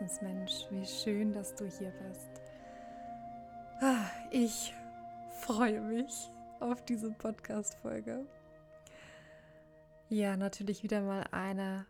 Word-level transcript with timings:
Herzensmensch, 0.00 0.64
wie 0.70 0.86
schön, 0.86 1.30
dass 1.34 1.54
du 1.54 1.66
hier 1.66 1.90
bist. 1.90 2.30
Ah, 3.82 4.06
ich 4.30 4.72
freue 5.42 5.78
mich 5.82 6.30
auf 6.58 6.82
diese 6.86 7.10
Podcast-Folge. 7.10 8.26
Ja, 10.08 10.38
natürlich 10.38 10.82
wieder 10.82 11.02
mal 11.02 11.24
eine 11.32 11.84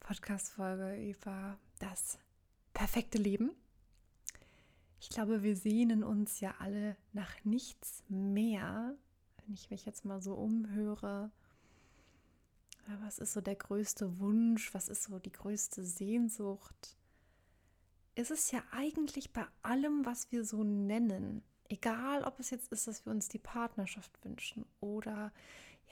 Podcast-Folge 0.00 0.96
über 1.08 1.56
das 1.78 2.18
perfekte 2.74 3.18
Leben. 3.18 3.52
Ich 4.98 5.08
glaube, 5.08 5.44
wir 5.44 5.54
sehnen 5.54 6.02
uns 6.02 6.40
ja 6.40 6.56
alle 6.58 6.96
nach 7.12 7.44
nichts 7.44 8.02
mehr, 8.08 8.96
wenn 9.36 9.54
ich 9.54 9.70
mich 9.70 9.86
jetzt 9.86 10.04
mal 10.04 10.20
so 10.20 10.34
umhöre. 10.34 11.30
Was 13.02 13.20
ist 13.20 13.34
so 13.34 13.40
der 13.40 13.54
größte 13.54 14.18
Wunsch? 14.18 14.74
Was 14.74 14.88
ist 14.88 15.04
so 15.04 15.20
die 15.20 15.30
größte 15.30 15.84
Sehnsucht? 15.84 16.96
Es 18.14 18.30
ist 18.30 18.52
ja 18.52 18.62
eigentlich 18.72 19.32
bei 19.32 19.46
allem, 19.62 20.04
was 20.04 20.30
wir 20.32 20.44
so 20.44 20.64
nennen, 20.64 21.42
egal 21.68 22.24
ob 22.24 22.38
es 22.40 22.50
jetzt 22.50 22.72
ist, 22.72 22.86
dass 22.86 23.06
wir 23.06 23.12
uns 23.12 23.28
die 23.28 23.38
Partnerschaft 23.38 24.12
wünschen 24.24 24.66
oder 24.80 25.32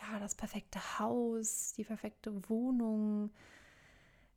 ja, 0.00 0.18
das 0.18 0.34
perfekte 0.34 0.98
Haus, 0.98 1.73
die 1.76 1.84
perfekte 1.84 2.48
Wohnung, 2.48 3.30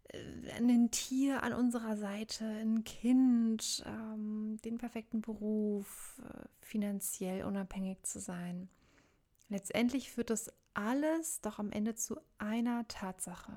äh, 0.10 0.52
ein 0.58 0.92
Tier 0.92 1.44
an 1.44 1.54
unserer 1.54 1.98
Seite, 1.98 2.46
ein 2.46 2.84
Kind, 2.84 3.84
ähm, 3.86 4.58
den 4.64 4.78
perfekten 4.78 5.22
Beruf, 5.22 6.22
äh, 6.24 6.48
finanziell 6.60 7.46
unabhängig 7.46 8.02
zu 8.04 8.20
sein. 8.20 8.70
Letztendlich 9.50 10.12
führt 10.12 10.30
das 10.30 10.52
alles 10.74 11.42
doch 11.42 11.60
am 11.60 11.72
Ende 11.72 11.96
zu 11.96 12.20
einer 12.38 12.88
Tatsache. 12.88 13.52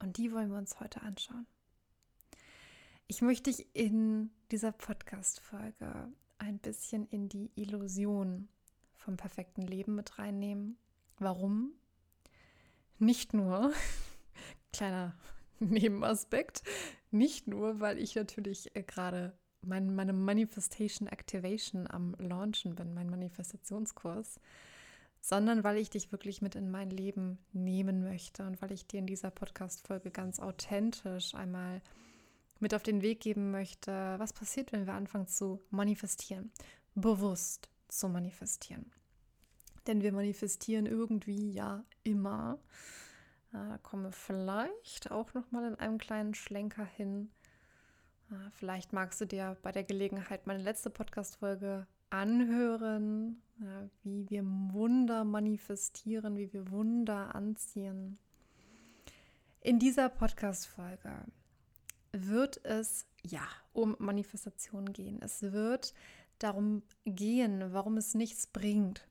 Und 0.00 0.16
die 0.18 0.32
wollen 0.32 0.50
wir 0.50 0.58
uns 0.58 0.80
heute 0.80 1.02
anschauen. 1.02 1.46
Ich 3.12 3.20
möchte 3.20 3.50
dich 3.50 3.66
in 3.74 4.30
dieser 4.50 4.72
Podcast-Folge 4.72 6.10
ein 6.38 6.58
bisschen 6.58 7.06
in 7.08 7.28
die 7.28 7.50
Illusion 7.56 8.48
vom 8.94 9.18
perfekten 9.18 9.60
Leben 9.60 9.94
mit 9.94 10.18
reinnehmen. 10.18 10.78
Warum? 11.18 11.74
Nicht 12.98 13.34
nur, 13.34 13.70
kleiner 14.72 15.14
Nebenaspekt, 15.58 16.62
nicht 17.10 17.48
nur, 17.48 17.80
weil 17.80 17.98
ich 17.98 18.14
natürlich 18.14 18.74
äh, 18.74 18.82
gerade 18.82 19.36
mein, 19.60 19.94
meine 19.94 20.14
Manifestation 20.14 21.06
Activation 21.06 21.86
am 21.90 22.14
Launchen 22.18 22.74
bin, 22.74 22.94
mein 22.94 23.10
Manifestationskurs, 23.10 24.40
sondern 25.20 25.64
weil 25.64 25.76
ich 25.76 25.90
dich 25.90 26.12
wirklich 26.12 26.40
mit 26.40 26.54
in 26.54 26.70
mein 26.70 26.88
Leben 26.88 27.36
nehmen 27.52 28.04
möchte 28.04 28.46
und 28.46 28.62
weil 28.62 28.72
ich 28.72 28.86
dir 28.86 29.00
in 29.00 29.06
dieser 29.06 29.30
Podcast-Folge 29.30 30.10
ganz 30.10 30.40
authentisch 30.40 31.34
einmal 31.34 31.82
mit 32.62 32.74
auf 32.74 32.82
den 32.84 33.02
Weg 33.02 33.20
geben 33.20 33.50
möchte, 33.50 33.90
was 34.18 34.32
passiert, 34.32 34.72
wenn 34.72 34.86
wir 34.86 34.94
anfangen 34.94 35.26
zu 35.26 35.60
manifestieren, 35.70 36.52
bewusst 36.94 37.68
zu 37.88 38.08
manifestieren. 38.08 38.92
Denn 39.88 40.00
wir 40.00 40.12
manifestieren 40.12 40.86
irgendwie 40.86 41.50
ja 41.50 41.84
immer. 42.04 42.60
Da 43.50 43.78
kommen 43.82 44.12
vielleicht 44.12 45.10
auch 45.10 45.34
noch 45.34 45.50
mal 45.50 45.66
in 45.66 45.74
einem 45.74 45.98
kleinen 45.98 46.34
Schlenker 46.34 46.84
hin. 46.84 47.32
Vielleicht 48.52 48.92
magst 48.92 49.20
du 49.20 49.26
dir 49.26 49.58
bei 49.62 49.72
der 49.72 49.82
Gelegenheit 49.82 50.46
meine 50.46 50.62
letzte 50.62 50.88
Podcast-Folge 50.88 51.86
anhören, 52.10 53.42
ja, 53.58 53.88
wie 54.04 54.30
wir 54.30 54.44
Wunder 54.44 55.24
manifestieren, 55.24 56.36
wie 56.36 56.52
wir 56.52 56.70
Wunder 56.70 57.34
anziehen. 57.34 58.18
In 59.60 59.78
dieser 59.78 60.08
Podcast-Folge 60.08 61.24
wird 62.12 62.64
es 62.64 63.06
ja 63.22 63.46
um 63.72 63.96
Manifestation 63.98 64.92
gehen. 64.92 65.20
Es 65.22 65.42
wird 65.42 65.94
darum 66.38 66.82
gehen, 67.04 67.72
warum 67.72 67.96
es 67.96 68.14
nichts 68.14 68.46
bringt, 68.46 69.06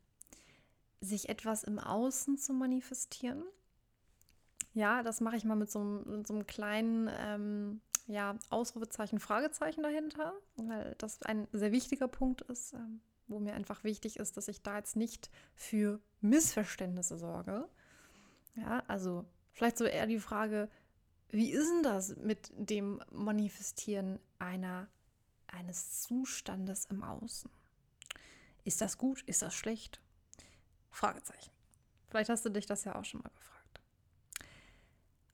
sich 0.99 1.29
etwas 1.29 1.63
im 1.63 1.79
Außen 1.79 2.37
zu 2.37 2.53
manifestieren. 2.53 3.43
Ja, 4.73 5.03
das 5.03 5.19
mache 5.19 5.35
ich 5.35 5.43
mal 5.43 5.55
mit 5.55 5.71
so, 5.71 5.79
mit 5.79 6.27
so 6.27 6.33
einem 6.33 6.47
kleinen 6.47 7.09
ähm, 7.17 7.81
ja, 8.07 8.37
Ausrufezeichen, 8.49 9.19
Fragezeichen 9.19 9.83
dahinter, 9.83 10.33
weil 10.55 10.95
das 10.97 11.21
ein 11.23 11.47
sehr 11.51 11.71
wichtiger 11.71 12.07
Punkt 12.07 12.41
ist, 12.41 12.73
ähm, 12.73 13.01
wo 13.27 13.39
mir 13.39 13.53
einfach 13.53 13.83
wichtig 13.83 14.17
ist, 14.17 14.37
dass 14.37 14.47
ich 14.47 14.61
da 14.61 14.77
jetzt 14.77 14.95
nicht 14.95 15.29
für 15.55 15.99
Missverständnisse 16.21 17.17
sorge. 17.17 17.67
Ja, 18.55 18.83
also 18.87 19.25
vielleicht 19.53 19.77
so 19.77 19.85
eher 19.85 20.07
die 20.07 20.19
Frage, 20.19 20.69
wie 21.31 21.51
ist 21.51 21.69
denn 21.69 21.83
das 21.83 22.15
mit 22.17 22.51
dem 22.55 23.01
Manifestieren 23.11 24.19
einer, 24.37 24.87
eines 25.47 26.01
Zustandes 26.01 26.85
im 26.85 27.03
Außen? 27.03 27.49
Ist 28.65 28.81
das 28.81 28.97
gut? 28.97 29.21
Ist 29.23 29.41
das 29.41 29.53
schlecht? 29.53 30.01
Fragezeichen. 30.89 31.51
Vielleicht 32.09 32.29
hast 32.29 32.45
du 32.45 32.49
dich 32.49 32.65
das 32.65 32.83
ja 32.83 32.95
auch 32.95 33.05
schon 33.05 33.21
mal 33.21 33.29
gefragt. 33.29 33.81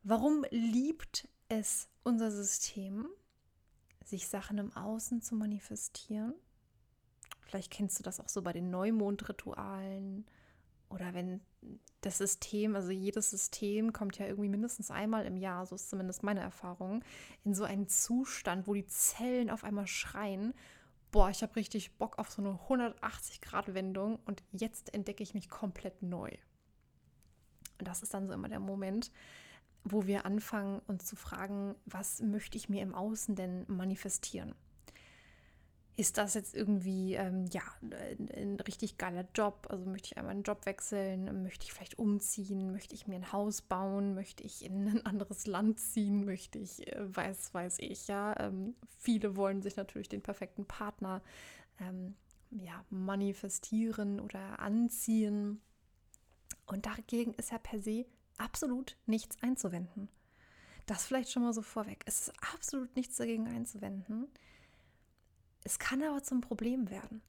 Warum 0.03 0.45
liebt 0.51 1.27
es 1.49 1.89
unser 2.03 2.31
System, 2.31 3.07
sich 4.05 4.27
Sachen 4.27 4.59
im 4.59 4.73
Außen 4.75 5.21
zu 5.21 5.35
manifestieren? 5.35 6.35
Vielleicht 7.41 7.71
kennst 7.71 7.97
du 7.97 8.03
das 8.03 8.19
auch 8.19 8.29
so 8.29 8.41
bei 8.41 8.53
den 8.53 8.69
Neumondritualen 8.69 10.25
oder 10.89 11.13
wenn 11.13 11.41
das 12.01 12.19
System, 12.19 12.75
also 12.75 12.91
jedes 12.91 13.31
System 13.31 13.91
kommt 13.91 14.17
ja 14.17 14.27
irgendwie 14.27 14.49
mindestens 14.49 14.91
einmal 14.91 15.25
im 15.25 15.37
Jahr, 15.37 15.65
so 15.65 15.75
ist 15.75 15.89
zumindest 15.89 16.23
meine 16.23 16.39
Erfahrung, 16.39 17.03
in 17.43 17.53
so 17.53 17.63
einen 17.63 17.87
Zustand, 17.87 18.67
wo 18.67 18.73
die 18.73 18.85
Zellen 18.85 19.49
auf 19.49 19.63
einmal 19.63 19.87
schreien, 19.87 20.53
boah, 21.11 21.29
ich 21.29 21.41
habe 21.41 21.55
richtig 21.55 21.97
Bock 21.97 22.19
auf 22.19 22.29
so 22.29 22.41
eine 22.41 22.59
180-Grad-Wendung 22.69 24.19
und 24.25 24.43
jetzt 24.51 24.93
entdecke 24.93 25.23
ich 25.23 25.33
mich 25.33 25.49
komplett 25.49 26.01
neu. 26.01 26.29
Und 27.79 27.87
das 27.87 28.03
ist 28.03 28.13
dann 28.13 28.27
so 28.27 28.33
immer 28.33 28.49
der 28.49 28.59
Moment, 28.59 29.11
wo 29.83 30.05
wir 30.05 30.25
anfangen, 30.25 30.79
uns 30.87 31.05
zu 31.05 31.15
fragen, 31.15 31.75
was 31.85 32.21
möchte 32.21 32.57
ich 32.57 32.69
mir 32.69 32.81
im 32.81 32.93
Außen 32.93 33.35
denn 33.35 33.65
manifestieren? 33.67 34.55
Ist 35.97 36.19
das 36.19 36.35
jetzt 36.35 36.55
irgendwie, 36.55 37.15
ähm, 37.15 37.45
ja, 37.51 37.63
ein, 37.81 38.29
ein, 38.31 38.59
richtig 38.59 38.99
geiler 38.99 39.25
Job? 39.33 39.65
Also 39.71 39.85
möchte 39.87 40.09
ich 40.11 40.17
einmal 40.17 40.33
einen 40.33 40.43
Job 40.43 40.67
wechseln? 40.67 41.41
Möchte 41.41 41.65
ich 41.65 41.73
vielleicht 41.73 41.97
umziehen? 41.97 42.71
Möchte 42.71 42.93
ich 42.93 43.07
mir 43.07 43.15
ein 43.15 43.31
Haus 43.31 43.63
bauen? 43.63 44.13
Möchte 44.13 44.43
ich 44.43 44.63
in 44.63 44.87
ein 44.87 45.05
anderes 45.07 45.47
Land 45.47 45.79
ziehen? 45.79 46.23
Möchte 46.23 46.59
ich, 46.59 46.87
äh, 46.87 47.15
weiß, 47.15 47.51
weiß 47.55 47.79
ich, 47.79 48.07
ja. 48.07 48.39
Ähm, 48.39 48.75
viele 48.99 49.35
wollen 49.35 49.63
sich 49.63 49.75
natürlich 49.75 50.07
den 50.07 50.21
perfekten 50.21 50.65
Partner, 50.65 51.23
ähm, 51.79 52.15
ja, 52.51 52.85
manifestieren 52.91 54.19
oder 54.19 54.59
anziehen. 54.59 55.61
Und 56.67 56.85
dagegen 56.85 57.33
ist 57.33 57.51
ja 57.51 57.57
per 57.57 57.81
se 57.81 58.05
absolut 58.37 58.97
nichts 59.07 59.41
einzuwenden. 59.41 60.09
Das 60.85 61.07
vielleicht 61.07 61.31
schon 61.31 61.41
mal 61.41 61.53
so 61.53 61.63
vorweg. 61.63 62.03
Es 62.05 62.27
ist 62.27 62.33
absolut 62.53 62.95
nichts 62.95 63.17
dagegen 63.17 63.47
einzuwenden 63.47 64.27
es 65.63 65.79
kann 65.79 66.03
aber 66.03 66.23
zum 66.23 66.41
Problem 66.41 66.89
werden. 66.89 67.21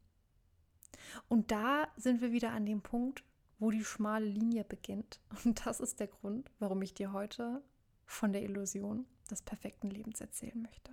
Und 1.28 1.50
da 1.50 1.88
sind 1.96 2.20
wir 2.20 2.32
wieder 2.32 2.52
an 2.52 2.66
dem 2.66 2.82
Punkt, 2.82 3.24
wo 3.58 3.70
die 3.70 3.84
schmale 3.84 4.26
Linie 4.26 4.64
beginnt. 4.64 5.20
Und 5.44 5.66
das 5.66 5.80
ist 5.80 6.00
der 6.00 6.08
Grund, 6.08 6.50
warum 6.58 6.82
ich 6.82 6.94
dir 6.94 7.12
heute 7.12 7.62
von 8.06 8.32
der 8.32 8.42
Illusion 8.42 9.06
des 9.30 9.42
perfekten 9.42 9.90
Lebens 9.90 10.20
erzählen 10.20 10.60
möchte. 10.62 10.92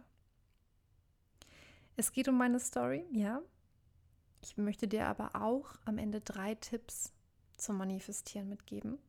Es 1.95 2.11
geht 2.11 2.27
um 2.27 2.37
meine 2.37 2.59
Story, 2.59 3.05
ja. 3.11 3.41
Ich 4.41 4.57
möchte 4.57 4.87
dir 4.87 5.07
aber 5.07 5.35
auch 5.35 5.75
am 5.85 5.97
Ende 5.97 6.21
drei 6.21 6.55
Tipps 6.55 7.13
zum 7.57 7.77
Manifestieren 7.77 8.49
mitgeben, 8.49 8.99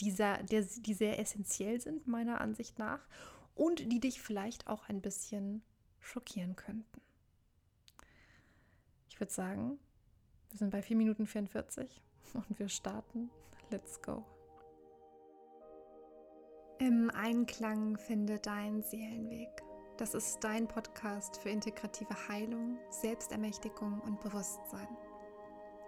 die 0.00 0.10
sehr, 0.10 0.42
die 0.42 0.94
sehr 0.94 1.18
essentiell 1.18 1.80
sind, 1.80 2.06
meiner 2.06 2.40
Ansicht 2.40 2.78
nach, 2.78 3.06
und 3.54 3.92
die 3.92 4.00
dich 4.00 4.20
vielleicht 4.20 4.66
auch 4.66 4.88
ein 4.88 5.00
bisschen 5.00 5.62
schockieren 6.00 6.56
könnten. 6.56 7.00
Ich 9.14 9.20
würde 9.20 9.32
sagen, 9.32 9.78
wir 10.50 10.58
sind 10.58 10.70
bei 10.70 10.82
4 10.82 10.96
Minuten 10.96 11.24
44 11.24 12.02
und 12.34 12.58
wir 12.58 12.68
starten. 12.68 13.30
Let's 13.70 14.02
go. 14.02 14.24
Im 16.80 17.10
Einklang 17.10 17.96
finde 17.96 18.40
dein 18.40 18.82
Seelenweg. 18.82 19.62
Das 19.98 20.14
ist 20.14 20.42
dein 20.42 20.66
Podcast 20.66 21.36
für 21.36 21.48
integrative 21.48 22.12
Heilung, 22.26 22.76
Selbstermächtigung 22.90 24.00
und 24.00 24.20
Bewusstsein. 24.20 24.88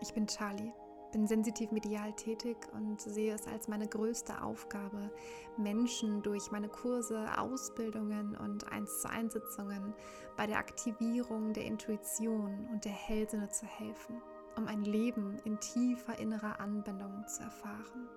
Ich 0.00 0.14
bin 0.14 0.28
Charlie 0.28 0.72
bin 1.16 1.26
sensitiv 1.26 1.72
medial 1.72 2.12
tätig 2.12 2.58
und 2.74 3.00
sehe 3.00 3.32
es 3.32 3.46
als 3.46 3.68
meine 3.68 3.88
größte 3.88 4.42
Aufgabe, 4.42 5.10
Menschen 5.56 6.22
durch 6.22 6.50
meine 6.50 6.68
Kurse, 6.68 7.26
Ausbildungen 7.38 8.36
und 8.36 8.70
1 8.70 9.00
zu 9.00 9.08
1 9.08 9.32
Sitzungen 9.32 9.94
bei 10.36 10.46
der 10.46 10.58
Aktivierung 10.58 11.54
der 11.54 11.64
Intuition 11.64 12.68
und 12.70 12.84
der 12.84 12.92
Hellsinne 12.92 13.48
zu 13.48 13.64
helfen, 13.64 14.20
um 14.58 14.66
ein 14.66 14.82
Leben 14.82 15.38
in 15.46 15.58
tiefer 15.58 16.18
innerer 16.18 16.60
Anbindung 16.60 17.24
zu 17.26 17.44
erfahren. 17.44 18.10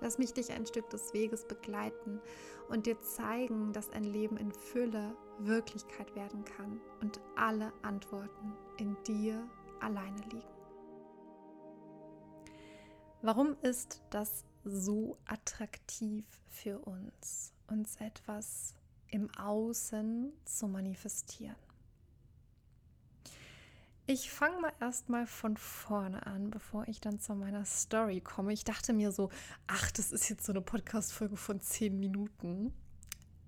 Lass 0.00 0.18
mich 0.18 0.32
dich 0.32 0.50
ein 0.50 0.66
Stück 0.66 0.90
des 0.90 1.14
Weges 1.14 1.44
begleiten 1.44 2.20
und 2.68 2.86
dir 2.86 3.00
zeigen, 3.02 3.72
dass 3.72 3.92
ein 3.92 4.02
Leben 4.02 4.36
in 4.36 4.50
Fülle 4.50 5.14
Wirklichkeit 5.38 6.12
werden 6.16 6.44
kann 6.44 6.80
und 7.02 7.20
alle 7.36 7.72
Antworten 7.82 8.56
in 8.78 8.96
dir 9.06 9.48
alleine 9.78 10.20
liegen. 10.32 10.57
Warum 13.20 13.56
ist 13.62 14.00
das 14.10 14.44
so 14.64 15.18
attraktiv 15.26 16.24
für 16.48 16.78
uns, 16.78 17.52
uns 17.66 17.96
etwas 17.96 18.74
im 19.08 19.28
Außen 19.34 20.32
zu 20.44 20.68
manifestieren? 20.68 21.56
Ich 24.06 24.30
fange 24.30 24.60
mal 24.60 24.72
erstmal 24.80 25.26
von 25.26 25.56
vorne 25.56 26.26
an, 26.26 26.50
bevor 26.50 26.86
ich 26.86 27.00
dann 27.00 27.18
zu 27.18 27.34
meiner 27.34 27.64
Story 27.64 28.20
komme. 28.20 28.52
Ich 28.52 28.62
dachte 28.62 28.92
mir 28.92 29.10
so, 29.10 29.30
ach, 29.66 29.90
das 29.90 30.12
ist 30.12 30.28
jetzt 30.28 30.46
so 30.46 30.52
eine 30.52 30.62
Podcast-Folge 30.62 31.36
von 31.36 31.60
zehn 31.60 31.98
Minuten. 31.98 32.72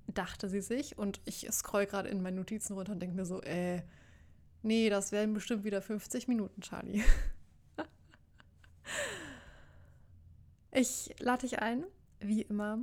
Dachte 0.08 0.48
sie 0.48 0.60
sich 0.60 0.98
und 0.98 1.20
ich 1.24 1.46
scroll 1.52 1.86
gerade 1.86 2.08
in 2.08 2.22
meinen 2.22 2.36
Notizen 2.36 2.74
runter 2.74 2.92
und 2.92 3.00
denke 3.00 3.14
mir 3.14 3.24
so, 3.24 3.40
äh, 3.42 3.82
nee, 4.62 4.90
das 4.90 5.12
wären 5.12 5.32
bestimmt 5.32 5.62
wieder 5.62 5.80
50 5.80 6.26
Minuten, 6.26 6.60
Charlie. 6.60 7.04
ich 10.80 11.14
lade 11.18 11.46
dich 11.46 11.60
ein, 11.60 11.84
wie 12.20 12.42
immer, 12.42 12.78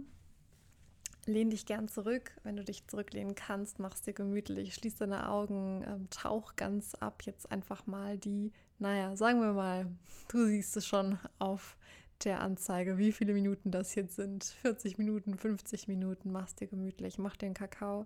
lehn 1.25 1.49
dich 1.49 1.65
gern 1.65 1.88
zurück. 1.88 2.31
Wenn 2.44 2.55
du 2.55 2.63
dich 2.63 2.88
zurücklehnen 2.88 3.35
kannst, 3.35 3.79
mach's 3.79 4.01
dir 4.01 4.13
gemütlich, 4.13 4.75
schließ 4.75 4.95
deine 4.95 5.29
Augen, 5.29 5.83
ähm, 5.88 6.09
tauch 6.09 6.55
ganz 6.55 6.95
ab. 6.95 7.23
Jetzt 7.23 7.51
einfach 7.51 7.88
mal 7.88 8.17
die, 8.17 8.51
naja, 8.79 9.15
sagen 9.15 9.41
wir 9.41 9.53
mal, 9.53 9.88
du 10.29 10.45
siehst 10.45 10.77
es 10.77 10.85
schon 10.85 11.17
auf 11.39 11.77
der 12.23 12.41
Anzeige, 12.41 12.97
wie 12.97 13.11
viele 13.11 13.33
Minuten 13.33 13.71
das 13.71 13.95
jetzt 13.95 14.15
sind. 14.15 14.44
40 14.44 14.97
Minuten, 14.97 15.38
50 15.38 15.88
Minuten, 15.88 16.31
mach's 16.31 16.55
dir 16.55 16.67
gemütlich, 16.67 17.17
mach 17.17 17.35
dir 17.35 17.47
einen 17.47 17.55
Kakao, 17.55 18.05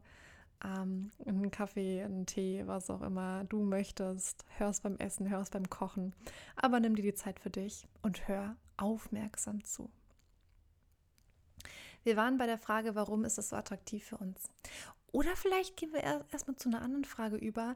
ähm, 0.63 1.11
einen 1.25 1.51
Kaffee, 1.51 2.03
einen 2.03 2.25
Tee, 2.25 2.63
was 2.65 2.89
auch 2.89 3.01
immer 3.01 3.43
du 3.45 3.63
möchtest. 3.63 4.45
Hörst 4.57 4.83
beim 4.83 4.97
Essen, 4.97 5.29
hörst 5.29 5.53
beim 5.53 5.69
Kochen. 5.69 6.13
Aber 6.55 6.79
nimm 6.79 6.95
dir 6.95 7.03
die 7.03 7.13
Zeit 7.13 7.39
für 7.39 7.49
dich 7.49 7.87
und 8.01 8.27
hör 8.27 8.55
aufmerksam 8.77 9.63
zu. 9.63 9.91
Wir 12.03 12.17
waren 12.17 12.37
bei 12.37 12.47
der 12.47 12.57
Frage, 12.57 12.95
warum 12.95 13.25
ist 13.25 13.37
es 13.37 13.49
so 13.49 13.55
attraktiv 13.55 14.05
für 14.05 14.17
uns? 14.17 14.49
Oder 15.11 15.35
vielleicht 15.35 15.77
gehen 15.77 15.93
wir 15.93 16.03
erstmal 16.03 16.55
zu 16.55 16.69
einer 16.69 16.81
anderen 16.81 17.05
Frage 17.05 17.35
über. 17.35 17.75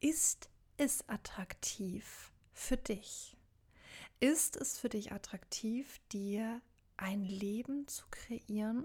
Ist 0.00 0.48
es 0.76 1.08
attraktiv 1.08 2.32
für 2.52 2.76
dich? 2.76 3.36
Ist 4.20 4.56
es 4.56 4.78
für 4.78 4.88
dich 4.88 5.12
attraktiv, 5.12 6.00
dir 6.12 6.60
ein 6.96 7.24
Leben 7.24 7.88
zu 7.88 8.06
kreieren? 8.10 8.84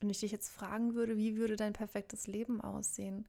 Wenn 0.00 0.10
ich 0.10 0.20
dich 0.20 0.32
jetzt 0.32 0.50
fragen 0.50 0.94
würde, 0.94 1.16
wie 1.16 1.36
würde 1.36 1.56
dein 1.56 1.72
perfektes 1.72 2.26
Leben 2.26 2.60
aussehen? 2.60 3.28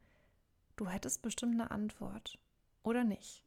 Du 0.76 0.88
hättest 0.88 1.22
bestimmt 1.22 1.54
eine 1.54 1.70
Antwort, 1.70 2.40
oder 2.82 3.04
nicht? 3.04 3.43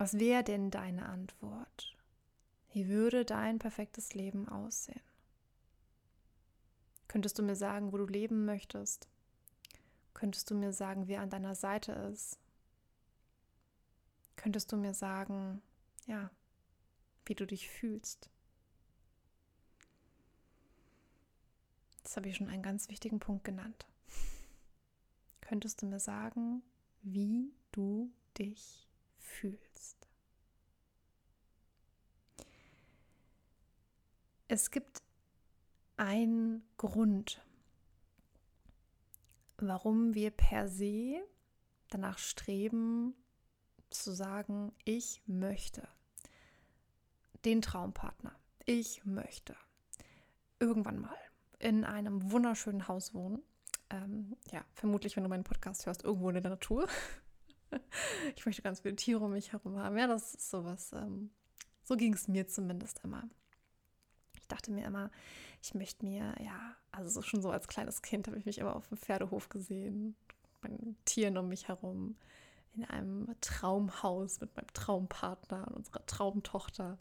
Was 0.00 0.18
wäre 0.18 0.42
denn 0.42 0.70
deine 0.70 1.04
Antwort? 1.10 1.94
Wie 2.72 2.88
würde 2.88 3.26
dein 3.26 3.58
perfektes 3.58 4.14
Leben 4.14 4.48
aussehen? 4.48 5.02
Könntest 7.06 7.38
du 7.38 7.42
mir 7.42 7.54
sagen, 7.54 7.92
wo 7.92 7.98
du 7.98 8.06
leben 8.06 8.46
möchtest? 8.46 9.10
Könntest 10.14 10.50
du 10.50 10.54
mir 10.54 10.72
sagen, 10.72 11.06
wer 11.06 11.20
an 11.20 11.28
deiner 11.28 11.54
Seite 11.54 11.92
ist? 11.92 12.38
Könntest 14.36 14.72
du 14.72 14.78
mir 14.78 14.94
sagen, 14.94 15.60
ja, 16.06 16.30
wie 17.26 17.34
du 17.34 17.46
dich 17.46 17.68
fühlst? 17.68 18.30
Das 22.04 22.16
habe 22.16 22.30
ich 22.30 22.36
schon 22.36 22.48
einen 22.48 22.62
ganz 22.62 22.88
wichtigen 22.88 23.20
Punkt 23.20 23.44
genannt. 23.44 23.86
Könntest 25.42 25.82
du 25.82 25.86
mir 25.86 26.00
sagen, 26.00 26.62
wie 27.02 27.52
du 27.70 28.10
dich 28.38 28.89
fühlst? 29.30 30.08
Es 34.48 34.70
gibt 34.70 35.02
einen 35.96 36.64
Grund, 36.76 37.40
warum 39.58 40.14
wir 40.14 40.30
per 40.30 40.68
se 40.68 41.22
danach 41.88 42.18
streben, 42.18 43.14
zu 43.90 44.12
sagen, 44.12 44.72
ich 44.84 45.22
möchte 45.26 45.88
den 47.44 47.60
Traumpartner. 47.60 48.34
Ich 48.64 49.04
möchte 49.04 49.56
irgendwann 50.58 51.00
mal 51.00 51.16
in 51.58 51.84
einem 51.84 52.30
wunderschönen 52.30 52.88
Haus 52.88 53.14
wohnen. 53.14 53.42
Ähm, 53.90 54.36
ja, 54.52 54.64
vermutlich, 54.74 55.16
wenn 55.16 55.24
du 55.24 55.28
meinen 55.28 55.44
Podcast 55.44 55.86
hörst, 55.86 56.04
irgendwo 56.04 56.28
in 56.28 56.40
der 56.40 56.50
Natur. 56.50 56.88
ich 58.36 58.46
möchte 58.46 58.62
ganz 58.62 58.80
viele 58.80 58.96
Tiere 58.96 59.24
um 59.24 59.32
mich 59.32 59.52
herum 59.52 59.78
haben. 59.78 59.96
Ja, 59.96 60.06
das 60.06 60.34
ist 60.34 60.50
sowas. 60.50 60.92
Ähm, 60.92 61.30
so 61.84 61.96
ging 61.96 62.14
es 62.14 62.28
mir 62.28 62.46
zumindest 62.46 63.00
immer 63.04 63.28
dachte 64.50 64.70
mir 64.70 64.86
immer, 64.86 65.10
ich 65.62 65.74
möchte 65.74 66.04
mir, 66.04 66.34
ja, 66.40 66.76
also 66.90 67.10
so 67.10 67.22
schon 67.22 67.42
so 67.42 67.50
als 67.50 67.68
kleines 67.68 68.02
Kind 68.02 68.26
habe 68.26 68.38
ich 68.38 68.46
mich 68.46 68.58
immer 68.58 68.76
auf 68.76 68.88
dem 68.88 68.98
Pferdehof 68.98 69.48
gesehen, 69.48 70.16
mit 70.62 71.06
Tieren 71.06 71.38
um 71.38 71.48
mich 71.48 71.68
herum, 71.68 72.16
in 72.74 72.84
einem 72.84 73.34
Traumhaus 73.40 74.40
mit 74.40 74.54
meinem 74.56 74.72
Traumpartner 74.72 75.66
und 75.68 75.76
unserer 75.76 76.04
Traumtochter. 76.06 76.98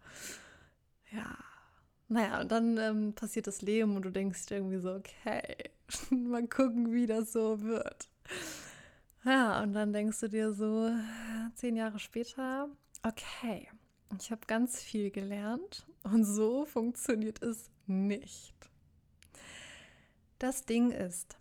Ja, 1.12 1.38
naja, 2.08 2.42
und 2.42 2.52
dann 2.52 2.78
ähm, 2.78 3.14
passiert 3.14 3.48
das 3.48 3.62
Leben 3.62 3.96
und 3.96 4.04
du 4.04 4.12
denkst 4.12 4.50
irgendwie 4.50 4.80
so, 4.80 4.94
okay, 4.94 5.56
mal 6.10 6.48
gucken, 6.48 6.92
wie 6.92 7.06
das 7.06 7.34
so 7.34 7.62
wird. 7.62 8.10
Ja, 9.26 9.62
und 9.62 9.74
dann 9.74 9.92
denkst 9.92 10.20
du 10.22 10.30
dir 10.30 10.54
so, 10.54 10.92
zehn 11.56 11.76
Jahre 11.76 12.00
später, 12.00 12.70
okay, 13.04 13.68
ich 14.18 14.32
habe 14.32 14.42
ganz 14.48 14.82
viel 14.82 15.12
gelernt 15.12 15.86
und 16.04 16.24
so 16.24 16.66
funktioniert 16.66 17.42
es 17.44 17.70
nicht. 17.86 18.56
Das 20.40 20.66
Ding 20.66 20.92
ist, 20.92 21.38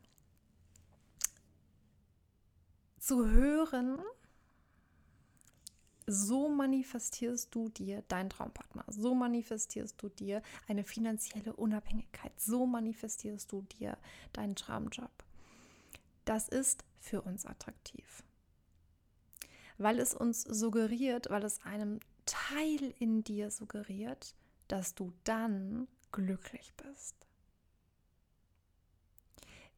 zu 2.98 3.30
hören, 3.30 4.00
so 6.06 6.48
manifestierst 6.48 7.54
du 7.54 7.68
dir 7.68 8.02
deinen 8.08 8.30
Traumpartner, 8.30 8.84
so 8.88 9.14
manifestierst 9.14 10.02
du 10.02 10.08
dir 10.08 10.42
eine 10.66 10.82
finanzielle 10.82 11.54
Unabhängigkeit, 11.54 12.32
so 12.40 12.66
manifestierst 12.66 13.52
du 13.52 13.62
dir 13.62 13.96
deinen 14.32 14.56
Traumjob. 14.56 15.12
Das 16.24 16.48
ist 16.48 16.84
für 16.98 17.22
uns 17.22 17.46
attraktiv, 17.46 18.22
weil 19.78 19.98
es 19.98 20.14
uns 20.14 20.42
suggeriert, 20.42 21.30
weil 21.30 21.44
es 21.44 21.62
einem 21.62 22.00
Teil 22.26 22.94
in 22.98 23.24
dir 23.24 23.50
suggeriert, 23.50 24.34
dass 24.68 24.94
du 24.94 25.12
dann 25.24 25.88
glücklich 26.12 26.74
bist. 26.76 27.28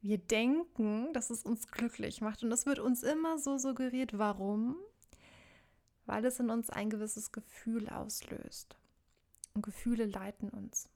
Wir 0.01 0.17
denken, 0.17 1.13
dass 1.13 1.29
es 1.29 1.43
uns 1.43 1.67
glücklich 1.67 2.21
macht 2.21 2.43
und 2.43 2.49
das 2.49 2.65
wird 2.65 2.79
uns 2.79 3.03
immer 3.03 3.37
so 3.37 3.57
suggeriert. 3.59 4.17
Warum? 4.17 4.75
Weil 6.07 6.25
es 6.25 6.39
in 6.39 6.49
uns 6.49 6.71
ein 6.71 6.89
gewisses 6.89 7.31
Gefühl 7.31 7.87
auslöst. 7.87 8.75
Und 9.53 9.61
Gefühle 9.61 10.05
leiten 10.05 10.49
uns. 10.49 10.89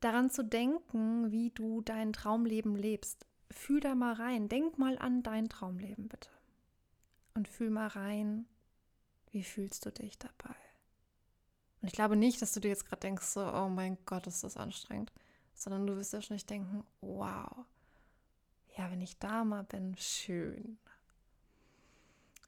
Daran 0.00 0.30
zu 0.30 0.42
denken, 0.42 1.30
wie 1.30 1.50
du 1.50 1.82
dein 1.82 2.12
Traumleben 2.12 2.76
lebst. 2.76 3.26
Fühl 3.52 3.80
da 3.80 3.94
mal 3.94 4.14
rein. 4.14 4.48
Denk 4.48 4.78
mal 4.78 4.98
an 4.98 5.22
dein 5.22 5.48
Traumleben 5.48 6.08
bitte. 6.08 6.30
Und 7.34 7.48
fühl 7.48 7.70
mal 7.70 7.88
rein, 7.88 8.46
wie 9.30 9.42
fühlst 9.42 9.86
du 9.86 9.90
dich 9.90 10.18
dabei? 10.18 10.54
Und 11.80 11.88
ich 11.88 11.94
glaube 11.94 12.16
nicht, 12.16 12.40
dass 12.40 12.52
du 12.52 12.60
dir 12.60 12.68
jetzt 12.68 12.86
gerade 12.86 13.00
denkst, 13.00 13.26
so, 13.26 13.44
oh 13.44 13.68
mein 13.68 13.98
Gott, 14.06 14.26
ist 14.26 14.44
das 14.44 14.56
anstrengend, 14.56 15.12
sondern 15.54 15.86
du 15.86 15.96
wirst 15.96 16.12
ja 16.12 16.22
schon 16.22 16.34
nicht 16.34 16.48
denken, 16.48 16.84
wow, 17.00 17.66
ja, 18.76 18.90
wenn 18.90 19.00
ich 19.00 19.18
da 19.18 19.44
mal 19.44 19.64
bin, 19.64 19.96
schön. 19.98 20.78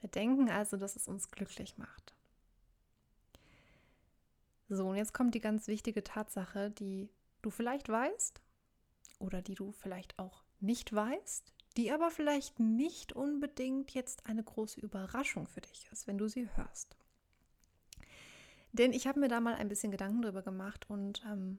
Wir 0.00 0.10
denken 0.10 0.50
also, 0.50 0.76
dass 0.76 0.96
es 0.96 1.08
uns 1.08 1.30
glücklich 1.30 1.78
macht. 1.78 2.14
So, 4.68 4.88
und 4.88 4.96
jetzt 4.96 5.14
kommt 5.14 5.34
die 5.34 5.40
ganz 5.40 5.66
wichtige 5.66 6.04
Tatsache, 6.04 6.70
die 6.70 7.10
du 7.42 7.50
vielleicht 7.50 7.88
weißt 7.88 8.40
oder 9.18 9.42
die 9.42 9.54
du 9.54 9.72
vielleicht 9.72 10.18
auch 10.18 10.43
nicht 10.64 10.94
weißt, 10.94 11.52
die 11.76 11.90
aber 11.90 12.10
vielleicht 12.10 12.60
nicht 12.60 13.12
unbedingt 13.12 13.92
jetzt 13.92 14.26
eine 14.26 14.42
große 14.42 14.80
Überraschung 14.80 15.46
für 15.46 15.60
dich 15.60 15.88
ist, 15.92 16.06
wenn 16.06 16.18
du 16.18 16.28
sie 16.28 16.48
hörst. 16.54 16.96
Denn 18.72 18.92
ich 18.92 19.06
habe 19.06 19.20
mir 19.20 19.28
da 19.28 19.40
mal 19.40 19.54
ein 19.54 19.68
bisschen 19.68 19.92
Gedanken 19.92 20.22
drüber 20.22 20.42
gemacht 20.42 20.86
und 20.88 21.24
ähm, 21.30 21.58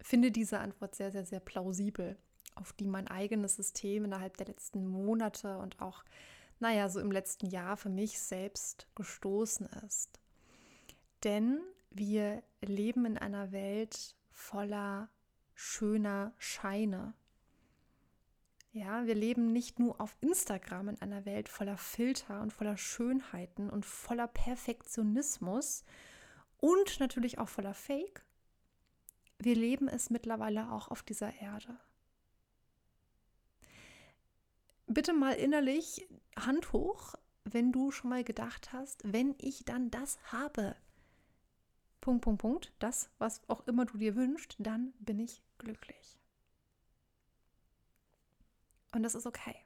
finde 0.00 0.30
diese 0.30 0.60
Antwort 0.60 0.94
sehr, 0.94 1.10
sehr, 1.10 1.24
sehr 1.24 1.40
plausibel, 1.40 2.16
auf 2.54 2.72
die 2.72 2.86
mein 2.86 3.08
eigenes 3.08 3.56
System 3.56 4.04
innerhalb 4.04 4.36
der 4.36 4.46
letzten 4.46 4.86
Monate 4.86 5.58
und 5.58 5.80
auch, 5.80 6.04
naja, 6.60 6.88
so 6.88 7.00
im 7.00 7.12
letzten 7.12 7.46
Jahr 7.46 7.76
für 7.76 7.88
mich 7.88 8.20
selbst 8.20 8.88
gestoßen 8.94 9.66
ist. 9.86 10.20
Denn 11.24 11.60
wir 11.90 12.42
leben 12.60 13.04
in 13.04 13.18
einer 13.18 13.52
Welt 13.52 14.14
voller 14.30 15.08
schöner 15.54 16.32
Scheine. 16.38 17.14
Ja, 18.72 19.06
wir 19.06 19.14
leben 19.14 19.52
nicht 19.52 19.78
nur 19.78 20.00
auf 20.00 20.16
Instagram 20.20 20.90
in 20.90 21.00
einer 21.00 21.24
Welt 21.24 21.48
voller 21.48 21.78
Filter 21.78 22.42
und 22.42 22.52
voller 22.52 22.76
Schönheiten 22.76 23.70
und 23.70 23.86
voller 23.86 24.28
Perfektionismus 24.28 25.84
und 26.58 27.00
natürlich 27.00 27.38
auch 27.38 27.48
voller 27.48 27.74
Fake. 27.74 28.24
Wir 29.38 29.54
leben 29.54 29.88
es 29.88 30.10
mittlerweile 30.10 30.70
auch 30.70 30.88
auf 30.88 31.02
dieser 31.02 31.32
Erde. 31.40 31.78
Bitte 34.86 35.12
mal 35.12 35.32
innerlich 35.32 36.08
Hand 36.36 36.72
hoch, 36.72 37.14
wenn 37.44 37.72
du 37.72 37.90
schon 37.90 38.10
mal 38.10 38.24
gedacht 38.24 38.72
hast, 38.72 39.00
wenn 39.04 39.34
ich 39.38 39.64
dann 39.64 39.90
das 39.90 40.18
habe, 40.32 40.76
Punkt, 42.00 42.22
Punkt, 42.22 42.40
Punkt, 42.40 42.72
das, 42.78 43.10
was 43.18 43.48
auch 43.48 43.66
immer 43.66 43.86
du 43.86 43.98
dir 43.98 44.14
wünschst, 44.14 44.56
dann 44.58 44.92
bin 44.98 45.18
ich 45.18 45.42
glücklich. 45.58 46.18
Und 48.92 49.02
das 49.02 49.14
ist 49.14 49.26
okay. 49.26 49.56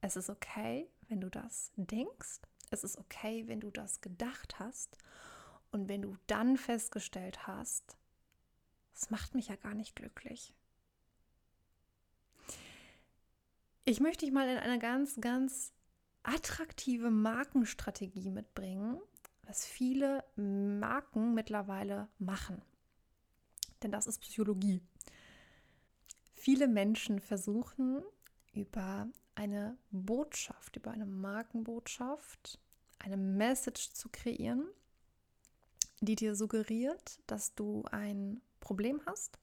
Es 0.00 0.16
ist 0.16 0.30
okay, 0.30 0.90
wenn 1.08 1.20
du 1.20 1.30
das 1.30 1.72
denkst. 1.76 2.40
Es 2.70 2.84
ist 2.84 2.98
okay, 2.98 3.46
wenn 3.46 3.60
du 3.60 3.70
das 3.70 4.00
gedacht 4.00 4.58
hast. 4.58 4.96
Und 5.70 5.88
wenn 5.88 6.02
du 6.02 6.16
dann 6.26 6.56
festgestellt 6.56 7.46
hast, 7.46 7.96
das 8.94 9.10
macht 9.10 9.34
mich 9.34 9.48
ja 9.48 9.56
gar 9.56 9.74
nicht 9.74 9.94
glücklich. 9.94 10.54
Ich 13.84 14.00
möchte 14.00 14.24
dich 14.24 14.32
mal 14.32 14.48
in 14.48 14.58
eine 14.58 14.78
ganz, 14.78 15.20
ganz 15.20 15.72
attraktive 16.22 17.10
Markenstrategie 17.10 18.30
mitbringen, 18.30 19.00
was 19.42 19.64
viele 19.64 20.24
Marken 20.34 21.34
mittlerweile 21.34 22.08
machen. 22.18 22.62
Denn 23.82 23.92
das 23.92 24.06
ist 24.06 24.20
Psychologie. 24.20 24.80
Viele 26.36 26.68
Menschen 26.68 27.18
versuchen 27.18 28.02
über 28.52 29.08
eine 29.34 29.76
Botschaft, 29.90 30.76
über 30.76 30.90
eine 30.90 31.06
Markenbotschaft, 31.06 32.60
eine 32.98 33.16
Message 33.16 33.92
zu 33.92 34.10
kreieren, 34.10 34.68
die 36.00 36.14
dir 36.14 36.36
suggeriert, 36.36 37.20
dass 37.26 37.54
du 37.54 37.84
ein 37.90 38.42
Problem 38.60 39.00
hast. 39.06 39.38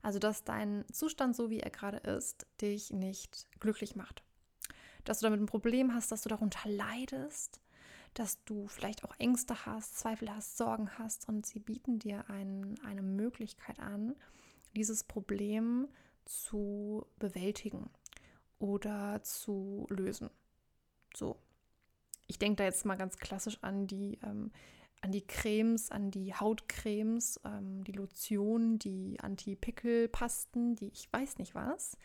Also 0.00 0.20
dass 0.20 0.44
dein 0.44 0.84
Zustand, 0.92 1.34
so 1.34 1.50
wie 1.50 1.58
er 1.58 1.70
gerade 1.70 1.98
ist, 1.98 2.46
dich 2.60 2.92
nicht 2.92 3.48
glücklich 3.58 3.96
macht. 3.96 4.22
Dass 5.04 5.18
du 5.18 5.26
damit 5.26 5.40
ein 5.40 5.46
Problem 5.46 5.92
hast, 5.92 6.12
dass 6.12 6.22
du 6.22 6.28
darunter 6.28 6.68
leidest, 6.68 7.60
dass 8.14 8.42
du 8.44 8.68
vielleicht 8.68 9.04
auch 9.04 9.14
Ängste 9.18 9.66
hast, 9.66 9.98
Zweifel 9.98 10.32
hast, 10.32 10.56
Sorgen 10.56 10.88
hast 10.98 11.28
und 11.28 11.46
sie 11.46 11.58
bieten 11.58 11.98
dir 11.98 12.30
ein, 12.30 12.78
eine 12.84 13.02
Möglichkeit 13.02 13.80
an, 13.80 14.14
dieses 14.76 15.02
Problem 15.02 15.88
zu 15.88 16.07
bewältigen 17.18 17.90
oder 18.58 19.22
zu 19.22 19.86
lösen. 19.90 20.30
So. 21.14 21.36
Ich 22.26 22.38
denke 22.38 22.56
da 22.56 22.64
jetzt 22.64 22.84
mal 22.84 22.96
ganz 22.96 23.16
klassisch 23.16 23.58
an 23.62 23.86
die, 23.86 24.18
ähm, 24.22 24.52
an 25.00 25.12
die 25.12 25.26
Cremes, 25.26 25.90
an 25.90 26.10
die 26.10 26.34
Hautcremes, 26.34 27.40
ähm, 27.44 27.82
die 27.84 27.92
Lotionen, 27.92 28.78
die 28.78 29.18
Anti-Pickel-Pasten, 29.20 30.76
die 30.76 30.88
ich 30.88 31.10
weiß 31.10 31.38
nicht 31.38 31.54
was, 31.54 31.96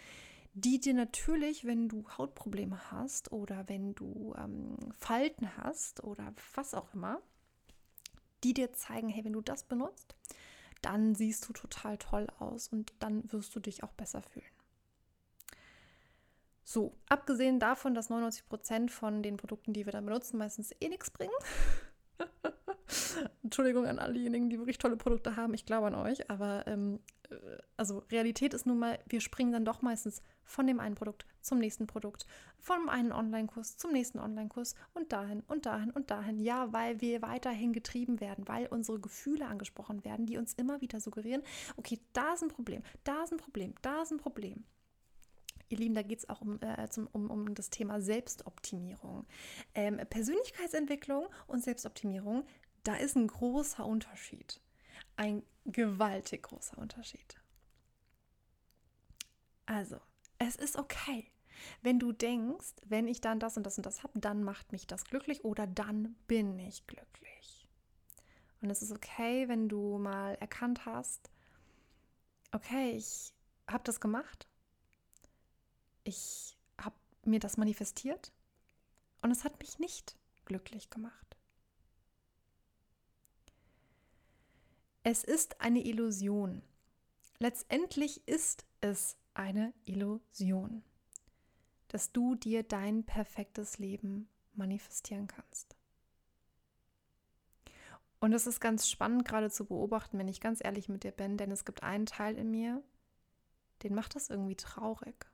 die 0.54 0.80
dir 0.80 0.94
natürlich, 0.94 1.66
wenn 1.66 1.90
du 1.90 2.06
Hautprobleme 2.18 2.92
hast 2.92 3.32
oder 3.32 3.68
wenn 3.68 3.96
du 3.96 4.34
ähm, 4.38 4.78
Falten 4.98 5.58
hast 5.58 6.04
oder 6.04 6.34
was 6.56 6.74
auch 6.74 6.94
immer, 6.94 7.22
die 8.44 8.54
dir 8.54 8.72
zeigen, 8.72 9.10
hey, 9.10 9.26
wenn 9.26 9.34
du 9.34 9.42
das 9.42 9.64
benutzt, 9.64 10.16
dann 10.84 11.16
siehst 11.16 11.48
du 11.48 11.54
total 11.54 11.98
toll 11.98 12.28
aus 12.40 12.68
und 12.68 12.94
dann 13.00 13.32
wirst 13.32 13.56
du 13.56 13.60
dich 13.60 13.84
auch 13.84 13.94
besser 13.94 14.22
fühlen. 14.22 14.46
So, 16.64 16.96
abgesehen 17.10 17.60
davon, 17.60 17.94
dass 17.94 18.10
99 18.10 18.48
Prozent 18.48 18.92
von 18.92 19.22
den 19.22 19.38
Produkten, 19.38 19.74
die 19.74 19.86
wir 19.86 19.92
dann 19.92 20.06
benutzen, 20.06 20.38
meistens 20.38 20.74
eh 20.80 20.88
nichts 20.88 21.12
bringen. 21.12 21.34
Entschuldigung 23.44 23.86
an 23.86 24.00
all 24.00 24.14
diejenigen, 24.14 24.50
die 24.50 24.58
wirklich 24.58 24.78
tolle 24.78 24.98
Produkte 24.98 25.36
haben. 25.36 25.54
Ich 25.54 25.66
glaube 25.66 25.88
an 25.88 25.96
euch, 25.96 26.30
aber 26.30 26.66
ähm, 26.68 27.00
äh, 27.30 27.36
also 27.78 28.00
Realität 28.12 28.54
ist 28.54 28.66
nun 28.66 28.80
mal, 28.80 29.00
wir 29.08 29.22
springen 29.22 29.52
dann 29.52 29.66
doch 29.66 29.82
meistens 29.82 30.22
von 30.44 30.68
dem 30.68 30.80
einen 30.80 30.96
Produkt 30.96 31.26
zum 31.42 31.60
nächsten 31.60 31.88
Produkt, 31.88 32.26
vom 32.60 32.90
einen 32.90 33.12
Online-Kurs 33.12 33.78
zum 33.78 33.92
nächsten 33.92 34.20
Online-Kurs 34.20 34.76
und 34.94 35.12
dahin 35.12 35.42
und 35.48 35.66
dahin 35.66 35.92
und 35.92 36.12
dahin. 36.12 36.40
Ja, 36.40 36.72
weil 36.74 37.02
wir 37.02 37.22
weiterhin 37.22 37.74
getrieben 37.74 38.20
werden, 38.20 38.48
weil 38.48 38.68
unsere 38.68 39.00
Gefühle 39.00 39.48
angesprochen 39.48 40.04
werden, 40.06 40.26
die 40.26 40.38
uns 40.38 40.54
immer 40.54 40.82
wieder 40.82 41.00
suggerieren, 41.00 41.44
okay, 41.78 42.00
da 42.14 42.34
ist 42.34 42.44
ein 42.44 42.50
Problem, 42.50 42.84
da 43.04 43.24
ist 43.24 43.32
ein 43.32 43.38
Problem, 43.38 43.74
da 43.82 44.02
ist 44.02 44.12
ein 44.12 44.18
Problem. 44.18 44.64
Ihr 45.70 45.80
Lieben, 45.80 45.96
da 45.96 46.04
geht 46.04 46.20
es 46.20 46.30
auch 46.30 46.42
um, 46.42 46.62
äh, 46.62 46.88
zum, 46.90 47.08
um, 47.08 47.32
um 47.32 47.56
das 47.56 47.72
Thema 47.72 48.00
Selbstoptimierung. 48.00 49.26
Ähm, 49.74 49.98
Persönlichkeitsentwicklung 50.08 51.28
und 51.48 51.64
Selbstoptimierung, 51.64 52.46
da 52.84 52.96
ist 52.96 53.16
ein 53.16 53.28
großer 53.28 53.86
Unterschied. 53.86 54.62
Ein 55.16 55.44
gewaltig 55.66 56.44
großer 56.44 56.78
Unterschied. 56.78 57.36
Also, 59.66 60.00
es 60.38 60.56
ist 60.56 60.78
okay. 60.78 61.32
Wenn 61.82 62.00
du 62.00 62.12
denkst, 62.12 62.74
wenn 62.86 63.08
ich 63.08 63.22
dann 63.22 63.40
das 63.40 63.58
und 63.58 63.64
das 63.64 63.78
und 63.78 63.86
das 63.86 64.04
habe, 64.04 64.20
dann 64.20 64.44
macht 64.44 64.72
mich 64.72 64.88
das 64.88 65.06
glücklich 65.06 65.46
oder 65.46 65.68
dann 65.68 66.16
bin 66.28 66.60
ich 66.60 66.86
glücklich. 66.88 67.68
Und 68.62 68.70
es 68.70 68.82
ist 68.82 68.92
okay, 68.92 69.48
wenn 69.48 69.70
du 69.70 69.98
mal 69.98 70.36
erkannt 70.36 70.86
hast, 70.86 71.30
okay, 72.52 72.92
ich 72.92 73.34
habe 73.68 73.84
das 73.84 74.00
gemacht, 74.00 74.48
ich 76.04 76.58
habe 76.80 76.96
mir 77.24 77.40
das 77.40 77.58
manifestiert 77.58 78.32
und 79.22 79.32
es 79.32 79.44
hat 79.44 79.60
mich 79.60 79.80
nicht 79.80 80.18
glücklich 80.46 80.90
gemacht. 80.90 81.33
Es 85.06 85.26
ist 85.26 85.60
eine 85.60 85.86
Illusion. 85.86 86.62
Letztendlich 87.38 88.26
ist 88.26 88.66
es 88.80 89.18
eine 89.34 89.74
Illusion, 89.84 90.82
dass 91.90 92.14
du 92.14 92.36
dir 92.36 92.64
dein 92.64 93.04
perfektes 93.04 93.80
Leben 93.80 94.30
manifestieren 94.54 95.28
kannst. 95.28 95.76
Und 98.22 98.32
es 98.32 98.48
ist 98.48 98.62
ganz 98.62 98.90
spannend 98.90 99.26
gerade 99.26 99.52
zu 99.52 99.66
beobachten, 99.66 100.18
wenn 100.18 100.30
ich 100.30 100.40
ganz 100.40 100.64
ehrlich 100.64 100.88
mit 100.88 101.04
dir 101.04 101.12
bin, 101.12 101.36
denn 101.36 101.52
es 101.52 101.66
gibt 101.66 101.84
einen 101.84 102.06
Teil 102.06 102.38
in 102.38 102.50
mir, 102.50 102.82
den 103.84 103.94
macht 103.94 104.16
das 104.16 104.30
irgendwie 104.30 104.56
traurig, 104.56 105.26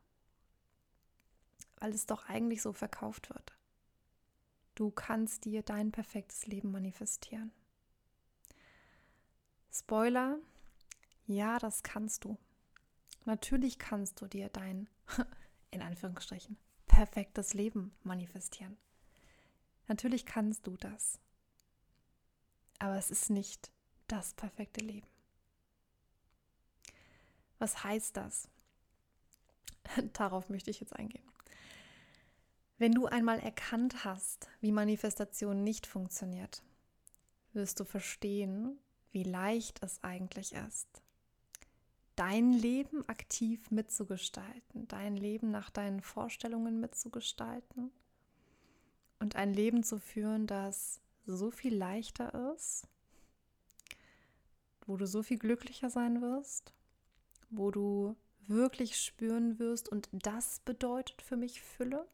weil 1.77 1.93
es 1.93 2.07
doch 2.07 2.27
eigentlich 2.27 2.63
so 2.63 2.73
verkauft 2.73 3.29
wird. 3.29 3.55
Du 4.73 4.89
kannst 4.89 5.45
dir 5.45 5.61
dein 5.61 5.91
perfektes 5.91 6.47
Leben 6.47 6.71
manifestieren. 6.71 7.51
Spoiler, 9.71 10.39
ja, 11.27 11.59
das 11.59 11.83
kannst 11.83 12.23
du. 12.23 12.37
Natürlich 13.25 13.77
kannst 13.77 14.21
du 14.21 14.27
dir 14.27 14.49
dein, 14.49 14.89
in 15.71 15.81
Anführungsstrichen, 15.81 16.57
perfektes 16.87 17.53
Leben 17.53 17.93
manifestieren. 18.03 18.77
Natürlich 19.87 20.25
kannst 20.25 20.65
du 20.67 20.77
das. 20.77 21.19
Aber 22.79 22.97
es 22.97 23.11
ist 23.11 23.29
nicht 23.29 23.71
das 24.07 24.33
perfekte 24.33 24.81
Leben. 24.81 25.07
Was 27.59 27.83
heißt 27.83 28.15
das? 28.17 28.49
Darauf 30.13 30.49
möchte 30.49 30.71
ich 30.71 30.79
jetzt 30.79 30.95
eingehen. 30.95 31.29
Wenn 32.77 32.93
du 32.93 33.07
einmal 33.07 33.39
erkannt 33.39 34.05
hast, 34.05 34.49
wie 34.61 34.71
Manifestation 34.71 35.63
nicht 35.63 35.85
funktioniert, 35.85 36.63
wirst 37.51 37.79
du 37.79 37.83
verstehen, 37.83 38.79
wie 39.11 39.23
leicht 39.23 39.81
es 39.83 40.03
eigentlich 40.03 40.53
ist, 40.53 41.01
dein 42.15 42.51
Leben 42.51 43.07
aktiv 43.07 43.71
mitzugestalten, 43.71 44.87
dein 44.87 45.15
Leben 45.15 45.51
nach 45.51 45.69
deinen 45.69 46.01
Vorstellungen 46.01 46.79
mitzugestalten 46.79 47.91
und 49.19 49.35
ein 49.35 49.53
Leben 49.53 49.83
zu 49.83 49.99
führen, 49.99 50.47
das 50.47 50.99
so 51.25 51.51
viel 51.51 51.75
leichter 51.75 52.53
ist, 52.53 52.87
wo 54.85 54.97
du 54.97 55.05
so 55.05 55.23
viel 55.23 55.37
glücklicher 55.37 55.89
sein 55.89 56.21
wirst, 56.21 56.73
wo 57.49 57.71
du 57.71 58.15
wirklich 58.47 58.99
spüren 58.99 59.59
wirst 59.59 59.89
und 59.89 60.09
das 60.11 60.59
bedeutet 60.61 61.21
für 61.21 61.37
mich 61.37 61.61
Fülle. 61.61 62.07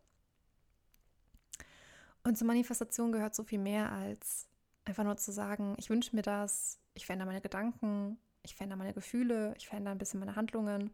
Und 2.23 2.37
zur 2.37 2.47
Manifestation 2.47 3.11
gehört 3.11 3.33
so 3.33 3.43
viel 3.43 3.59
mehr 3.59 3.91
als 3.91 4.47
einfach 4.85 5.03
nur 5.03 5.17
zu 5.17 5.31
sagen, 5.31 5.75
ich 5.77 5.89
wünsche 5.89 6.15
mir 6.15 6.21
das, 6.21 6.79
ich 6.93 7.05
verändere 7.05 7.27
meine 7.27 7.41
Gedanken, 7.41 8.17
ich 8.43 8.55
verändere 8.55 8.77
meine 8.77 8.93
Gefühle, 8.93 9.53
ich 9.57 9.67
verändere 9.67 9.93
ein 9.93 9.97
bisschen 9.97 10.19
meine 10.19 10.35
Handlungen 10.35 10.91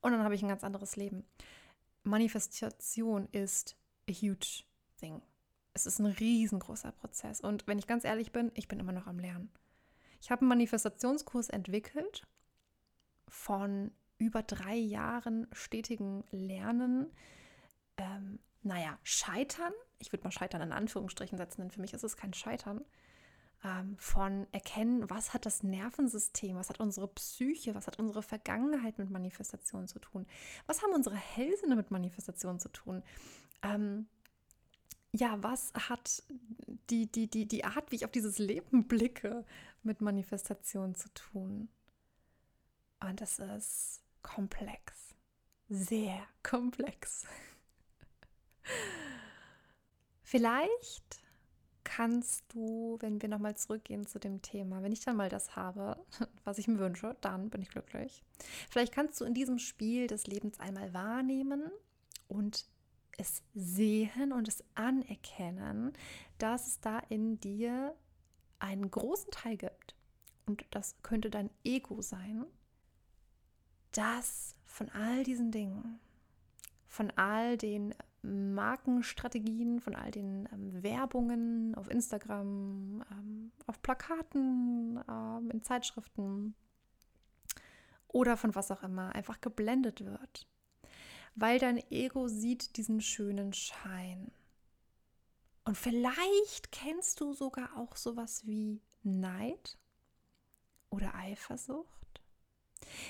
und 0.00 0.12
dann 0.12 0.22
habe 0.22 0.34
ich 0.34 0.42
ein 0.42 0.48
ganz 0.48 0.64
anderes 0.64 0.96
Leben. 0.96 1.24
Manifestation 2.04 3.28
ist 3.32 3.76
a 4.08 4.12
huge 4.12 4.64
thing. 4.98 5.22
Es 5.72 5.86
ist 5.86 5.98
ein 5.98 6.06
riesengroßer 6.06 6.92
Prozess 6.92 7.40
und 7.40 7.66
wenn 7.66 7.78
ich 7.78 7.86
ganz 7.86 8.04
ehrlich 8.04 8.32
bin, 8.32 8.52
ich 8.54 8.68
bin 8.68 8.78
immer 8.78 8.92
noch 8.92 9.06
am 9.06 9.18
Lernen. 9.18 9.50
Ich 10.20 10.30
habe 10.30 10.42
einen 10.42 10.48
Manifestationskurs 10.50 11.48
entwickelt 11.48 12.26
von 13.28 13.90
über 14.18 14.42
drei 14.42 14.76
Jahren 14.76 15.48
stetigen 15.52 16.24
Lernen. 16.30 17.10
Ähm, 17.96 18.38
naja, 18.62 18.98
Scheitern, 19.02 19.72
ich 19.98 20.12
würde 20.12 20.24
mal 20.24 20.30
Scheitern 20.30 20.62
in 20.62 20.72
Anführungsstrichen 20.72 21.36
setzen, 21.36 21.62
denn 21.62 21.70
für 21.70 21.80
mich 21.80 21.92
ist 21.92 22.04
es 22.04 22.16
kein 22.16 22.32
Scheitern, 22.32 22.84
ähm, 23.64 23.96
von 23.98 24.46
erkennen, 24.52 25.08
was 25.08 25.32
hat 25.32 25.46
das 25.46 25.62
Nervensystem, 25.62 26.56
was 26.56 26.68
hat 26.68 26.80
unsere 26.80 27.08
Psyche, 27.08 27.74
was 27.74 27.86
hat 27.86 27.98
unsere 27.98 28.22
Vergangenheit 28.22 28.98
mit 28.98 29.10
Manifestation 29.10 29.88
zu 29.88 29.98
tun, 29.98 30.26
was 30.66 30.82
haben 30.82 30.92
unsere 30.92 31.16
Hellsinne 31.16 31.74
mit 31.74 31.90
Manifestation 31.90 32.60
zu 32.60 32.68
tun. 32.68 33.02
Ähm, 33.62 34.06
ja, 35.12 35.42
was 35.42 35.72
hat 35.74 36.22
die, 36.90 37.10
die, 37.10 37.28
die, 37.28 37.46
die 37.46 37.64
Art, 37.64 37.90
wie 37.90 37.96
ich 37.96 38.04
auf 38.04 38.10
dieses 38.10 38.38
Leben 38.38 38.86
blicke, 38.86 39.46
mit 39.82 40.00
Manifestation 40.00 40.94
zu 40.94 41.08
tun? 41.14 41.68
Und 43.00 43.22
es 43.22 43.38
ist 43.38 44.02
komplex, 44.22 45.14
sehr 45.68 46.20
komplex. 46.42 47.24
Vielleicht 50.22 51.23
kannst 51.84 52.44
du, 52.52 52.96
wenn 53.00 53.22
wir 53.22 53.28
nochmal 53.28 53.56
zurückgehen 53.56 54.06
zu 54.06 54.18
dem 54.18 54.42
Thema, 54.42 54.82
wenn 54.82 54.92
ich 54.92 55.04
dann 55.04 55.16
mal 55.16 55.28
das 55.28 55.54
habe, 55.54 55.96
was 56.44 56.58
ich 56.58 56.66
mir 56.68 56.78
wünsche, 56.78 57.16
dann 57.20 57.50
bin 57.50 57.62
ich 57.62 57.68
glücklich. 57.68 58.22
Vielleicht 58.70 58.92
kannst 58.92 59.20
du 59.20 59.24
in 59.24 59.34
diesem 59.34 59.58
Spiel 59.58 60.06
des 60.06 60.26
Lebens 60.26 60.58
einmal 60.58 60.92
wahrnehmen 60.92 61.70
und 62.28 62.66
es 63.16 63.42
sehen 63.54 64.32
und 64.32 64.48
es 64.48 64.64
anerkennen, 64.74 65.92
dass 66.38 66.66
es 66.66 66.80
da 66.80 66.98
in 67.08 67.38
dir 67.38 67.94
einen 68.58 68.90
großen 68.90 69.30
Teil 69.30 69.56
gibt. 69.56 69.94
Und 70.46 70.64
das 70.70 70.96
könnte 71.02 71.30
dein 71.30 71.50
Ego 71.62 72.02
sein, 72.02 72.44
das 73.92 74.56
von 74.64 74.88
all 74.90 75.22
diesen 75.22 75.52
Dingen, 75.52 76.00
von 76.86 77.10
all 77.12 77.56
den 77.56 77.94
Markenstrategien, 78.24 79.80
von 79.80 79.94
all 79.94 80.10
den 80.10 80.48
ähm, 80.52 80.82
Werbungen 80.82 81.74
auf 81.74 81.90
Instagram, 81.90 83.04
ähm, 83.10 83.52
auf 83.66 83.82
Plakaten, 83.82 84.98
ähm, 85.08 85.50
in 85.50 85.62
Zeitschriften 85.62 86.54
oder 88.08 88.36
von 88.36 88.54
was 88.54 88.70
auch 88.70 88.82
immer 88.82 89.14
einfach 89.14 89.40
geblendet 89.40 90.04
wird. 90.04 90.48
Weil 91.34 91.58
dein 91.58 91.78
Ego 91.90 92.28
sieht 92.28 92.76
diesen 92.76 93.00
schönen 93.00 93.52
Schein. 93.52 94.30
Und 95.64 95.76
vielleicht 95.76 96.72
kennst 96.72 97.20
du 97.20 97.32
sogar 97.32 97.76
auch 97.76 97.96
sowas 97.96 98.46
wie 98.46 98.80
Neid 99.02 99.78
oder 100.90 101.14
Eifersucht. 101.14 101.88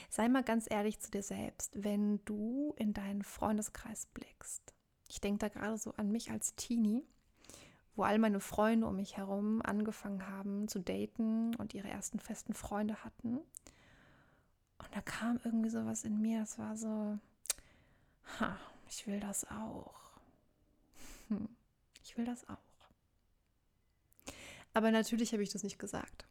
Sei 0.09 0.29
mal 0.29 0.45
ganz 0.45 0.71
ehrlich 0.71 1.01
zu 1.01 1.11
dir 1.11 1.23
selbst, 1.23 1.73
wenn 1.75 2.25
du 2.25 2.75
in 2.79 2.95
deinen 2.95 3.23
Freundeskreis 3.23 4.07
blickst 4.07 4.75
ich 5.09 5.21
denke 5.21 5.39
da 5.39 5.49
gerade 5.49 5.79
so 5.79 5.93
an 5.97 6.11
mich 6.11 6.31
als 6.31 6.55
Teenie, 6.55 7.05
wo 7.97 8.03
all 8.03 8.19
meine 8.19 8.41
Freunde 8.41 8.87
um 8.87 8.97
mich 8.97 9.17
herum 9.17 9.63
angefangen 9.63 10.29
haben 10.29 10.69
zu 10.69 10.81
daten 10.81 11.55
und 11.57 11.75
ihre 11.75 11.89
ersten 11.89 12.19
festen 12.19 12.55
Freunde 12.55 13.05
hatten. 13.05 13.37
Und 14.79 14.89
da 14.95 15.01
kam 15.01 15.39
irgendwie 15.45 15.71
sowas 15.71 16.05
in 16.05 16.21
mir, 16.21 16.41
das 16.41 16.59
war 16.59 16.77
so, 16.77 17.19
ha, 18.41 18.59
ich 18.89 19.07
will 19.07 19.21
das 19.21 19.49
auch. 19.51 19.95
Hm, 21.29 21.49
ich 22.03 22.17
will 22.17 22.25
das 22.25 22.49
auch. 22.49 22.59
Aber 24.73 24.91
natürlich 24.91 25.33
habe 25.33 25.43
ich 25.43 25.51
das 25.51 25.63
nicht 25.63 25.79
gesagt. 25.79 26.27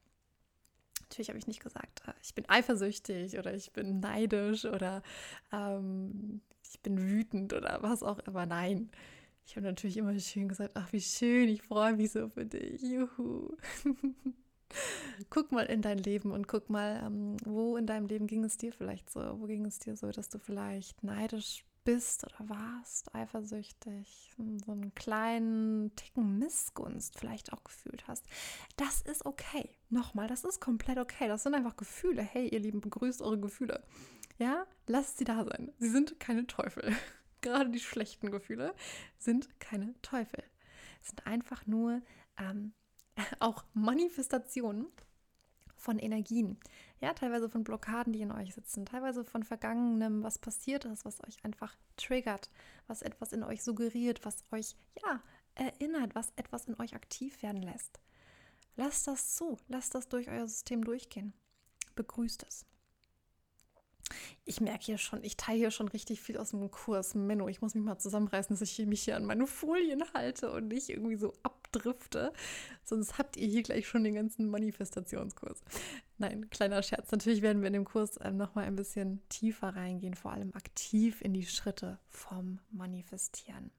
Natürlich 1.00 1.30
habe 1.30 1.39
ich 1.39 1.47
nicht 1.47 1.62
gesagt, 1.62 2.02
äh, 2.08 2.13
ich 2.21 2.36
bin 2.36 2.47
eifersüchtig 2.50 3.38
oder 3.38 3.54
ich 3.54 3.71
bin 3.71 4.00
neidisch 4.00 4.65
oder 4.65 5.02
ähm, 5.52 6.41
ich 6.69 6.82
bin 6.82 7.10
wütend 7.10 7.54
oder 7.54 7.80
was 7.82 8.04
auch 8.04 8.19
immer. 8.19 8.45
Nein. 8.45 8.89
Ich 9.45 9.58
habe 9.58 9.65
natürlich 9.65 9.97
immer 9.97 10.17
schön 10.19 10.47
gesagt, 10.47 10.71
ach 10.76 10.93
wie 10.93 11.02
schön, 11.02 11.49
ich 11.49 11.62
freue 11.62 11.95
mich 11.95 12.12
so 12.12 12.30
für 12.30 12.45
dich. 12.45 12.82
Juhu. 12.82 13.58
guck 15.30 15.52
mal 15.52 15.65
in 15.65 15.82
dein 15.82 15.97
Leben 15.97 16.32
und 16.32 16.47
guck 16.47 16.69
mal, 16.69 17.02
ähm, 17.06 17.38
wo 17.45 17.78
in 17.78 17.86
deinem 17.86 18.08
Leben 18.08 18.28
ging 18.28 18.43
es 18.43 18.58
dir 18.58 18.71
vielleicht 18.71 19.10
so? 19.10 19.19
Wo 19.39 19.45
ging 19.45 19.65
es 19.65 19.80
dir 19.80 19.95
so, 19.95 20.12
dass 20.12 20.30
du 20.30 20.39
vielleicht 20.39 21.04
neidisch 21.04 21.65
bist 21.84 22.23
oder 22.23 22.49
warst, 22.49 23.13
eifersüchtig, 23.13 24.32
so 24.38 24.71
einen 24.71 24.95
kleinen 24.95 25.93
Ticken 25.95 26.39
Missgunst 26.39 27.19
vielleicht 27.19 27.52
auch 27.52 27.63
gefühlt 27.63 28.08
hast. 28.08 28.26
Das 28.78 29.02
ist 29.02 29.26
okay. 29.26 29.69
Nochmal, 29.89 30.28
das 30.28 30.43
ist 30.45 30.62
komplett 30.62 30.97
okay. 30.97 31.28
Das 31.28 31.43
sind 31.43 31.56
einfach 31.56 31.76
Gefühle. 31.76 32.21
Hey, 32.21 32.47
ihr 32.47 32.60
Lieben, 32.60 32.80
begrüßt 32.80 33.21
eure 33.21 33.39
Gefühle. 33.39 33.84
Ja, 34.38 34.65
lasst 34.88 35.17
sie 35.17 35.24
da 35.24 35.43
sein. 35.43 35.72
Sie 35.80 35.89
sind 35.89 36.19
keine 36.19 36.48
Teufel. 36.48 36.96
Gerade 37.41 37.69
die 37.69 37.80
schlechten 37.80 38.32
Gefühle 38.32 38.74
sind 39.17 39.60
keine 39.60 39.93
Teufel. 40.02 40.43
Es 41.02 41.10
sind 41.10 41.28
einfach 41.28 41.67
nur 41.67 42.02
ähm, 42.38 42.74
auch 43.39 43.65
Manifestationen 43.74 44.88
von 45.76 46.00
Energien. 46.00 46.58
Ja, 47.02 47.13
teilweise 47.13 47.50
von 47.50 47.65
Blockaden, 47.65 48.13
die 48.13 48.22
in 48.22 48.32
euch 48.32 48.54
sitzen, 48.54 48.86
teilweise 48.86 49.26
von 49.26 49.43
Vergangenem, 49.43 50.24
was 50.24 50.39
passiert 50.39 50.86
ist, 50.86 51.04
was 51.04 51.22
euch 51.26 51.43
einfach 51.43 51.76
triggert, 51.98 52.50
was 52.88 53.02
etwas 53.02 53.34
in 53.34 53.43
euch 53.43 53.62
suggeriert, 53.63 54.24
was 54.26 54.46
euch, 54.52 54.76
ja, 55.06 55.22
erinnert, 55.56 56.15
was 56.15 56.32
etwas 56.38 56.65
in 56.65 56.80
euch 56.80 56.96
aktiv 56.96 57.41
werden 57.43 57.62
lässt. 57.62 58.00
Lasst 58.76 59.08
das 59.08 59.36
zu, 59.36 59.58
lasst 59.67 59.93
das 59.93 60.08
durch 60.08 60.30
euer 60.30 60.48
System 60.48 60.84
durchgehen. 60.84 61.34
Begrüßt 61.96 62.43
es. 62.48 62.65
Ich 64.45 64.62
merke 64.62 64.86
hier 64.86 64.97
schon, 64.97 65.23
ich 65.23 65.38
teile 65.38 65.58
hier 65.58 65.71
schon 65.71 65.88
richtig 65.88 66.21
viel 66.21 66.38
aus 66.38 66.52
dem 66.52 66.69
Kurs. 66.71 67.15
Menno, 67.15 67.47
ich 67.47 67.62
muss 67.62 67.76
mich 67.76 67.84
mal 67.84 67.97
zusammenreißen, 67.97 68.56
dass 68.56 68.62
ich 68.62 68.86
mich 68.86 69.04
hier 69.04 69.15
an 69.15 69.26
meine 69.26 69.47
Folien 69.47 70.04
halte 70.13 70.52
und 70.52 70.67
nicht 70.67 70.89
irgendwie 70.89 71.15
so 71.15 71.34
abdrifte. 71.43 72.34
Sonst 72.84 73.17
habt 73.17 73.38
ihr 73.38 73.47
hier 73.47 73.63
gleich 73.63 73.88
schon 73.88 74.04
den 74.04 74.15
ganzen 74.15 74.49
Manifestationskurs. 74.49 75.62
Nein, 76.17 76.49
kleiner 76.49 76.84
Scherz. 76.84 77.12
Natürlich 77.12 77.41
werden 77.41 77.62
wir 77.62 77.67
in 77.67 77.73
dem 77.73 77.86
Kurs 77.86 78.19
ähm, 78.21 78.38
nochmal 78.38 78.65
ein 78.65 78.76
bisschen 78.76 79.21
tiefer 79.30 79.69
reingehen, 79.69 80.13
vor 80.13 80.32
allem 80.32 80.54
aktiv 80.54 81.21
in 81.21 81.34
die 81.34 81.45
Schritte 81.45 81.99
vom 82.10 82.60
Manifestieren. 82.71 83.71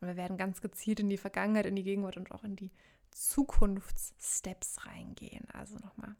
Und 0.00 0.08
wir 0.08 0.16
werden 0.16 0.36
ganz 0.36 0.60
gezielt 0.60 1.00
in 1.00 1.08
die 1.08 1.16
Vergangenheit, 1.16 1.66
in 1.66 1.76
die 1.76 1.82
Gegenwart 1.82 2.16
und 2.16 2.30
auch 2.30 2.44
in 2.44 2.56
die 2.56 2.70
Zukunftssteps 3.10 4.86
reingehen. 4.86 5.48
Also 5.52 5.76
nochmal, 5.76 6.14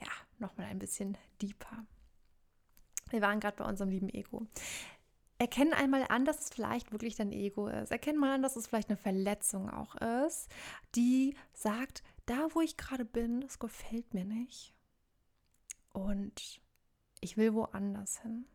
ja, 0.00 0.08
nochmal 0.38 0.66
ein 0.66 0.78
bisschen 0.78 1.18
deeper. 1.42 1.84
Wir 3.10 3.20
waren 3.20 3.40
gerade 3.40 3.56
bei 3.56 3.64
unserem 3.64 3.90
lieben 3.90 4.08
Ego. 4.08 4.46
Erkennen 5.38 5.72
einmal 5.72 6.06
an, 6.08 6.24
dass 6.24 6.40
es 6.40 6.50
vielleicht 6.50 6.92
wirklich 6.92 7.16
dein 7.16 7.32
Ego 7.32 7.68
ist. 7.68 7.90
Erkennen 7.90 8.18
mal 8.18 8.34
an, 8.34 8.42
dass 8.42 8.56
es 8.56 8.66
vielleicht 8.66 8.88
eine 8.88 8.96
Verletzung 8.96 9.68
auch 9.68 9.96
ist, 10.26 10.48
die 10.94 11.36
sagt, 11.52 12.02
da 12.26 12.48
wo 12.52 12.60
ich 12.60 12.76
gerade 12.76 13.04
bin, 13.04 13.40
das 13.40 13.58
gefällt 13.58 14.14
mir 14.14 14.24
nicht. 14.24 14.74
Und 15.92 16.60
ich 17.20 17.36
will 17.36 17.54
woanders 17.54 18.20
hin. 18.20 18.46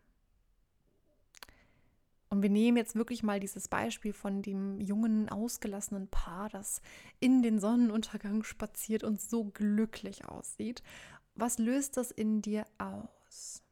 Und 2.30 2.44
wir 2.44 2.50
nehmen 2.50 2.78
jetzt 2.78 2.96
wirklich 2.96 3.24
mal 3.24 3.40
dieses 3.40 3.68
Beispiel 3.68 4.14
von 4.14 4.44
dem 4.44 4.80
jungen, 4.80 5.30
ausgelassenen 5.30 6.08
Paar, 6.10 6.50
das 6.50 6.82
in 7.20 7.42
den 7.42 7.60
Sonnenuntergang 7.60 8.44
spaziert 8.44 9.04
und 9.04 9.20
so 9.20 9.46
glücklich 9.46 10.26
aussieht. 10.26 10.84
Was 11.34 11.58
löst 11.58 11.98
das 11.98 12.12
in 12.12 12.42
dir 12.42 12.66
aus? 12.78 13.64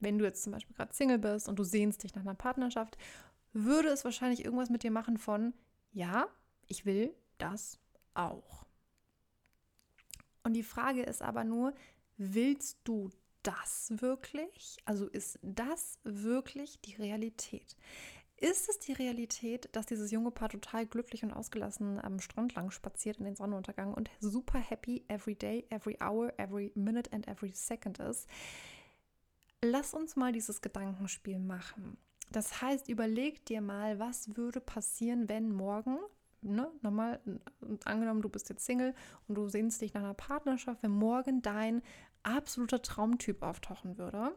Wenn 0.00 0.18
du 0.18 0.24
jetzt 0.24 0.42
zum 0.42 0.52
Beispiel 0.52 0.76
gerade 0.76 0.94
Single 0.94 1.18
bist 1.18 1.48
und 1.48 1.58
du 1.58 1.64
sehnst 1.64 2.02
dich 2.02 2.14
nach 2.14 2.22
einer 2.22 2.34
Partnerschaft, 2.34 2.96
würde 3.52 3.88
es 3.88 4.04
wahrscheinlich 4.04 4.44
irgendwas 4.44 4.70
mit 4.70 4.82
dir 4.82 4.90
machen 4.90 5.18
von, 5.18 5.54
ja, 5.92 6.28
ich 6.66 6.86
will 6.86 7.14
das 7.38 7.78
auch. 8.14 8.66
Und 10.42 10.54
die 10.54 10.62
Frage 10.62 11.02
ist 11.02 11.22
aber 11.22 11.44
nur, 11.44 11.74
willst 12.16 12.78
du 12.84 13.10
das 13.42 13.92
wirklich? 13.96 14.76
Also 14.84 15.06
ist 15.06 15.38
das 15.42 15.98
wirklich 16.04 16.80
die 16.80 16.94
Realität? 16.94 17.76
Ist 18.40 18.68
es 18.68 18.78
die 18.78 18.92
Realität, 18.92 19.68
dass 19.72 19.86
dieses 19.86 20.12
junge 20.12 20.30
Paar 20.30 20.48
total 20.48 20.86
glücklich 20.86 21.24
und 21.24 21.32
ausgelassen 21.32 21.98
am 22.00 22.20
Strand 22.20 22.54
lang 22.54 22.70
spaziert 22.70 23.18
in 23.18 23.24
den 23.24 23.34
Sonnenuntergang 23.34 23.92
und 23.92 24.10
super 24.20 24.60
happy 24.60 25.04
every 25.08 25.34
day, 25.34 25.66
every 25.70 25.98
hour, 26.00 26.32
every 26.38 26.70
minute 26.76 27.12
and 27.12 27.26
every 27.26 27.50
second 27.52 27.98
ist? 27.98 28.28
Lass 29.64 29.94
uns 29.94 30.16
mal 30.16 30.32
dieses 30.32 30.60
Gedankenspiel 30.60 31.38
machen. 31.38 31.98
Das 32.30 32.60
heißt, 32.60 32.88
überleg 32.88 33.44
dir 33.46 33.60
mal, 33.60 33.98
was 33.98 34.36
würde 34.36 34.60
passieren, 34.60 35.28
wenn 35.28 35.50
morgen, 35.50 35.98
ne, 36.42 36.70
nochmal, 36.82 37.20
angenommen, 37.84 38.22
du 38.22 38.28
bist 38.28 38.50
jetzt 38.50 38.66
Single 38.66 38.94
und 39.26 39.34
du 39.34 39.48
sehnst 39.48 39.80
dich 39.80 39.94
nach 39.94 40.02
einer 40.02 40.14
Partnerschaft, 40.14 40.82
wenn 40.82 40.90
morgen 40.90 41.40
dein 41.42 41.82
absoluter 42.22 42.82
Traumtyp 42.82 43.42
auftauchen 43.42 43.96
würde. 43.96 44.34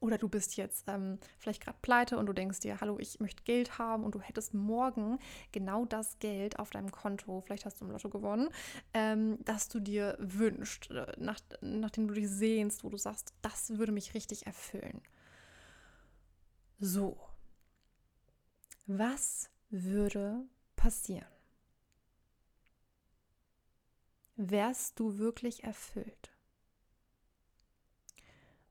Oder 0.00 0.18
du 0.18 0.28
bist 0.28 0.56
jetzt 0.56 0.84
ähm, 0.88 1.18
vielleicht 1.38 1.62
gerade 1.62 1.78
pleite 1.82 2.18
und 2.18 2.26
du 2.26 2.32
denkst 2.32 2.60
dir, 2.60 2.80
hallo, 2.80 2.98
ich 2.98 3.18
möchte 3.20 3.42
Geld 3.44 3.78
haben 3.78 4.04
und 4.04 4.14
du 4.14 4.20
hättest 4.20 4.54
morgen 4.54 5.18
genau 5.52 5.84
das 5.84 6.18
Geld 6.18 6.58
auf 6.58 6.70
deinem 6.70 6.90
Konto, 6.90 7.40
vielleicht 7.40 7.64
hast 7.64 7.80
du 7.80 7.86
im 7.86 7.90
Lotto 7.90 8.08
gewonnen, 8.10 8.48
ähm, 8.94 9.38
das 9.44 9.68
du 9.68 9.80
dir 9.80 10.16
wünschst, 10.18 10.90
äh, 10.90 11.12
nach, 11.18 11.40
nachdem 11.60 12.08
du 12.08 12.14
dich 12.14 12.28
sehnst, 12.28 12.84
wo 12.84 12.90
du 12.90 12.98
sagst, 12.98 13.32
das 13.42 13.78
würde 13.78 13.92
mich 13.92 14.14
richtig 14.14 14.46
erfüllen. 14.46 15.00
So, 16.78 17.18
was 18.86 19.50
würde 19.70 20.44
passieren? 20.76 21.26
Wärst 24.36 25.00
du 25.00 25.16
wirklich 25.16 25.64
erfüllt? 25.64 26.35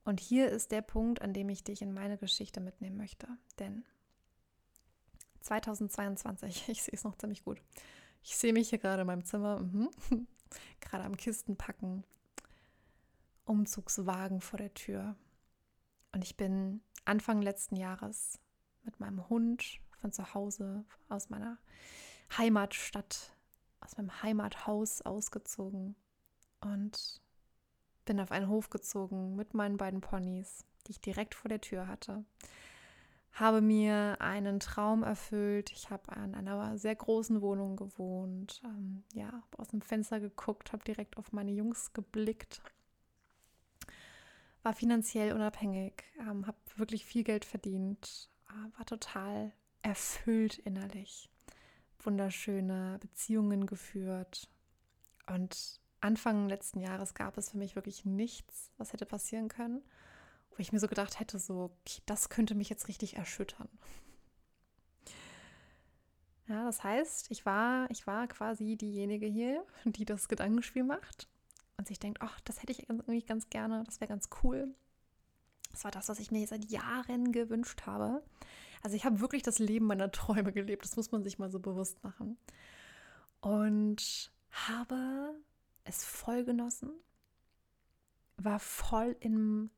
Und 0.06 0.20
hier 0.20 0.50
ist 0.50 0.72
der 0.72 0.84
Punkt, 0.84 1.22
an 1.22 1.34
dem 1.34 1.50
ich 1.50 1.64
dich 1.64 1.82
in 1.82 1.92
meine 1.92 2.18
Geschichte 2.18 2.62
mitnehmen 2.62 2.96
möchte. 2.96 3.28
Denn 3.60 3.84
2022, 5.42 6.66
ich 6.70 6.84
sehe 6.84 6.94
es 6.94 7.04
noch 7.04 7.18
ziemlich 7.18 7.44
gut. 7.44 7.62
Ich 8.24 8.38
sehe 8.38 8.54
mich 8.54 8.70
hier 8.70 8.80
gerade 8.80 9.02
in 9.02 9.08
meinem 9.08 9.26
Zimmer, 9.26 9.60
mhm. 9.60 9.90
gerade 10.80 11.04
am 11.04 11.18
Kisten 11.18 11.58
packen, 11.58 12.04
Umzugswagen 13.46 14.42
vor 14.42 14.58
der 14.58 14.74
Tür. 14.74 15.16
Und 16.12 16.24
ich 16.24 16.38
bin 16.38 16.82
Anfang 17.04 17.42
letzten 17.42 17.76
Jahres 17.76 18.40
mit 18.84 19.00
meinem 19.00 19.28
Hund 19.28 19.80
von 19.98 20.12
zu 20.12 20.34
Hause, 20.36 20.86
aus 21.10 21.30
meiner 21.30 21.58
Heimatstadt, 22.38 23.36
aus 23.80 23.98
meinem 23.98 24.22
Heimathaus 24.22 25.02
ausgezogen 25.02 25.96
und 26.62 27.22
bin 28.06 28.20
auf 28.20 28.32
einen 28.32 28.48
Hof 28.48 28.70
gezogen 28.70 29.36
mit 29.36 29.54
meinen 29.54 29.78
beiden 29.78 30.02
Ponys, 30.02 30.66
die 30.88 30.92
ich 30.92 31.02
direkt 31.02 31.36
vor 31.36 31.50
der 31.50 31.62
Tür 31.62 31.88
hatte. 31.88 32.24
Habe 33.34 33.60
mir 33.60 34.18
einen 34.22 34.62
Traum 34.62 35.04
erfüllt. 35.04 35.72
Ich 35.72 35.90
habe 35.90 36.16
an 36.16 36.36
einer 36.36 36.78
sehr 36.78 36.96
großen 36.96 37.42
Wohnung 37.42 37.76
gewohnt. 37.76 38.62
Ähm, 38.64 39.04
ja, 39.14 39.26
habe 39.26 39.60
aus 39.60 39.68
dem 39.68 39.82
Fenster 39.82 40.22
geguckt, 40.22 40.72
habe 40.72 40.86
direkt 40.86 41.18
auf 41.18 41.34
meine 41.34 41.52
Jungs 41.52 41.92
geblickt. 41.92 42.62
War 44.64 44.74
finanziell 44.74 45.34
unabhängig, 45.34 46.06
ähm, 46.20 46.48
habe 46.48 46.58
wirklich 46.78 47.06
viel 47.06 47.24
Geld 47.24 47.46
verdient, 47.46 48.30
äh, 48.50 48.78
war 48.78 48.86
total 48.86 49.52
erfüllt 49.82 50.58
innerlich. 50.58 51.30
Wunderschöne 52.00 52.98
Beziehungen 53.02 53.68
geführt 53.68 54.48
und 55.28 55.82
Anfang 56.02 56.48
letzten 56.50 56.80
Jahres 56.80 57.14
gab 57.14 57.38
es 57.38 57.52
für 57.52 57.58
mich 57.58 57.76
wirklich 57.76 58.06
nichts, 58.06 58.72
was 58.78 58.94
hätte 58.94 59.06
passieren 59.06 59.48
können, 59.48 59.82
wo 60.52 60.58
ich 60.60 60.72
mir 60.72 60.80
so 60.80 60.88
gedacht 60.88 61.20
hätte, 61.20 61.40
so, 61.40 61.76
das 62.06 62.30
könnte 62.30 62.56
mich 62.56 62.70
jetzt 62.70 62.88
richtig 62.88 63.16
erschüttern. 63.16 63.70
Ja, 66.48 66.64
das 66.66 66.84
heißt, 66.84 67.32
ich 67.32 67.46
war, 67.46 67.90
ich 67.90 68.06
war 68.06 68.28
quasi 68.28 68.76
diejenige 68.76 69.26
hier, 69.26 69.66
die 69.86 70.06
das 70.06 70.28
Gedankenspiel 70.28 70.84
macht 70.84 71.28
und 71.78 71.88
sich 71.88 72.00
denkt, 72.00 72.22
ach, 72.22 72.40
das 72.42 72.62
hätte 72.62 72.72
ich 72.72 72.88
irgendwie 72.88 73.24
ganz 73.24 73.50
gerne, 73.50 73.84
das 73.86 74.00
wäre 74.00 74.10
ganz 74.10 74.30
cool. 74.44 74.74
Das 75.72 75.84
war 75.84 75.92
das, 75.92 76.08
was 76.08 76.20
ich 76.20 76.32
mir 76.32 76.46
seit 76.48 76.66
Jahren 76.66 77.32
gewünscht 77.32 77.86
habe. 77.86 78.24
Also 78.84 78.96
ich 78.96 79.06
habe 79.06 79.20
wirklich 79.20 79.42
das 79.42 79.58
Leben 79.58 79.88
meiner 79.88 80.12
Träume 80.12 80.54
gelebt, 80.54 80.86
das 80.86 80.96
muss 80.96 81.12
man 81.12 81.24
sich 81.24 81.40
mal 81.40 81.52
so 81.52 81.60
bewusst 81.60 82.04
machen. 82.04 82.38
Und 83.42 84.32
habe 84.52 85.36
es 85.86 86.04
voll 86.04 86.44
genossen, 86.44 86.92
war 88.38 88.60
voll 88.60 89.16
im, 89.22 89.70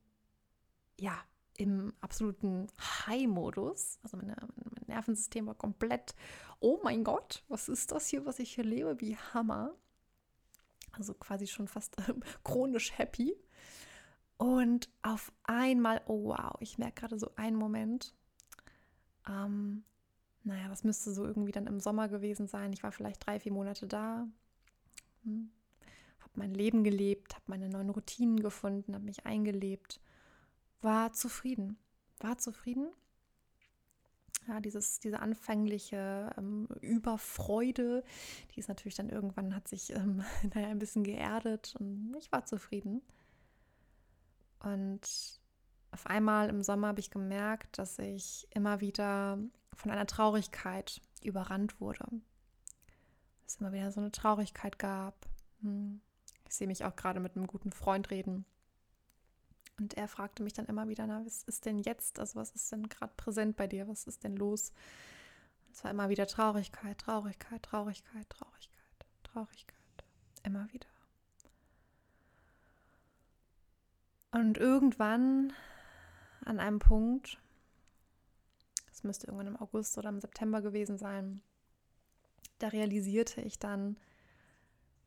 ja, 1.00 1.16
im 1.56 1.94
absoluten 2.02 2.68
High-Modus. 2.80 4.00
Also 4.02 4.18
meine, 4.18 4.36
mein 4.56 4.88
Nervensystem 4.88 5.46
war 5.46 5.56
komplett, 5.56 6.16
oh 6.60 6.80
mein 6.84 7.04
Gott, 7.04 7.44
was 7.50 7.70
ist 7.70 7.92
das 7.92 8.08
hier, 8.08 8.26
was 8.26 8.40
ich 8.40 8.56
hier 8.56 8.64
lebe? 8.64 9.00
Wie 9.00 9.16
Hammer. 9.18 9.76
Also 10.94 11.14
quasi 11.14 11.46
schon 11.46 11.68
fast 11.68 12.00
äh, 12.00 12.14
chronisch 12.44 12.98
happy. 12.98 13.36
Und 14.38 14.90
auf 15.02 15.32
einmal, 15.44 16.02
oh 16.06 16.26
wow, 16.26 16.56
ich 16.60 16.78
merke 16.78 17.02
gerade 17.02 17.20
so 17.20 17.34
einen 17.36 17.58
Moment. 17.58 18.16
Ähm, 19.28 19.84
naja, 20.44 20.70
das 20.70 20.84
müsste 20.84 21.12
so 21.12 21.26
irgendwie 21.26 21.52
dann 21.52 21.68
im 21.68 21.80
Sommer 21.80 22.08
gewesen 22.08 22.48
sein. 22.48 22.72
Ich 22.72 22.84
war 22.84 22.92
vielleicht 22.92 23.26
drei, 23.26 23.40
vier 23.40 23.52
Monate 23.52 23.88
da. 23.88 24.28
Hm 25.24 25.52
mein 26.38 26.54
Leben 26.54 26.84
gelebt, 26.84 27.36
habe 27.36 27.46
meine 27.48 27.70
neuen 27.70 27.90
Routinen 27.90 28.40
gefunden, 28.40 28.94
habe 28.94 29.06
mich 29.06 29.26
eingelebt, 29.26 30.00
war 30.82 31.14
zufrieden, 31.14 31.78
war 32.20 32.38
zufrieden. 32.38 32.90
Ja, 34.48 34.62
dieses, 34.62 35.00
diese 35.02 35.20
anfängliche 35.20 36.34
ähm, 36.38 36.70
Überfreude, 36.80 38.04
die 38.56 38.60
ist 38.60 38.70
natürlich 38.70 38.96
dann 38.96 39.10
irgendwann 39.10 39.54
hat 39.54 39.68
sich 39.68 39.94
ähm, 39.94 40.24
naja, 40.54 40.70
ein 40.70 40.80
bisschen 40.80 41.04
geerdet 41.04 41.76
und 41.80 42.16
ich 42.18 42.32
war 42.32 42.46
zufrieden. 42.46 43.02
Und 44.60 45.42
auf 45.92 46.06
einmal 46.06 46.50
im 46.50 46.64
Sommer 46.64 46.88
habe 46.88 47.00
ich 47.00 47.12
gemerkt, 47.12 47.78
dass 47.78 48.00
ich 48.00 48.48
immer 48.52 48.80
wieder 48.80 49.38
von 49.74 49.92
einer 49.92 50.06
Traurigkeit 50.06 51.02
überrannt 51.24 51.80
wurde. 51.82 52.06
Es 53.46 53.58
immer 53.58 53.72
wieder 53.72 53.92
so 53.92 54.00
eine 54.00 54.12
Traurigkeit 54.12 54.80
gab. 54.80 55.28
Hm. 55.62 56.02
Ich 56.48 56.56
sehe 56.56 56.68
mich 56.68 56.86
auch 56.86 56.96
gerade 56.96 57.20
mit 57.20 57.36
einem 57.36 57.48
guten 57.48 57.72
Freund 57.72 58.10
reden. 58.10 58.46
Und 59.80 59.94
er 59.96 60.08
fragte 60.08 60.42
mich 60.44 60.54
dann 60.54 60.66
immer 60.66 60.88
wieder, 60.88 61.06
na, 61.06 61.24
was 61.26 61.44
ist 61.44 61.66
denn 61.66 61.78
jetzt? 61.80 62.20
Also 62.20 62.40
was 62.40 62.52
ist 62.52 62.72
denn 62.72 62.90
gerade 62.90 63.14
präsent 63.16 63.58
bei 63.58 63.68
dir? 63.68 63.88
Was 63.88 64.08
ist 64.08 64.24
denn 64.24 64.36
los? 64.36 64.72
Es 65.72 65.84
war 65.84 65.92
immer 65.92 66.10
wieder 66.10 66.26
Traurigkeit, 66.26 66.98
Traurigkeit, 66.98 67.62
Traurigkeit, 67.62 68.28
Traurigkeit, 68.30 69.06
Traurigkeit. 69.24 69.76
Immer 70.44 70.68
wieder. 70.72 70.88
Und 74.32 74.58
irgendwann 74.58 75.54
an 76.44 76.60
einem 76.60 76.80
Punkt, 76.80 77.40
es 78.92 79.04
müsste 79.04 79.28
irgendwann 79.28 79.48
im 79.48 79.58
August 79.58 79.98
oder 79.98 80.10
im 80.10 80.20
September 80.20 80.62
gewesen 80.62 80.98
sein, 80.98 81.42
da 82.60 82.70
realisierte 82.70 83.42
ich 83.42 83.60
dann, 83.60 83.98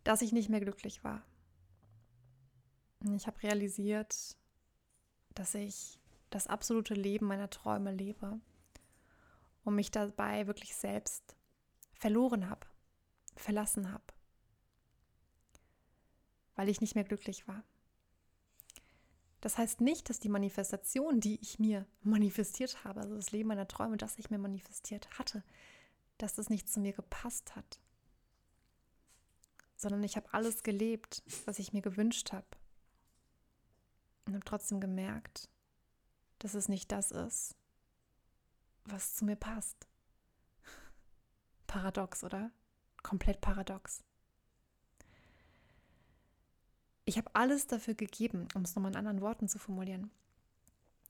dass 0.05 0.23
ich 0.23 0.33
nicht 0.33 0.49
mehr 0.49 0.61
glücklich 0.61 1.03
war. 1.03 1.23
Ich 3.03 3.27
habe 3.27 3.43
realisiert, 3.43 4.37
dass 5.35 5.55
ich 5.55 5.99
das 6.29 6.47
absolute 6.47 6.95
Leben 6.95 7.27
meiner 7.27 7.49
Träume 7.49 7.93
lebe 7.93 8.39
und 9.65 9.75
mich 9.75 9.91
dabei 9.91 10.47
wirklich 10.47 10.75
selbst 10.77 11.35
verloren 11.95 12.51
habe, 12.51 12.67
verlassen 13.37 13.91
habe, 13.91 14.05
weil 16.57 16.69
ich 16.69 16.81
nicht 16.81 16.95
mehr 16.95 17.05
glücklich 17.05 17.49
war. 17.49 17.65
Das 19.41 19.57
heißt 19.57 19.81
nicht, 19.81 20.11
dass 20.11 20.21
die 20.21 20.29
Manifestation, 20.29 21.21
die 21.21 21.41
ich 21.41 21.59
mir 21.59 21.87
manifestiert 22.03 22.85
habe, 22.85 23.01
also 23.01 23.17
das 23.17 23.33
Leben 23.33 23.49
meiner 23.49 23.67
Träume, 23.67 23.97
das 23.97 24.19
ich 24.19 24.29
mir 24.29 24.39
manifestiert 24.39 25.09
hatte, 25.19 25.43
dass 26.19 26.35
das 26.35 26.51
nicht 26.51 26.69
zu 26.69 26.81
mir 26.81 26.93
gepasst 26.93 27.57
hat, 27.57 27.81
sondern 29.77 30.05
ich 30.05 30.17
habe 30.17 30.35
alles 30.35 30.63
gelebt, 30.63 31.23
was 31.47 31.59
ich 31.59 31.73
mir 31.73 31.81
gewünscht 31.81 32.33
habe 32.33 32.60
und 34.31 34.37
habe 34.37 34.45
trotzdem 34.45 34.81
gemerkt, 34.81 35.49
dass 36.39 36.55
es 36.55 36.69
nicht 36.69 36.91
das 36.93 37.11
ist, 37.11 37.57
was 38.85 39.15
zu 39.15 39.25
mir 39.25 39.37
passt. 39.37 39.89
Paradox, 41.67 42.25
oder? 42.25 42.51
Komplett 43.03 43.41
paradox. 43.41 44.05
Ich 47.05 47.17
habe 47.17 47.35
alles 47.35 47.67
dafür 47.67 47.95
gegeben, 47.95 48.47
um 48.55 48.63
es 48.63 48.75
nochmal 48.75 48.93
in 48.93 48.97
anderen 48.97 49.21
Worten 49.21 49.49
zu 49.49 49.59
formulieren. 49.59 50.11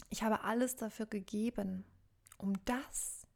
Ich 0.08 0.22
habe 0.22 0.44
alles 0.44 0.76
dafür 0.76 1.06
gegeben, 1.06 1.84
um 2.38 2.54
das, 2.64 3.26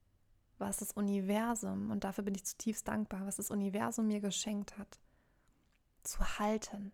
was 0.58 0.78
das 0.78 0.92
Universum, 0.92 1.90
und 1.90 2.04
dafür 2.04 2.24
bin 2.24 2.34
ich 2.34 2.44
zutiefst 2.44 2.88
dankbar, 2.88 3.26
was 3.26 3.36
das 3.36 3.50
Universum 3.50 4.06
mir 4.06 4.20
geschenkt 4.20 4.78
hat, 4.78 4.98
zu 6.04 6.38
halten, 6.38 6.92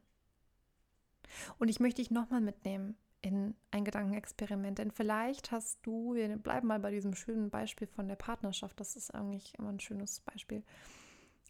und 1.59 1.69
ich 1.69 1.81
möchte 1.81 2.03
dich 2.03 2.11
nochmal 2.11 2.41
mitnehmen 2.41 2.97
in 3.23 3.55
ein 3.71 3.85
Gedankenexperiment, 3.85 4.79
denn 4.79 4.91
vielleicht 4.91 5.53
hast 5.53 5.79
du, 5.83 6.15
wir 6.15 6.37
bleiben 6.39 6.69
mal 6.69 6.81
bei 6.81 6.91
diesem 6.91 7.15
schönen 7.15 7.51
Beispiel 7.51 7.87
von 7.87 8.09
der 8.09 8.17
Partnerschaft, 8.17 8.81
das 8.81 8.97
ist 8.97 9.15
eigentlich 9.15 9.55
immer 9.59 9.69
ein 9.69 9.81
schönes 9.81 10.21
Beispiel. 10.21 10.63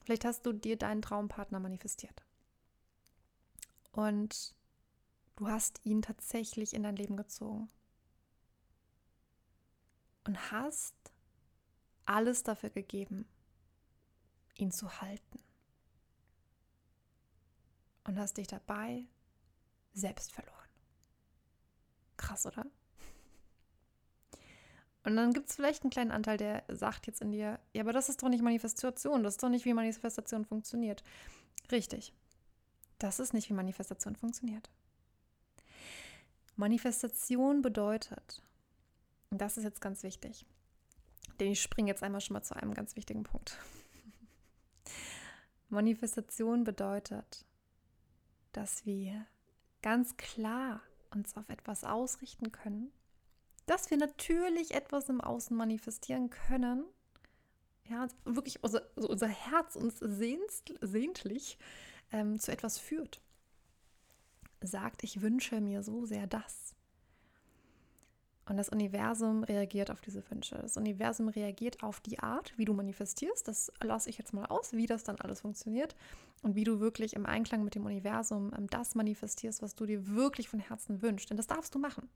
Vielleicht 0.05 0.25
hast 0.25 0.45
du 0.47 0.53
dir 0.53 0.77
deinen 0.77 1.03
Traumpartner 1.03 1.61
manifestiert. 1.61 2.25
Und 3.93 4.55
du 5.37 5.49
hast 5.49 5.81
ihn 5.85 6.03
tatsächlich 6.03 6.75
in 6.75 6.83
dein 6.83 6.97
Leben 6.97 7.17
gezogen. 7.17 7.69
Und 10.25 10.51
hast 10.51 10.95
alles 12.05 12.43
dafür 12.43 12.71
gegeben, 12.71 13.27
ihn 14.57 14.73
zu 14.73 15.01
halten. 15.01 15.39
Und 18.05 18.19
hast 18.19 18.37
dich 18.37 18.49
dabei 18.49 19.07
selbst 19.93 20.33
verloren. 20.33 20.57
Krass, 22.17 22.47
oder? 22.47 22.67
Und 25.05 25.17
dann 25.17 25.33
gibt 25.33 25.49
es 25.49 25.57
vielleicht 25.57 25.83
einen 25.83 25.91
kleinen 25.91 26.11
Anteil, 26.11 26.37
der 26.37 26.65
sagt 26.69 27.07
jetzt 27.07 27.23
in 27.23 27.33
dir, 27.33 27.59
ja, 27.73 27.83
aber 27.83 27.93
das 27.93 28.09
ist 28.09 28.23
doch 28.23 28.29
nicht 28.29 28.43
Manifestation, 28.43 29.23
das 29.23 29.35
ist 29.35 29.43
doch 29.43 29.49
nicht, 29.49 29.65
wie 29.65 29.73
Manifestation 29.73 30.45
funktioniert. 30.45 31.03
Richtig. 31.73 32.13
Das 32.99 33.19
ist 33.19 33.33
nicht, 33.33 33.49
wie 33.49 33.55
Manifestation 33.55 34.15
funktioniert. 34.15 34.69
Manifestation 36.57 37.63
bedeutet, 37.63 38.43
und 39.31 39.41
das 39.41 39.57
ist 39.57 39.65
jetzt 39.65 39.81
ganz 39.81 40.03
wichtig, 40.03 40.45
denn 41.39 41.53
ich 41.53 41.63
springe 41.63 41.89
jetzt 41.89 42.03
einmal 42.03 42.21
schon 42.21 42.35
mal 42.35 42.43
zu 42.43 42.55
einem 42.55 42.75
ganz 42.75 42.97
wichtigen 42.97 43.23
Punkt. 43.23 43.57
Manifestation 45.71 46.65
bedeutet, 46.65 47.47
dass 48.53 48.85
wir 48.85 49.27
ganz 49.83 50.17
klar 50.17 50.81
uns 51.11 51.37
auf 51.37 51.49
etwas 51.49 51.85
ausrichten 51.85 52.53
können, 52.53 52.93
dass 53.67 53.91
wir 53.91 53.99
natürlich 53.99 54.75
etwas 54.75 55.09
im 55.09 55.21
Außen 55.21 55.57
manifestieren 55.57 56.31
können. 56.31 56.85
Ja, 57.89 58.07
wirklich 58.25 58.63
unser, 58.63 58.83
also 58.97 59.09
unser 59.09 59.29
Herz 59.29 59.77
uns 59.77 59.99
sehnst, 59.99 60.75
sehntlich 60.81 61.59
ähm, 62.13 62.39
zu 62.39 62.53
etwas 62.53 62.79
führt. 62.79 63.21
Sagt, 64.61 65.03
ich 65.03 65.23
wünsche 65.23 65.61
mir 65.61 65.83
so 65.83 66.05
sehr 66.05 66.27
das. 66.27 66.75
Und 68.47 68.57
das 68.57 68.69
Universum 68.69 69.45
reagiert 69.45 69.91
auf 69.91 70.01
diese 70.01 70.29
Wünsche. 70.31 70.57
Das 70.57 70.77
Universum 70.77 71.29
reagiert 71.29 71.83
auf 71.83 72.01
die 72.01 72.19
Art, 72.19 72.53
wie 72.59 72.65
du 72.65 72.75
manifestierst. 72.75 73.47
Das 73.47 73.73
lasse 73.81 74.11
ich 74.11 74.19
jetzt 74.19 74.33
mal 74.33 74.47
aus, 74.47 74.73
wie 74.73 74.87
das 74.87 75.05
dann 75.05 75.21
alles 75.21 75.41
funktioniert 75.41 75.95
und 76.43 76.55
wie 76.55 76.65
du 76.65 76.81
wirklich 76.81 77.15
im 77.15 77.27
Einklang 77.27 77.65
mit 77.65 77.75
dem 77.75 77.85
Universum 77.85 78.53
ähm, 78.57 78.67
das 78.69 78.95
manifestierst, 78.95 79.63
was 79.63 79.75
du 79.75 79.87
dir 79.87 80.07
wirklich 80.09 80.49
von 80.49 80.61
Herzen 80.61 81.03
wünschst. 81.03 81.31
Denn 81.31 81.37
das 81.37 81.47
darfst 81.47 81.75
du 81.75 81.79
machen. 81.79 82.09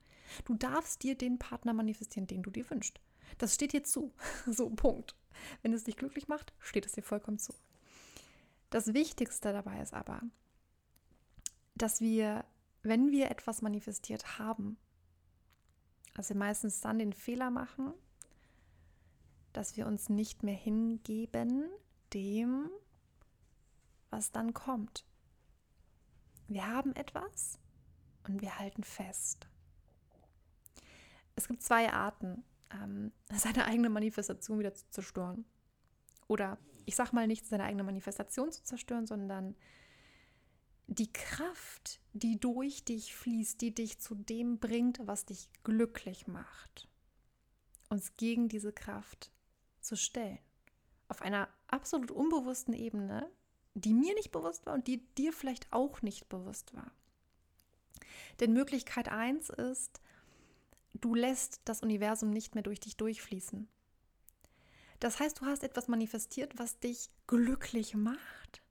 Du 0.44 0.54
darfst 0.54 1.02
dir 1.02 1.16
den 1.16 1.38
Partner 1.38 1.74
manifestieren, 1.74 2.26
den 2.26 2.42
du 2.42 2.50
dir 2.50 2.68
wünschst. 2.70 3.00
Das 3.38 3.54
steht 3.54 3.72
dir 3.72 3.84
zu. 3.84 4.12
So, 4.46 4.70
Punkt. 4.70 5.14
Wenn 5.62 5.72
es 5.72 5.84
dich 5.84 5.96
glücklich 5.96 6.28
macht, 6.28 6.52
steht 6.58 6.86
es 6.86 6.92
dir 6.92 7.02
vollkommen 7.02 7.38
zu. 7.38 7.52
Das 8.70 8.94
Wichtigste 8.94 9.52
dabei 9.52 9.80
ist 9.80 9.92
aber, 9.92 10.20
dass 11.74 12.00
wir, 12.00 12.44
wenn 12.82 13.10
wir 13.10 13.30
etwas 13.30 13.62
manifestiert 13.62 14.38
haben, 14.38 14.76
dass 16.14 16.28
wir 16.28 16.36
meistens 16.36 16.80
dann 16.80 16.98
den 16.98 17.12
Fehler 17.12 17.50
machen, 17.50 17.92
dass 19.52 19.76
wir 19.76 19.86
uns 19.86 20.08
nicht 20.08 20.42
mehr 20.42 20.54
hingeben 20.54 21.68
dem, 22.12 22.70
was 24.14 24.30
dann 24.30 24.54
kommt. 24.54 25.04
Wir 26.46 26.66
haben 26.68 26.94
etwas 26.94 27.58
und 28.28 28.40
wir 28.40 28.60
halten 28.60 28.84
fest. 28.84 29.48
Es 31.34 31.48
gibt 31.48 31.62
zwei 31.62 31.92
Arten, 31.92 32.44
ähm, 32.70 33.12
seine 33.32 33.64
eigene 33.64 33.90
Manifestation 33.90 34.60
wieder 34.60 34.72
zu 34.72 34.88
zerstören. 34.90 35.44
Oder 36.28 36.58
ich 36.86 36.94
sage 36.94 37.10
mal 37.12 37.26
nicht 37.26 37.44
seine 37.44 37.64
eigene 37.64 37.82
Manifestation 37.82 38.52
zu 38.52 38.62
zerstören, 38.62 39.06
sondern 39.06 39.56
die 40.86 41.12
Kraft, 41.12 42.00
die 42.12 42.38
durch 42.38 42.84
dich 42.84 43.16
fließt, 43.16 43.60
die 43.60 43.74
dich 43.74 43.98
zu 43.98 44.14
dem 44.14 44.60
bringt, 44.60 45.00
was 45.02 45.24
dich 45.24 45.48
glücklich 45.64 46.28
macht, 46.28 46.88
uns 47.88 48.16
gegen 48.16 48.48
diese 48.48 48.72
Kraft 48.72 49.32
zu 49.80 49.96
stellen. 49.96 50.38
Auf 51.08 51.20
einer 51.20 51.48
absolut 51.66 52.10
unbewussten 52.10 52.74
Ebene, 52.74 53.28
die 53.74 53.92
mir 53.92 54.14
nicht 54.14 54.30
bewusst 54.30 54.66
war 54.66 54.74
und 54.74 54.86
die 54.86 55.04
dir 55.16 55.32
vielleicht 55.32 55.72
auch 55.72 56.02
nicht 56.02 56.28
bewusst 56.28 56.74
war. 56.74 56.90
Denn 58.40 58.52
Möglichkeit 58.52 59.08
1 59.08 59.50
ist, 59.50 60.00
du 60.94 61.14
lässt 61.14 61.60
das 61.64 61.82
Universum 61.82 62.30
nicht 62.30 62.54
mehr 62.54 62.62
durch 62.62 62.80
dich 62.80 62.96
durchfließen. 62.96 63.68
Das 65.00 65.20
heißt, 65.20 65.40
du 65.40 65.46
hast 65.46 65.62
etwas 65.62 65.88
manifestiert, 65.88 66.58
was 66.58 66.78
dich 66.78 67.10
glücklich 67.26 67.94
macht 67.94 68.62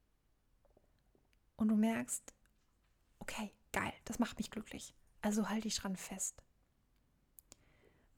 und 1.58 1.68
du 1.68 1.76
merkst, 1.76 2.34
okay, 3.20 3.52
geil, 3.72 3.94
das 4.06 4.20
macht 4.20 4.38
mich 4.38 4.50
glücklich. 4.50 4.94
Also 5.22 5.50
halte 5.50 5.68
ich 5.68 5.76
dran 5.76 5.96
fest. 5.96 6.42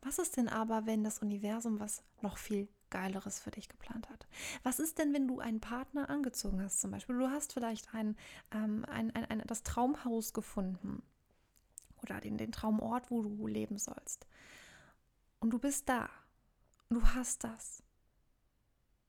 Was 0.02 0.20
ist 0.20 0.38
denn 0.38 0.50
aber, 0.50 0.86
wenn 0.86 1.04
das 1.04 1.20
Universum 1.20 1.80
was 1.80 2.04
noch 2.22 2.38
viel 2.38 2.68
Geileres 2.90 3.40
für 3.40 3.52
dich 3.52 3.70
geplant 3.70 4.10
hat? 4.10 4.28
Was 4.64 4.80
ist 4.80 4.98
denn, 4.98 5.14
wenn 5.14 5.28
du 5.28 5.40
einen 5.40 5.60
Partner 5.60 6.10
angezogen 6.10 6.62
hast 6.62 6.82
zum 6.82 6.92
Beispiel? 6.92 7.18
Du 7.18 7.30
hast 7.30 7.54
vielleicht 7.54 7.94
ein, 7.94 8.16
ähm, 8.52 8.86
ein, 8.90 9.12
ein, 9.16 9.26
ein, 9.26 9.44
das 9.46 9.64
Traumhaus 9.64 10.34
gefunden 10.34 11.04
oder 12.02 12.20
den, 12.20 12.38
den 12.38 12.52
Traumort, 12.52 13.10
wo 13.12 13.22
du 13.22 13.48
leben 13.48 13.78
sollst. 13.78 14.28
Und 15.40 15.52
du 15.52 15.60
bist 15.60 15.90
da. 15.90 16.10
Und 16.90 17.02
du 17.02 17.08
hast 17.08 17.44
das. 17.44 17.84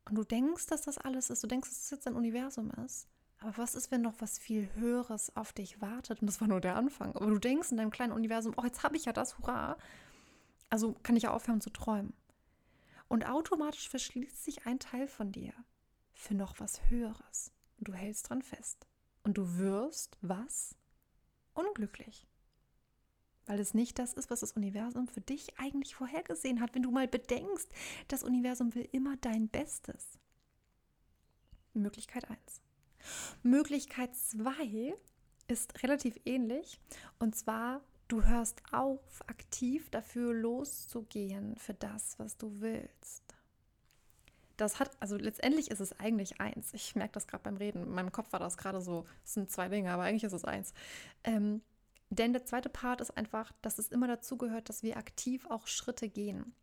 Und 0.08 0.16
du 0.16 0.24
denkst, 0.24 0.66
dass 0.66 0.82
das 0.82 0.98
alles 0.98 1.30
ist. 1.30 1.42
Du 1.42 1.46
denkst, 1.46 1.68
dass 1.68 1.76
es 1.76 1.82
das 1.84 1.98
jetzt 1.98 2.06
ein 2.06 2.14
Universum 2.14 2.70
ist. 2.84 3.08
Aber 3.38 3.58
was 3.58 3.74
ist, 3.74 3.90
wenn 3.90 4.02
noch 4.02 4.14
was 4.20 4.38
viel 4.38 4.68
Höheres 4.74 5.34
auf 5.36 5.52
dich 5.52 5.80
wartet? 5.80 6.20
Und 6.20 6.26
das 6.26 6.40
war 6.40 6.48
nur 6.48 6.60
der 6.60 6.76
Anfang. 6.76 7.14
Aber 7.14 7.26
du 7.26 7.38
denkst 7.38 7.70
in 7.70 7.76
deinem 7.76 7.90
kleinen 7.90 8.12
Universum, 8.12 8.54
oh, 8.56 8.64
jetzt 8.64 8.82
habe 8.82 8.96
ich 8.96 9.04
ja 9.04 9.12
das, 9.12 9.38
hurra. 9.38 9.76
Also 10.70 10.94
kann 11.02 11.16
ich 11.16 11.24
ja 11.24 11.32
aufhören 11.32 11.60
zu 11.60 11.70
träumen. 11.70 12.14
Und 13.08 13.26
automatisch 13.26 13.88
verschließt 13.88 14.44
sich 14.44 14.66
ein 14.66 14.78
Teil 14.78 15.06
von 15.06 15.32
dir 15.32 15.52
für 16.12 16.34
noch 16.34 16.58
was 16.58 16.88
Höheres. 16.88 17.52
Und 17.78 17.88
du 17.88 17.94
hältst 17.94 18.30
dran 18.30 18.42
fest. 18.42 18.86
Und 19.22 19.38
du 19.38 19.58
wirst 19.58 20.16
was? 20.22 20.76
Unglücklich. 21.54 22.26
Weil 23.46 23.60
es 23.60 23.74
nicht 23.74 23.98
das 23.98 24.12
ist, 24.12 24.30
was 24.30 24.40
das 24.40 24.52
Universum 24.52 25.06
für 25.06 25.20
dich 25.20 25.58
eigentlich 25.58 25.94
vorhergesehen 25.94 26.60
hat. 26.60 26.74
Wenn 26.74 26.82
du 26.82 26.90
mal 26.90 27.06
bedenkst, 27.06 27.68
das 28.08 28.24
Universum 28.24 28.74
will 28.74 28.88
immer 28.92 29.16
dein 29.18 29.48
Bestes. 29.48 30.18
Möglichkeit 31.74 32.28
1. 32.28 32.38
Möglichkeit 33.42 34.16
2 34.16 34.94
ist 35.48 35.82
relativ 35.82 36.18
ähnlich 36.24 36.80
und 37.18 37.36
zwar 37.36 37.82
du 38.08 38.22
hörst 38.24 38.62
auf, 38.72 39.22
aktiv 39.26 39.90
dafür 39.90 40.34
loszugehen 40.34 41.56
für 41.56 41.74
das, 41.74 42.18
was 42.18 42.36
du 42.36 42.60
willst. 42.60 43.22
Das 44.56 44.80
hat, 44.80 44.90
also 45.00 45.16
letztendlich 45.16 45.70
ist 45.70 45.80
es 45.80 45.98
eigentlich 46.00 46.40
eins. 46.40 46.72
Ich 46.72 46.94
merke 46.94 47.12
das 47.12 47.26
gerade 47.26 47.42
beim 47.42 47.56
Reden. 47.56 47.82
In 47.82 47.90
meinem 47.90 48.12
Kopf 48.12 48.32
war 48.32 48.40
das 48.40 48.56
gerade 48.56 48.80
so, 48.80 49.04
es 49.24 49.34
sind 49.34 49.50
zwei 49.50 49.68
Dinge, 49.68 49.92
aber 49.92 50.04
eigentlich 50.04 50.24
ist 50.24 50.32
es 50.32 50.44
eins. 50.44 50.72
Ähm, 51.24 51.60
denn 52.08 52.32
der 52.32 52.44
zweite 52.44 52.68
Part 52.68 53.00
ist 53.00 53.16
einfach, 53.16 53.52
dass 53.62 53.78
es 53.78 53.88
immer 53.88 54.06
dazu 54.06 54.38
gehört, 54.38 54.68
dass 54.68 54.82
wir 54.82 54.96
aktiv 54.96 55.46
auch 55.50 55.66
Schritte 55.66 56.08
gehen. 56.08 56.54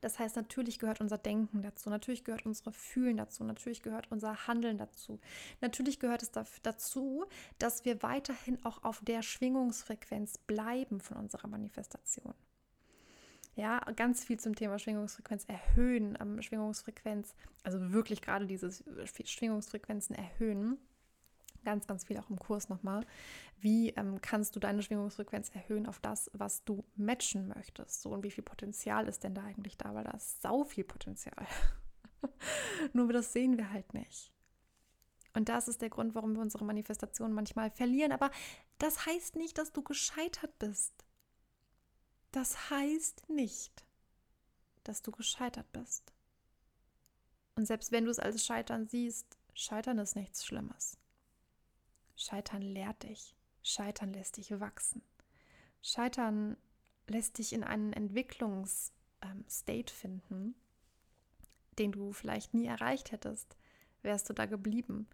Das 0.00 0.18
heißt, 0.18 0.36
natürlich 0.36 0.78
gehört 0.78 1.00
unser 1.00 1.18
Denken 1.18 1.62
dazu, 1.62 1.90
natürlich 1.90 2.24
gehört 2.24 2.46
unsere 2.46 2.72
Fühlen 2.72 3.16
dazu, 3.16 3.44
natürlich 3.44 3.82
gehört 3.82 4.10
unser 4.10 4.46
Handeln 4.46 4.78
dazu. 4.78 5.20
Natürlich 5.60 5.98
gehört 5.98 6.22
es 6.22 6.30
dazu, 6.62 7.24
dass 7.58 7.84
wir 7.84 8.02
weiterhin 8.02 8.64
auch 8.64 8.84
auf 8.84 9.00
der 9.02 9.22
Schwingungsfrequenz 9.22 10.38
bleiben 10.38 11.00
von 11.00 11.16
unserer 11.16 11.48
Manifestation. 11.48 12.34
Ja, 13.54 13.80
ganz 13.96 14.22
viel 14.22 14.38
zum 14.38 14.54
Thema 14.54 14.78
Schwingungsfrequenz 14.78 15.46
erhöhen, 15.46 16.18
ähm, 16.20 16.42
Schwingungsfrequenz, 16.42 17.34
also 17.62 17.92
wirklich 17.92 18.20
gerade 18.20 18.46
diese 18.46 18.70
Schwingungsfrequenzen 19.24 20.14
erhöhen 20.14 20.78
ganz, 21.66 21.88
ganz 21.88 22.04
viel 22.04 22.16
auch 22.18 22.30
im 22.30 22.38
Kurs 22.38 22.68
nochmal. 22.68 23.04
Wie 23.58 23.90
ähm, 23.90 24.20
kannst 24.22 24.54
du 24.54 24.60
deine 24.60 24.82
Schwingungsfrequenz 24.82 25.50
erhöhen 25.50 25.88
auf 25.88 25.98
das, 25.98 26.30
was 26.32 26.62
du 26.64 26.84
matchen 26.94 27.48
möchtest? 27.48 28.02
So 28.02 28.10
und 28.10 28.22
wie 28.22 28.30
viel 28.30 28.44
Potenzial 28.44 29.08
ist 29.08 29.24
denn 29.24 29.34
da 29.34 29.42
eigentlich 29.42 29.76
da? 29.76 29.92
Weil 29.92 30.04
da 30.04 30.12
ist 30.12 30.40
sau 30.40 30.62
viel 30.62 30.84
Potenzial. 30.84 31.44
Nur 32.92 33.12
das 33.12 33.32
sehen 33.32 33.58
wir 33.58 33.72
halt 33.72 33.94
nicht. 33.94 34.32
Und 35.34 35.48
das 35.48 35.66
ist 35.66 35.82
der 35.82 35.90
Grund, 35.90 36.14
warum 36.14 36.34
wir 36.34 36.40
unsere 36.40 36.64
Manifestation 36.64 37.32
manchmal 37.32 37.72
verlieren. 37.72 38.12
Aber 38.12 38.30
das 38.78 39.04
heißt 39.04 39.34
nicht, 39.34 39.58
dass 39.58 39.72
du 39.72 39.82
gescheitert 39.82 40.56
bist. 40.60 41.04
Das 42.30 42.70
heißt 42.70 43.28
nicht, 43.28 43.84
dass 44.84 45.02
du 45.02 45.10
gescheitert 45.10 45.70
bist. 45.72 46.12
Und 47.56 47.66
selbst 47.66 47.90
wenn 47.90 48.04
du 48.04 48.10
es 48.12 48.20
als 48.20 48.46
Scheitern 48.46 48.86
siehst, 48.86 49.36
Scheitern 49.52 49.98
ist 49.98 50.14
nichts 50.14 50.46
Schlimmes. 50.46 50.96
Scheitern 52.16 52.62
lehrt 52.62 53.02
dich. 53.02 53.36
Scheitern 53.62 54.12
lässt 54.12 54.36
dich 54.36 54.50
wachsen. 54.58 55.02
Scheitern 55.82 56.56
lässt 57.06 57.38
dich 57.38 57.52
in 57.52 57.62
einen 57.62 57.92
Entwicklungsstate 57.92 58.92
ähm, 59.22 59.86
finden, 59.86 60.54
den 61.78 61.92
du 61.92 62.12
vielleicht 62.12 62.54
nie 62.54 62.66
erreicht 62.66 63.12
hättest. 63.12 63.56
Wärst 64.02 64.28
du 64.28 64.32
da 64.32 64.46
geblieben? 64.46 65.08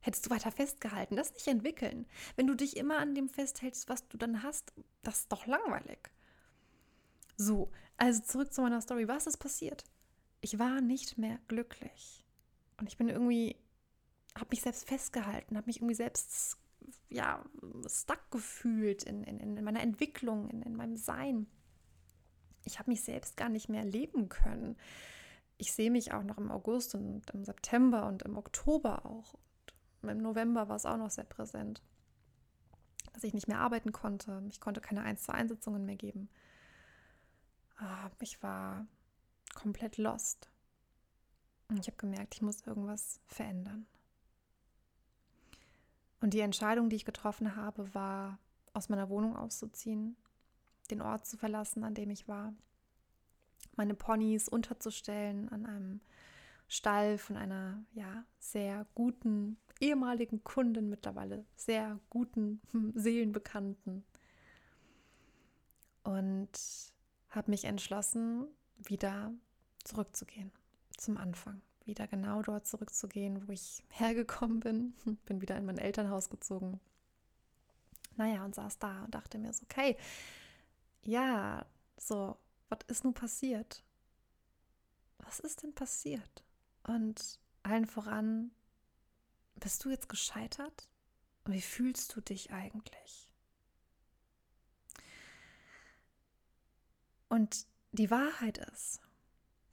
Hättest 0.00 0.26
du 0.26 0.30
weiter 0.30 0.52
festgehalten, 0.52 1.16
das 1.16 1.34
nicht 1.34 1.46
entwickeln. 1.48 2.06
Wenn 2.36 2.46
du 2.46 2.54
dich 2.54 2.76
immer 2.76 2.98
an 2.98 3.14
dem 3.14 3.28
festhältst, 3.28 3.88
was 3.88 4.06
du 4.08 4.16
dann 4.16 4.42
hast, 4.42 4.72
das 5.02 5.20
ist 5.20 5.32
doch 5.32 5.46
langweilig. 5.46 6.10
So, 7.36 7.70
also 7.96 8.22
zurück 8.22 8.52
zu 8.52 8.62
meiner 8.62 8.80
Story. 8.80 9.08
Was 9.08 9.26
ist 9.26 9.38
passiert? 9.38 9.84
Ich 10.40 10.58
war 10.58 10.80
nicht 10.80 11.18
mehr 11.18 11.38
glücklich. 11.48 12.24
Und 12.78 12.88
ich 12.88 12.96
bin 12.96 13.08
irgendwie 13.08 13.56
habe 14.40 14.50
mich 14.50 14.62
selbst 14.62 14.88
festgehalten, 14.88 15.56
habe 15.56 15.66
mich 15.66 15.78
irgendwie 15.78 15.94
selbst 15.94 16.58
ja, 17.08 17.44
stuck 17.86 18.30
gefühlt 18.30 19.02
in, 19.02 19.24
in, 19.24 19.40
in 19.40 19.64
meiner 19.64 19.80
Entwicklung, 19.80 20.48
in, 20.48 20.62
in 20.62 20.76
meinem 20.76 20.96
Sein. 20.96 21.46
ich 22.64 22.78
habe 22.78 22.90
mich 22.90 23.02
selbst 23.02 23.36
gar 23.36 23.48
nicht 23.48 23.68
mehr 23.68 23.84
leben 23.84 24.28
können. 24.28 24.76
Ich 25.56 25.72
sehe 25.72 25.90
mich 25.90 26.12
auch 26.12 26.22
noch 26.22 26.38
im 26.38 26.50
August 26.50 26.94
und 26.94 27.30
im 27.30 27.44
September 27.44 28.06
und 28.06 28.22
im 28.22 28.36
Oktober 28.36 29.06
auch. 29.06 29.34
Und 30.02 30.08
Im 30.10 30.18
November 30.18 30.68
war 30.68 30.76
es 30.76 30.86
auch 30.86 30.96
noch 30.96 31.10
sehr 31.10 31.24
präsent, 31.24 31.82
dass 33.12 33.24
ich 33.24 33.34
nicht 33.34 33.48
mehr 33.48 33.58
arbeiten 33.58 33.90
konnte. 33.90 34.42
Ich 34.48 34.60
konnte 34.60 34.80
keine 34.80 35.02
1 35.02 35.22
zu 35.22 35.32
1 35.32 35.50
Sitzungen 35.50 35.84
mehr 35.84 35.96
geben. 35.96 36.28
Ah, 37.76 38.10
ich 38.20 38.42
war 38.42 38.86
komplett 39.54 39.98
lost. 39.98 40.50
Und 41.68 41.78
ich 41.78 41.86
habe 41.86 41.96
gemerkt, 41.96 42.34
ich 42.34 42.42
muss 42.42 42.66
irgendwas 42.66 43.20
verändern. 43.26 43.86
Und 46.20 46.34
die 46.34 46.40
Entscheidung, 46.40 46.88
die 46.90 46.96
ich 46.96 47.04
getroffen 47.04 47.56
habe, 47.56 47.94
war, 47.94 48.38
aus 48.72 48.88
meiner 48.88 49.08
Wohnung 49.08 49.36
auszuziehen, 49.36 50.16
den 50.90 51.02
Ort 51.02 51.26
zu 51.26 51.36
verlassen, 51.36 51.84
an 51.84 51.94
dem 51.94 52.10
ich 52.10 52.28
war, 52.28 52.54
meine 53.76 53.94
Ponys 53.94 54.48
unterzustellen 54.48 55.48
an 55.48 55.66
einem 55.66 56.00
Stall 56.66 57.18
von 57.18 57.36
einer 57.36 57.82
ja 57.92 58.24
sehr 58.38 58.86
guten 58.94 59.56
ehemaligen 59.80 60.42
Kundin, 60.44 60.90
mittlerweile 60.90 61.44
sehr 61.56 61.98
guten 62.10 62.60
Seelenbekannten. 62.94 64.04
Und 66.02 66.50
habe 67.30 67.50
mich 67.50 67.64
entschlossen, 67.64 68.48
wieder 68.76 69.32
zurückzugehen 69.84 70.52
zum 70.96 71.16
Anfang. 71.16 71.60
Wieder 71.88 72.06
genau 72.06 72.42
dort 72.42 72.66
zurückzugehen, 72.66 73.48
wo 73.48 73.52
ich 73.52 73.82
hergekommen 73.90 74.60
bin. 74.60 74.94
Bin 75.24 75.40
wieder 75.40 75.56
in 75.56 75.64
mein 75.64 75.78
Elternhaus 75.78 76.28
gezogen. 76.28 76.78
Naja, 78.16 78.44
und 78.44 78.54
saß 78.54 78.78
da 78.78 79.04
und 79.04 79.14
dachte 79.14 79.38
mir 79.38 79.52
so, 79.54 79.62
okay, 79.62 79.96
ja, 81.02 81.64
so, 81.96 82.36
was 82.68 82.80
ist 82.88 83.04
nun 83.04 83.14
passiert? 83.14 83.82
Was 85.18 85.40
ist 85.40 85.62
denn 85.62 85.74
passiert? 85.74 86.44
Und 86.82 87.38
allen 87.62 87.86
voran, 87.86 88.50
bist 89.54 89.84
du 89.84 89.90
jetzt 89.90 90.10
gescheitert? 90.10 90.88
Und 91.44 91.54
wie 91.54 91.62
fühlst 91.62 92.14
du 92.14 92.20
dich 92.20 92.50
eigentlich? 92.52 93.30
Und 97.30 97.66
die 97.92 98.10
Wahrheit 98.10 98.58
ist, 98.58 99.00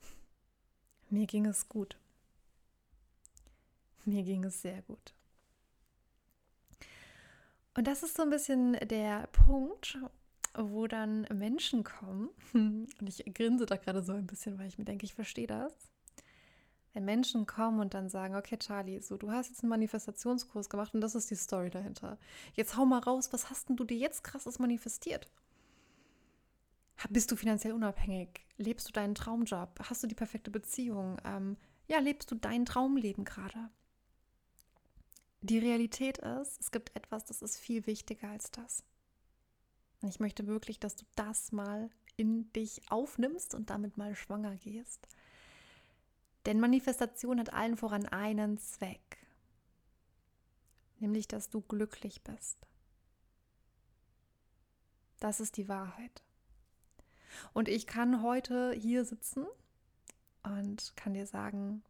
mir 1.10 1.26
ging 1.26 1.44
es 1.44 1.68
gut. 1.68 1.98
Mir 4.06 4.22
ging 4.22 4.44
es 4.44 4.62
sehr 4.62 4.82
gut. 4.82 5.14
Und 7.74 7.86
das 7.86 8.02
ist 8.02 8.16
so 8.16 8.22
ein 8.22 8.30
bisschen 8.30 8.72
der 8.88 9.26
Punkt, 9.32 9.98
wo 10.54 10.86
dann 10.86 11.26
Menschen 11.34 11.84
kommen. 11.84 12.30
Und 12.54 13.08
ich 13.08 13.22
grinse 13.34 13.66
da 13.66 13.76
gerade 13.76 14.02
so 14.02 14.12
ein 14.12 14.26
bisschen, 14.26 14.58
weil 14.58 14.68
ich 14.68 14.78
mir 14.78 14.84
denke, 14.84 15.04
ich 15.04 15.14
verstehe 15.14 15.48
das. 15.48 15.74
Wenn 16.94 17.04
Menschen 17.04 17.46
kommen 17.46 17.80
und 17.80 17.92
dann 17.92 18.08
sagen, 18.08 18.36
okay, 18.36 18.56
Charlie, 18.56 19.00
so 19.00 19.18
du 19.18 19.30
hast 19.30 19.50
jetzt 19.50 19.62
einen 19.62 19.68
Manifestationskurs 19.68 20.70
gemacht 20.70 20.94
und 20.94 21.02
das 21.02 21.14
ist 21.14 21.30
die 21.30 21.34
Story 21.34 21.68
dahinter. 21.68 22.16
Jetzt 22.54 22.78
hau 22.78 22.86
mal 22.86 23.00
raus, 23.00 23.34
was 23.34 23.50
hast 23.50 23.68
denn 23.68 23.76
du 23.76 23.84
dir 23.84 23.98
jetzt 23.98 24.24
krasses 24.24 24.58
manifestiert? 24.58 25.30
Bist 27.10 27.30
du 27.30 27.36
finanziell 27.36 27.74
unabhängig? 27.74 28.46
Lebst 28.56 28.88
du 28.88 28.92
deinen 28.92 29.14
Traumjob? 29.14 29.78
Hast 29.90 30.02
du 30.02 30.06
die 30.06 30.14
perfekte 30.14 30.50
Beziehung? 30.50 31.18
Ähm, 31.22 31.58
ja, 31.86 31.98
lebst 31.98 32.30
du 32.30 32.34
dein 32.34 32.64
Traumleben 32.64 33.26
gerade? 33.26 33.68
Die 35.40 35.58
Realität 35.58 36.18
ist, 36.18 36.60
es 36.60 36.70
gibt 36.70 36.94
etwas, 36.96 37.24
das 37.24 37.42
ist 37.42 37.58
viel 37.58 37.86
wichtiger 37.86 38.30
als 38.30 38.50
das. 38.50 38.82
Und 40.00 40.08
ich 40.08 40.20
möchte 40.20 40.46
wirklich, 40.46 40.78
dass 40.80 40.96
du 40.96 41.04
das 41.14 41.52
mal 41.52 41.90
in 42.16 42.52
dich 42.52 42.80
aufnimmst 42.90 43.54
und 43.54 43.70
damit 43.70 43.96
mal 43.96 44.14
schwanger 44.14 44.56
gehst. 44.56 45.06
Denn 46.46 46.60
Manifestation 46.60 47.40
hat 47.40 47.52
allen 47.52 47.76
voran 47.76 48.06
einen 48.06 48.58
Zweck, 48.58 49.18
nämlich 50.98 51.28
dass 51.28 51.50
du 51.50 51.60
glücklich 51.60 52.22
bist. 52.22 52.58
Das 55.18 55.40
ist 55.40 55.56
die 55.56 55.68
Wahrheit. 55.68 56.22
Und 57.52 57.68
ich 57.68 57.86
kann 57.86 58.22
heute 58.22 58.72
hier 58.72 59.04
sitzen 59.04 59.46
und 60.42 60.94
kann 60.96 61.14
dir 61.14 61.26
sagen, 61.26 61.82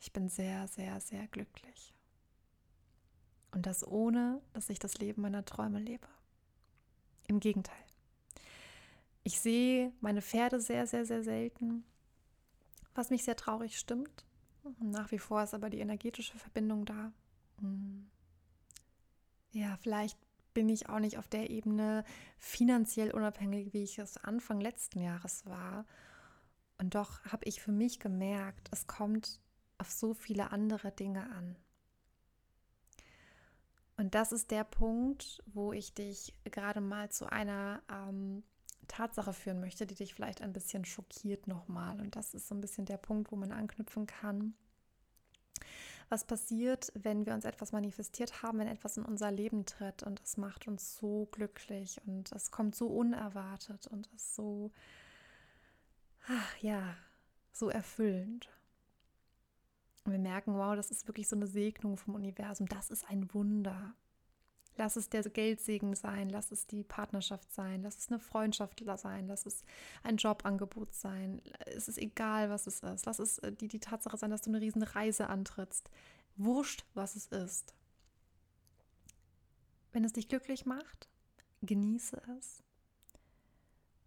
ich 0.00 0.12
bin 0.12 0.28
sehr, 0.28 0.68
sehr, 0.68 1.00
sehr 1.00 1.26
glücklich. 1.28 1.93
Und 3.54 3.66
das 3.66 3.86
ohne, 3.86 4.42
dass 4.52 4.68
ich 4.68 4.80
das 4.80 4.98
Leben 4.98 5.22
meiner 5.22 5.44
Träume 5.44 5.78
lebe. 5.78 6.08
Im 7.28 7.38
Gegenteil. 7.38 7.76
Ich 9.22 9.40
sehe 9.40 9.92
meine 10.00 10.22
Pferde 10.22 10.60
sehr, 10.60 10.86
sehr, 10.86 11.06
sehr 11.06 11.22
selten, 11.22 11.84
was 12.94 13.10
mich 13.10 13.24
sehr 13.24 13.36
traurig 13.36 13.78
stimmt. 13.78 14.26
Nach 14.80 15.12
wie 15.12 15.18
vor 15.18 15.42
ist 15.42 15.54
aber 15.54 15.70
die 15.70 15.78
energetische 15.78 16.36
Verbindung 16.36 16.84
da. 16.84 17.12
Hm. 17.60 18.10
Ja, 19.52 19.76
vielleicht 19.80 20.18
bin 20.52 20.68
ich 20.68 20.88
auch 20.88 20.98
nicht 20.98 21.16
auf 21.16 21.28
der 21.28 21.48
Ebene 21.48 22.04
finanziell 22.38 23.12
unabhängig, 23.12 23.72
wie 23.72 23.84
ich 23.84 23.98
es 23.98 24.16
Anfang 24.16 24.60
letzten 24.60 25.00
Jahres 25.00 25.46
war. 25.46 25.86
Und 26.78 26.96
doch 26.96 27.24
habe 27.26 27.44
ich 27.44 27.62
für 27.62 27.72
mich 27.72 28.00
gemerkt, 28.00 28.68
es 28.72 28.88
kommt 28.88 29.40
auf 29.78 29.90
so 29.90 30.12
viele 30.12 30.50
andere 30.50 30.90
Dinge 30.90 31.30
an. 31.30 31.56
Und 33.96 34.14
das 34.14 34.32
ist 34.32 34.50
der 34.50 34.64
Punkt, 34.64 35.42
wo 35.46 35.72
ich 35.72 35.94
dich 35.94 36.34
gerade 36.44 36.80
mal 36.80 37.10
zu 37.10 37.30
einer 37.30 37.82
ähm, 37.90 38.42
Tatsache 38.88 39.32
führen 39.32 39.60
möchte, 39.60 39.86
die 39.86 39.94
dich 39.94 40.14
vielleicht 40.14 40.42
ein 40.42 40.52
bisschen 40.52 40.84
schockiert 40.84 41.46
nochmal. 41.46 42.00
Und 42.00 42.16
das 42.16 42.34
ist 42.34 42.48
so 42.48 42.54
ein 42.54 42.60
bisschen 42.60 42.86
der 42.86 42.96
Punkt, 42.96 43.30
wo 43.30 43.36
man 43.36 43.52
anknüpfen 43.52 44.06
kann 44.06 44.54
was 46.08 46.24
passiert, 46.24 46.92
wenn 46.94 47.26
wir 47.26 47.34
uns 47.34 47.44
etwas 47.44 47.72
manifestiert 47.72 48.42
haben, 48.42 48.58
wenn 48.58 48.68
etwas 48.68 48.96
in 48.96 49.04
unser 49.04 49.30
Leben 49.30 49.66
tritt 49.66 50.02
und 50.02 50.20
es 50.22 50.36
macht 50.36 50.68
uns 50.68 50.96
so 50.96 51.28
glücklich 51.32 52.00
und 52.06 52.32
es 52.32 52.50
kommt 52.50 52.74
so 52.74 52.86
unerwartet 52.86 53.86
und 53.86 54.06
ist 54.14 54.34
so, 54.34 54.70
ach, 56.26 56.56
ja, 56.58 56.96
so 57.52 57.68
erfüllend. 57.68 58.48
Und 60.04 60.12
wir 60.12 60.18
merken, 60.18 60.54
wow, 60.54 60.76
das 60.76 60.90
ist 60.90 61.06
wirklich 61.06 61.28
so 61.28 61.36
eine 61.36 61.46
Segnung 61.46 61.96
vom 61.96 62.14
Universum. 62.14 62.66
Das 62.68 62.90
ist 62.90 63.08
ein 63.08 63.32
Wunder. 63.32 63.94
Lass 64.76 64.96
es 64.96 65.08
der 65.08 65.22
Geldsegen 65.22 65.94
sein, 65.94 66.28
lass 66.28 66.50
es 66.50 66.66
die 66.66 66.82
Partnerschaft 66.82 67.52
sein, 67.52 67.82
lass 67.82 67.96
es 67.96 68.08
eine 68.08 68.18
Freundschaft 68.18 68.82
sein, 68.84 69.28
lass 69.28 69.46
es 69.46 69.64
ein 70.02 70.16
Jobangebot 70.16 70.92
sein. 70.92 71.40
Es 71.66 71.86
ist 71.86 71.96
egal, 71.96 72.50
was 72.50 72.66
es 72.66 72.80
ist. 72.80 73.06
Lass 73.06 73.20
es 73.20 73.38
äh, 73.38 73.52
die, 73.52 73.68
die 73.68 73.78
Tatsache 73.78 74.16
sein, 74.16 74.30
dass 74.30 74.42
du 74.42 74.50
eine 74.50 74.60
riesen 74.60 74.82
Reise 74.82 75.28
antrittst. 75.28 75.90
Wurscht, 76.36 76.84
was 76.94 77.14
es 77.14 77.26
ist. 77.28 77.72
Wenn 79.92 80.04
es 80.04 80.12
dich 80.12 80.28
glücklich 80.28 80.66
macht, 80.66 81.08
genieße 81.62 82.20
es. 82.36 82.64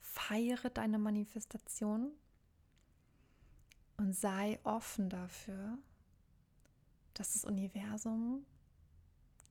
Feiere 0.02 0.70
deine 0.70 1.00
Manifestation 1.00 2.12
und 3.98 4.14
sei 4.14 4.60
offen 4.64 5.10
dafür, 5.10 5.78
dass 7.14 7.34
das 7.34 7.46
Universum 7.46 8.46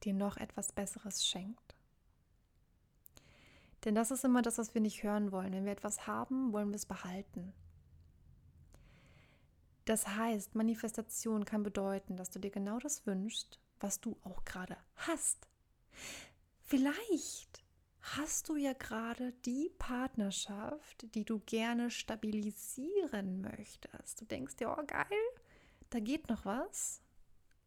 dir 0.05 0.15
noch 0.15 0.37
etwas 0.37 0.73
Besseres 0.73 1.27
schenkt. 1.27 1.75
Denn 3.85 3.95
das 3.95 4.11
ist 4.11 4.25
immer 4.25 4.43
das, 4.43 4.59
was 4.59 4.75
wir 4.75 4.81
nicht 4.81 5.03
hören 5.03 5.33
wollen. 5.33 5.53
Wenn 5.53 5.65
wir 5.65 5.73
etwas 5.73 6.07
haben, 6.07 6.53
wollen 6.53 6.71
wir 6.71 6.77
es 6.77 6.87
behalten. 6.87 7.53
Das 9.85 10.09
heißt, 10.09 10.57
Manifestation 10.57 11.45
kann 11.45 11.63
bedeuten, 11.63 12.17
dass 12.17 12.31
du 12.31 12.41
dir 12.41 12.51
genau 12.51 12.79
das 12.81 13.07
wünschst, 13.07 13.61
was 13.79 14.01
du 14.01 14.17
auch 14.25 14.45
gerade 14.45 14.77
hast. 14.97 15.47
Vielleicht 16.61 17.66
hast 18.15 18.49
du 18.49 18.57
ja 18.57 18.73
gerade 18.73 19.33
die 19.45 19.71
Partnerschaft, 19.79 21.15
die 21.15 21.25
du 21.25 21.41
gerne 21.41 21.91
stabilisieren 21.91 23.41
möchtest. 23.41 24.21
Du 24.21 24.25
denkst 24.25 24.57
dir, 24.57 24.71
oh 24.71 24.85
geil, 24.87 25.07
da 25.91 25.99
geht 25.99 26.29
noch 26.29 26.45
was. 26.45 27.03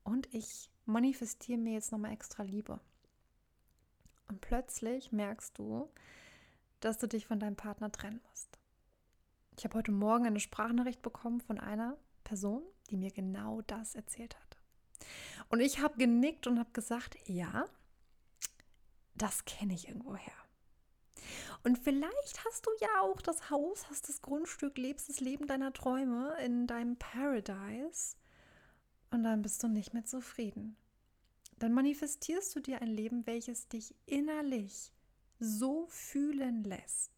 Und 0.04 0.34
ich 0.34 0.70
manifestiere 0.86 1.58
mir 1.58 1.74
jetzt 1.74 1.92
nochmal 1.92 2.14
extra 2.14 2.44
Liebe. 2.44 2.80
Und 4.30 4.42
plötzlich 4.42 5.12
merkst 5.12 5.58
du, 5.58 5.90
dass 6.80 6.98
du 6.98 7.08
dich 7.08 7.26
von 7.26 7.40
deinem 7.40 7.56
Partner 7.56 7.92
trennen 7.92 8.22
musst. 8.30 8.60
Ich 9.58 9.66
habe 9.66 9.78
heute 9.78 9.92
Morgen 9.92 10.26
eine 10.26 10.40
Sprachnachricht 10.40 11.02
bekommen 11.02 11.42
von 11.42 11.60
einer 11.60 11.98
Person, 12.24 12.64
die 12.90 12.98
mir 12.98 13.12
genau 13.12 13.62
das 13.62 13.96
erzählt 13.96 14.38
hat. 14.40 14.58
Und 15.50 15.60
ich 15.60 15.82
habe 15.82 15.98
genickt 15.98 16.48
und 16.48 16.60
habe 16.60 16.72
gesagt, 16.72 17.18
ja, 17.28 17.66
das 19.22 19.46
kenne 19.46 19.74
ich 19.74 19.88
irgendwoher. 19.88 20.34
Und 21.64 21.78
vielleicht 21.78 22.46
hast 22.46 22.66
du 22.66 22.72
ja 22.80 23.02
auch 23.02 23.22
das 23.22 23.50
Haus, 23.50 23.90
hast 23.90 24.10
das 24.10 24.22
Grundstück, 24.22 24.78
lebst 24.78 25.10
das 25.10 25.20
Leben 25.20 25.48
deiner 25.48 25.74
Träume 25.74 26.36
in 26.44 26.68
deinem 26.68 26.98
Paradise 26.98 28.16
und 29.12 29.24
dann 29.24 29.42
bist 29.42 29.62
du 29.62 29.68
nicht 29.68 29.94
mehr 29.94 30.06
zufrieden 30.06 30.78
dann 31.60 31.74
manifestierst 31.74 32.56
du 32.56 32.62
dir 32.62 32.82
ein 32.82 32.88
Leben, 32.88 33.28
welches 33.28 33.68
dich 33.68 33.94
innerlich 34.06 34.94
so 35.40 35.88
fühlen 35.88 36.64
lässt, 36.64 37.12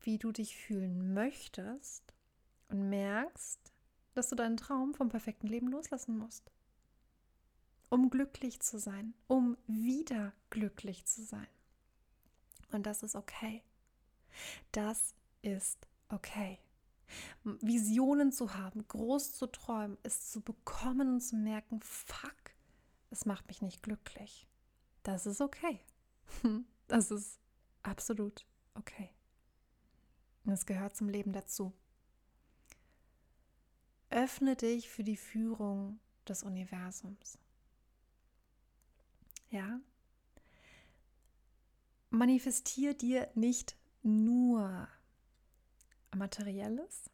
wie 0.00 0.18
du 0.18 0.32
dich 0.32 0.56
fühlen 0.56 1.14
möchtest 1.14 2.02
und 2.68 2.88
merkst, 2.88 3.72
dass 4.14 4.28
du 4.28 4.36
deinen 4.36 4.56
Traum 4.56 4.94
vom 4.94 5.08
perfekten 5.08 5.46
Leben 5.46 5.68
loslassen 5.68 6.16
musst. 6.18 6.50
Um 7.88 8.10
glücklich 8.10 8.60
zu 8.60 8.78
sein, 8.78 9.14
um 9.26 9.56
wieder 9.66 10.32
glücklich 10.50 11.04
zu 11.06 11.22
sein. 11.22 11.46
Und 12.72 12.86
das 12.86 13.02
ist 13.02 13.14
okay. 13.14 13.62
Das 14.72 15.14
ist 15.42 15.86
okay. 16.08 16.58
Visionen 17.44 18.32
zu 18.32 18.54
haben, 18.54 18.86
groß 18.88 19.34
zu 19.34 19.46
träumen, 19.46 19.98
es 20.02 20.30
zu 20.30 20.40
bekommen 20.40 21.14
und 21.14 21.20
zu 21.20 21.36
merken, 21.36 21.80
fuck, 21.82 22.34
es 23.10 23.26
macht 23.26 23.46
mich 23.46 23.62
nicht 23.62 23.82
glücklich. 23.82 24.48
Das 25.02 25.26
ist 25.26 25.40
okay. 25.40 25.80
Das 26.86 27.10
ist 27.10 27.40
absolut 27.82 28.44
okay. 28.74 29.08
Und 30.44 30.52
es 30.52 30.66
gehört 30.66 30.94
zum 30.94 31.08
Leben 31.08 31.32
dazu. 31.32 31.72
Öffne 34.10 34.54
dich 34.54 34.90
für 34.90 35.02
die 35.02 35.16
Führung 35.16 35.98
des 36.28 36.42
Universums. 36.42 37.38
Ja? 39.54 39.80
Manifestier 42.10 42.94
dir 42.94 43.28
nicht 43.34 43.76
nur 44.02 44.88
Materielles, 46.14 47.08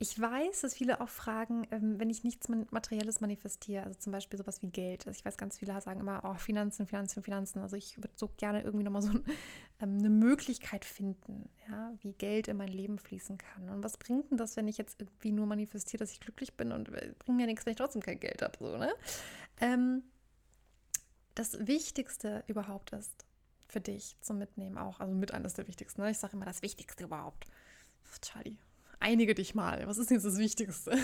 ich 0.00 0.20
weiß, 0.20 0.60
dass 0.60 0.74
viele 0.74 1.00
auch 1.00 1.08
fragen, 1.08 1.66
ähm, 1.72 1.98
wenn 1.98 2.08
ich 2.08 2.22
nichts 2.22 2.48
Materielles 2.48 3.20
manifestiere, 3.20 3.82
also 3.82 3.98
zum 3.98 4.12
Beispiel 4.12 4.38
sowas 4.38 4.62
wie 4.62 4.68
Geld. 4.68 5.08
Also 5.08 5.18
ich 5.18 5.24
weiß, 5.24 5.36
ganz 5.36 5.58
viele 5.58 5.80
sagen 5.80 5.98
immer, 5.98 6.22
oh, 6.24 6.34
Finanzen, 6.34 6.86
Finanzen, 6.86 7.24
Finanzen. 7.24 7.58
Also 7.60 7.74
ich 7.74 7.96
würde 7.96 8.12
so 8.14 8.30
gerne 8.36 8.62
irgendwie 8.62 8.84
nochmal 8.84 9.02
so 9.02 9.10
ähm, 9.80 9.98
eine 9.98 10.08
Möglichkeit 10.08 10.84
finden, 10.84 11.48
ja, 11.68 11.92
wie 12.00 12.12
Geld 12.12 12.46
in 12.46 12.56
mein 12.56 12.68
Leben 12.68 13.00
fließen 13.00 13.38
kann. 13.38 13.68
Und 13.70 13.82
was 13.82 13.96
bringt 13.96 14.30
denn 14.30 14.38
das, 14.38 14.56
wenn 14.56 14.68
ich 14.68 14.78
jetzt 14.78 15.00
irgendwie 15.00 15.32
nur 15.32 15.46
manifestiere, 15.46 15.98
dass 15.98 16.12
ich 16.12 16.20
glücklich 16.20 16.56
bin 16.56 16.70
und 16.70 16.90
äh, 16.90 17.12
bringt 17.18 17.36
mir 17.36 17.46
nichts, 17.46 17.66
wenn 17.66 17.72
ich 17.72 17.78
trotzdem 17.78 18.02
kein 18.02 18.20
Geld 18.20 18.40
habe, 18.42 18.56
so, 18.56 18.76
ne? 18.76 18.92
Ähm, 19.60 20.02
das 21.34 21.66
Wichtigste 21.66 22.44
überhaupt 22.46 22.92
ist 22.92 23.24
für 23.68 23.80
dich 23.80 24.16
zum 24.20 24.38
Mitnehmen 24.38 24.78
auch, 24.78 25.00
also 25.00 25.14
mit 25.14 25.32
eines 25.32 25.54
der 25.54 25.68
wichtigsten. 25.68 26.02
Ne? 26.02 26.10
Ich 26.10 26.18
sage 26.18 26.34
immer 26.34 26.46
das 26.46 26.62
Wichtigste 26.62 27.04
überhaupt. 27.04 27.46
Charlie, 28.20 28.56
einige 29.00 29.34
dich 29.34 29.54
mal. 29.54 29.86
Was 29.86 29.98
ist 29.98 30.10
jetzt 30.10 30.24
das 30.24 30.38
Wichtigste? 30.38 30.96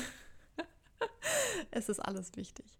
es 1.71 1.89
ist 1.89 2.01
alles 2.01 2.35
wichtig. 2.37 2.79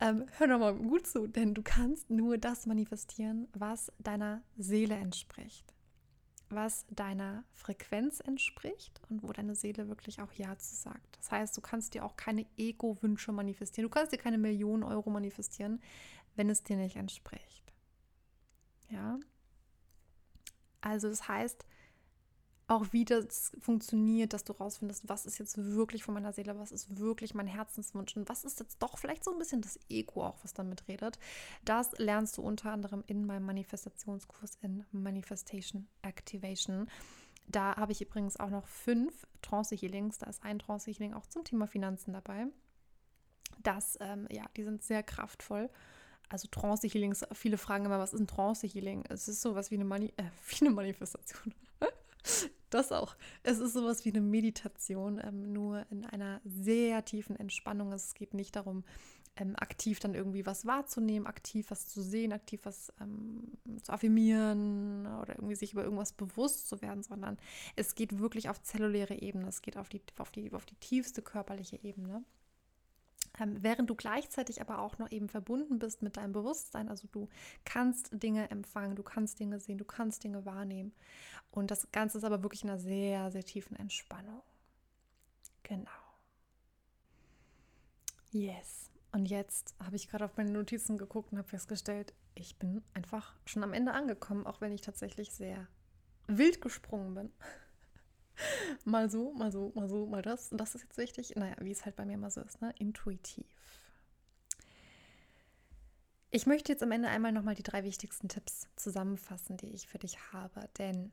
Ähm, 0.00 0.26
hör 0.38 0.48
doch 0.48 0.58
mal 0.58 0.74
gut 0.74 1.06
zu, 1.06 1.28
denn 1.28 1.54
du 1.54 1.62
kannst 1.62 2.10
nur 2.10 2.36
das 2.36 2.66
manifestieren, 2.66 3.48
was 3.52 3.92
deiner 3.98 4.42
Seele 4.58 4.96
entspricht, 4.96 5.72
was 6.54 6.86
deiner 6.90 7.44
Frequenz 7.54 8.20
entspricht 8.20 9.00
und 9.08 9.22
wo 9.22 9.32
deine 9.32 9.54
Seele 9.54 9.88
wirklich 9.88 10.20
auch 10.20 10.32
Ja 10.32 10.56
zu 10.58 10.74
sagt. 10.74 11.16
Das 11.18 11.30
heißt, 11.30 11.56
du 11.56 11.60
kannst 11.60 11.94
dir 11.94 12.04
auch 12.04 12.16
keine 12.16 12.46
Ego-Wünsche 12.56 13.32
manifestieren. 13.32 13.88
Du 13.88 13.94
kannst 13.94 14.12
dir 14.12 14.18
keine 14.18 14.38
Millionen 14.38 14.82
Euro 14.82 15.10
manifestieren, 15.10 15.80
wenn 16.36 16.50
es 16.50 16.62
dir 16.62 16.76
nicht 16.76 16.96
entspricht. 16.96 17.72
Ja. 18.88 19.18
Also 20.80 21.08
das 21.08 21.28
heißt, 21.28 21.64
auch 22.72 22.86
wie 22.92 23.04
das 23.04 23.52
funktioniert, 23.60 24.32
dass 24.32 24.44
du 24.44 24.52
rausfindest, 24.52 25.08
was 25.08 25.26
ist 25.26 25.38
jetzt 25.38 25.58
wirklich 25.58 26.02
von 26.04 26.14
meiner 26.14 26.32
Seele, 26.32 26.58
was 26.58 26.72
ist 26.72 26.98
wirklich 26.98 27.34
mein 27.34 27.46
Herzenswunsch 27.46 28.16
und 28.16 28.28
was 28.28 28.44
ist 28.44 28.60
jetzt 28.60 28.82
doch 28.82 28.98
vielleicht 28.98 29.24
so 29.24 29.30
ein 29.32 29.38
bisschen 29.38 29.60
das 29.60 29.78
Ego 29.88 30.24
auch, 30.24 30.38
was 30.42 30.54
damit 30.54 30.88
redet. 30.88 31.18
Das 31.64 31.92
lernst 31.98 32.38
du 32.38 32.42
unter 32.42 32.72
anderem 32.72 33.04
in 33.06 33.26
meinem 33.26 33.44
Manifestationskurs 33.46 34.58
in 34.62 34.84
Manifestation 34.90 35.86
Activation. 36.02 36.88
Da 37.46 37.76
habe 37.76 37.92
ich 37.92 38.00
übrigens 38.00 38.38
auch 38.38 38.50
noch 38.50 38.66
fünf 38.66 39.26
Trance-Healings. 39.42 40.18
Da 40.18 40.26
ist 40.26 40.42
ein 40.42 40.58
Trance-Healing 40.58 41.12
auch 41.14 41.26
zum 41.26 41.44
Thema 41.44 41.66
Finanzen 41.66 42.12
dabei. 42.12 42.46
Das, 43.62 43.98
ähm, 44.00 44.26
ja, 44.30 44.44
die 44.56 44.64
sind 44.64 44.82
sehr 44.82 45.02
kraftvoll. 45.02 45.68
Also 46.28 46.48
Trance-Healings, 46.48 47.26
viele 47.32 47.58
fragen 47.58 47.84
immer, 47.84 47.98
was 47.98 48.14
ist 48.14 48.20
ein 48.20 48.26
Trance-Healing? 48.26 49.04
Es 49.10 49.28
ist 49.28 49.42
sowas 49.42 49.70
wie 49.70 49.74
eine, 49.74 49.84
Mani 49.84 50.14
äh, 50.16 50.24
wie 50.48 50.64
eine 50.64 50.74
Manifestation. 50.74 51.54
Das 52.70 52.90
auch. 52.90 53.16
Es 53.42 53.58
ist 53.58 53.74
sowas 53.74 54.06
wie 54.06 54.10
eine 54.10 54.22
Meditation, 54.22 55.20
ähm, 55.22 55.52
nur 55.52 55.84
in 55.90 56.06
einer 56.06 56.40
sehr 56.44 57.04
tiefen 57.04 57.36
Entspannung. 57.36 57.92
Es 57.92 58.14
geht 58.14 58.32
nicht 58.32 58.56
darum, 58.56 58.84
ähm, 59.36 59.54
aktiv 59.56 59.98
dann 60.00 60.14
irgendwie 60.14 60.46
was 60.46 60.66
wahrzunehmen, 60.66 61.26
aktiv 61.26 61.70
was 61.70 61.88
zu 61.88 62.02
sehen, 62.02 62.32
aktiv 62.32 62.60
was 62.64 62.92
ähm, 63.00 63.58
zu 63.82 63.92
affirmieren 63.92 65.06
oder 65.06 65.36
irgendwie 65.36 65.54
sich 65.54 65.72
über 65.72 65.84
irgendwas 65.84 66.12
bewusst 66.12 66.68
zu 66.68 66.80
werden, 66.82 67.02
sondern 67.02 67.38
es 67.76 67.94
geht 67.94 68.18
wirklich 68.18 68.48
auf 68.48 68.62
zelluläre 68.62 69.20
Ebene, 69.20 69.48
es 69.48 69.62
geht 69.62 69.76
auf 69.76 69.88
die, 69.88 70.02
auf 70.18 70.30
die, 70.30 70.52
auf 70.52 70.64
die 70.66 70.76
tiefste 70.76 71.22
körperliche 71.22 71.76
Ebene. 71.82 72.24
Während 73.46 73.90
du 73.90 73.94
gleichzeitig 73.94 74.60
aber 74.60 74.78
auch 74.78 74.98
noch 74.98 75.10
eben 75.10 75.28
verbunden 75.28 75.78
bist 75.78 76.02
mit 76.02 76.16
deinem 76.16 76.32
Bewusstsein. 76.32 76.88
Also 76.88 77.08
du 77.10 77.28
kannst 77.64 78.10
Dinge 78.12 78.50
empfangen, 78.50 78.96
du 78.96 79.02
kannst 79.02 79.40
Dinge 79.40 79.60
sehen, 79.60 79.78
du 79.78 79.84
kannst 79.84 80.24
Dinge 80.24 80.44
wahrnehmen. 80.44 80.92
Und 81.50 81.70
das 81.70 81.90
Ganze 81.92 82.18
ist 82.18 82.24
aber 82.24 82.42
wirklich 82.42 82.64
in 82.64 82.70
einer 82.70 82.78
sehr, 82.78 83.30
sehr 83.30 83.44
tiefen 83.44 83.76
Entspannung. 83.76 84.42
Genau. 85.62 85.90
Yes. 88.30 88.90
Und 89.12 89.26
jetzt 89.26 89.74
habe 89.78 89.96
ich 89.96 90.08
gerade 90.08 90.24
auf 90.24 90.36
meine 90.36 90.50
Notizen 90.50 90.96
geguckt 90.96 91.32
und 91.32 91.38
habe 91.38 91.48
festgestellt, 91.48 92.14
ich 92.34 92.56
bin 92.56 92.82
einfach 92.94 93.34
schon 93.44 93.62
am 93.62 93.74
Ende 93.74 93.92
angekommen, 93.92 94.46
auch 94.46 94.62
wenn 94.62 94.72
ich 94.72 94.80
tatsächlich 94.80 95.32
sehr 95.32 95.68
wild 96.28 96.62
gesprungen 96.62 97.14
bin 97.14 97.32
mal 98.84 99.10
so, 99.10 99.32
mal 99.32 99.52
so, 99.52 99.72
mal 99.74 99.88
so, 99.88 100.06
mal 100.06 100.22
das. 100.22 100.50
Und 100.50 100.58
das 100.58 100.74
ist 100.74 100.82
jetzt 100.82 100.98
wichtig. 100.98 101.34
Naja, 101.36 101.56
wie 101.60 101.70
es 101.70 101.84
halt 101.84 101.96
bei 101.96 102.04
mir 102.04 102.14
immer 102.14 102.30
so 102.30 102.40
ist, 102.40 102.60
ne? 102.60 102.74
Intuitiv. 102.78 103.46
Ich 106.30 106.46
möchte 106.46 106.72
jetzt 106.72 106.82
am 106.82 106.92
Ende 106.92 107.08
einmal 107.08 107.32
nochmal 107.32 107.54
die 107.54 107.62
drei 107.62 107.84
wichtigsten 107.84 108.28
Tipps 108.28 108.66
zusammenfassen, 108.76 109.58
die 109.58 109.74
ich 109.74 109.86
für 109.86 109.98
dich 109.98 110.32
habe. 110.32 110.68
Denn 110.78 111.12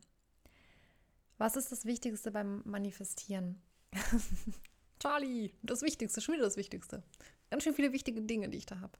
was 1.36 1.56
ist 1.56 1.72
das 1.72 1.84
Wichtigste 1.84 2.30
beim 2.30 2.62
Manifestieren? 2.64 3.60
Charlie, 4.98 5.52
das 5.62 5.82
Wichtigste, 5.82 6.20
schon 6.20 6.34
wieder 6.34 6.44
das 6.44 6.56
Wichtigste. 6.56 7.02
Ganz 7.50 7.64
schön 7.64 7.74
viele 7.74 7.92
wichtige 7.92 8.22
Dinge, 8.22 8.48
die 8.48 8.58
ich 8.58 8.66
da 8.66 8.80
habe. 8.80 8.98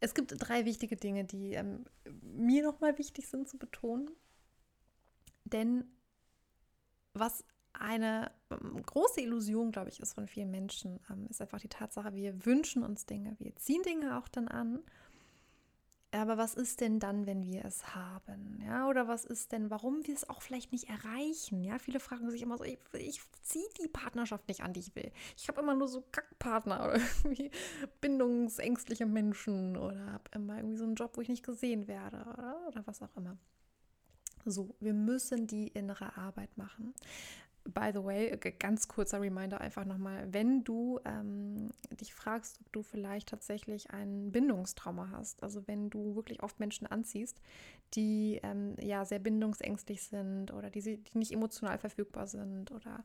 Es 0.00 0.14
gibt 0.14 0.32
drei 0.36 0.64
wichtige 0.64 0.96
Dinge, 0.96 1.24
die 1.24 1.54
ähm, 1.54 1.84
mir 2.22 2.62
nochmal 2.62 2.98
wichtig 2.98 3.28
sind 3.28 3.48
zu 3.48 3.58
betonen. 3.58 4.10
Denn 5.44 5.84
was 7.18 7.44
eine 7.72 8.30
ähm, 8.50 8.82
große 8.82 9.20
Illusion, 9.20 9.70
glaube 9.72 9.90
ich, 9.90 10.00
ist 10.00 10.14
von 10.14 10.26
vielen 10.26 10.50
Menschen, 10.50 11.00
ähm, 11.10 11.26
ist 11.28 11.40
einfach 11.40 11.60
die 11.60 11.68
Tatsache, 11.68 12.14
wir 12.14 12.44
wünschen 12.44 12.82
uns 12.82 13.06
Dinge, 13.06 13.36
wir 13.38 13.54
ziehen 13.56 13.82
Dinge 13.82 14.18
auch 14.18 14.28
dann 14.28 14.48
an. 14.48 14.80
Aber 16.10 16.38
was 16.38 16.54
ist 16.54 16.80
denn 16.80 17.00
dann, 17.00 17.26
wenn 17.26 17.44
wir 17.44 17.66
es 17.66 17.94
haben? 17.94 18.62
Ja, 18.64 18.88
oder 18.88 19.08
was 19.08 19.26
ist 19.26 19.52
denn, 19.52 19.68
warum 19.68 20.06
wir 20.06 20.14
es 20.14 20.26
auch 20.26 20.40
vielleicht 20.40 20.72
nicht 20.72 20.88
erreichen? 20.88 21.62
Ja, 21.62 21.78
viele 21.78 22.00
fragen 22.00 22.30
sich 22.30 22.40
immer 22.40 22.56
so, 22.56 22.64
ich, 22.64 22.78
ich 22.94 23.20
ziehe 23.42 23.68
die 23.82 23.88
Partnerschaft 23.88 24.48
nicht 24.48 24.62
an, 24.62 24.72
die 24.72 24.80
ich 24.80 24.96
will. 24.96 25.12
Ich 25.36 25.48
habe 25.48 25.60
immer 25.60 25.74
nur 25.74 25.86
so 25.86 26.02
Kackpartner 26.10 26.82
oder 26.82 26.94
irgendwie 27.24 27.50
bindungsängstliche 28.00 29.04
Menschen 29.04 29.76
oder 29.76 30.12
habe 30.12 30.24
immer 30.34 30.56
irgendwie 30.56 30.78
so 30.78 30.84
einen 30.84 30.94
Job, 30.94 31.14
wo 31.14 31.20
ich 31.20 31.28
nicht 31.28 31.44
gesehen 31.44 31.86
werde 31.88 32.22
oder, 32.22 32.56
oder 32.68 32.86
was 32.86 33.02
auch 33.02 33.14
immer. 33.14 33.36
So, 34.50 34.74
wir 34.80 34.94
müssen 34.94 35.46
die 35.46 35.68
innere 35.68 36.16
Arbeit 36.16 36.56
machen. 36.56 36.94
By 37.64 37.90
the 37.92 38.02
way, 38.02 38.34
ganz 38.58 38.88
kurzer 38.88 39.20
Reminder 39.20 39.60
einfach 39.60 39.84
nochmal, 39.84 40.26
wenn 40.32 40.64
du 40.64 41.00
ähm, 41.04 41.70
dich 42.00 42.14
fragst, 42.14 42.58
ob 42.62 42.72
du 42.72 42.82
vielleicht 42.82 43.28
tatsächlich 43.28 43.90
ein 43.90 44.32
Bindungstrauma 44.32 45.10
hast, 45.10 45.42
also 45.42 45.68
wenn 45.68 45.90
du 45.90 46.14
wirklich 46.14 46.42
oft 46.42 46.60
Menschen 46.60 46.86
anziehst, 46.86 47.42
die 47.92 48.40
ähm, 48.42 48.74
ja 48.80 49.04
sehr 49.04 49.18
bindungsängstlich 49.18 50.02
sind 50.02 50.50
oder 50.50 50.70
die, 50.70 50.80
die 50.80 51.18
nicht 51.18 51.32
emotional 51.32 51.76
verfügbar 51.76 52.26
sind 52.26 52.70
oder 52.70 53.04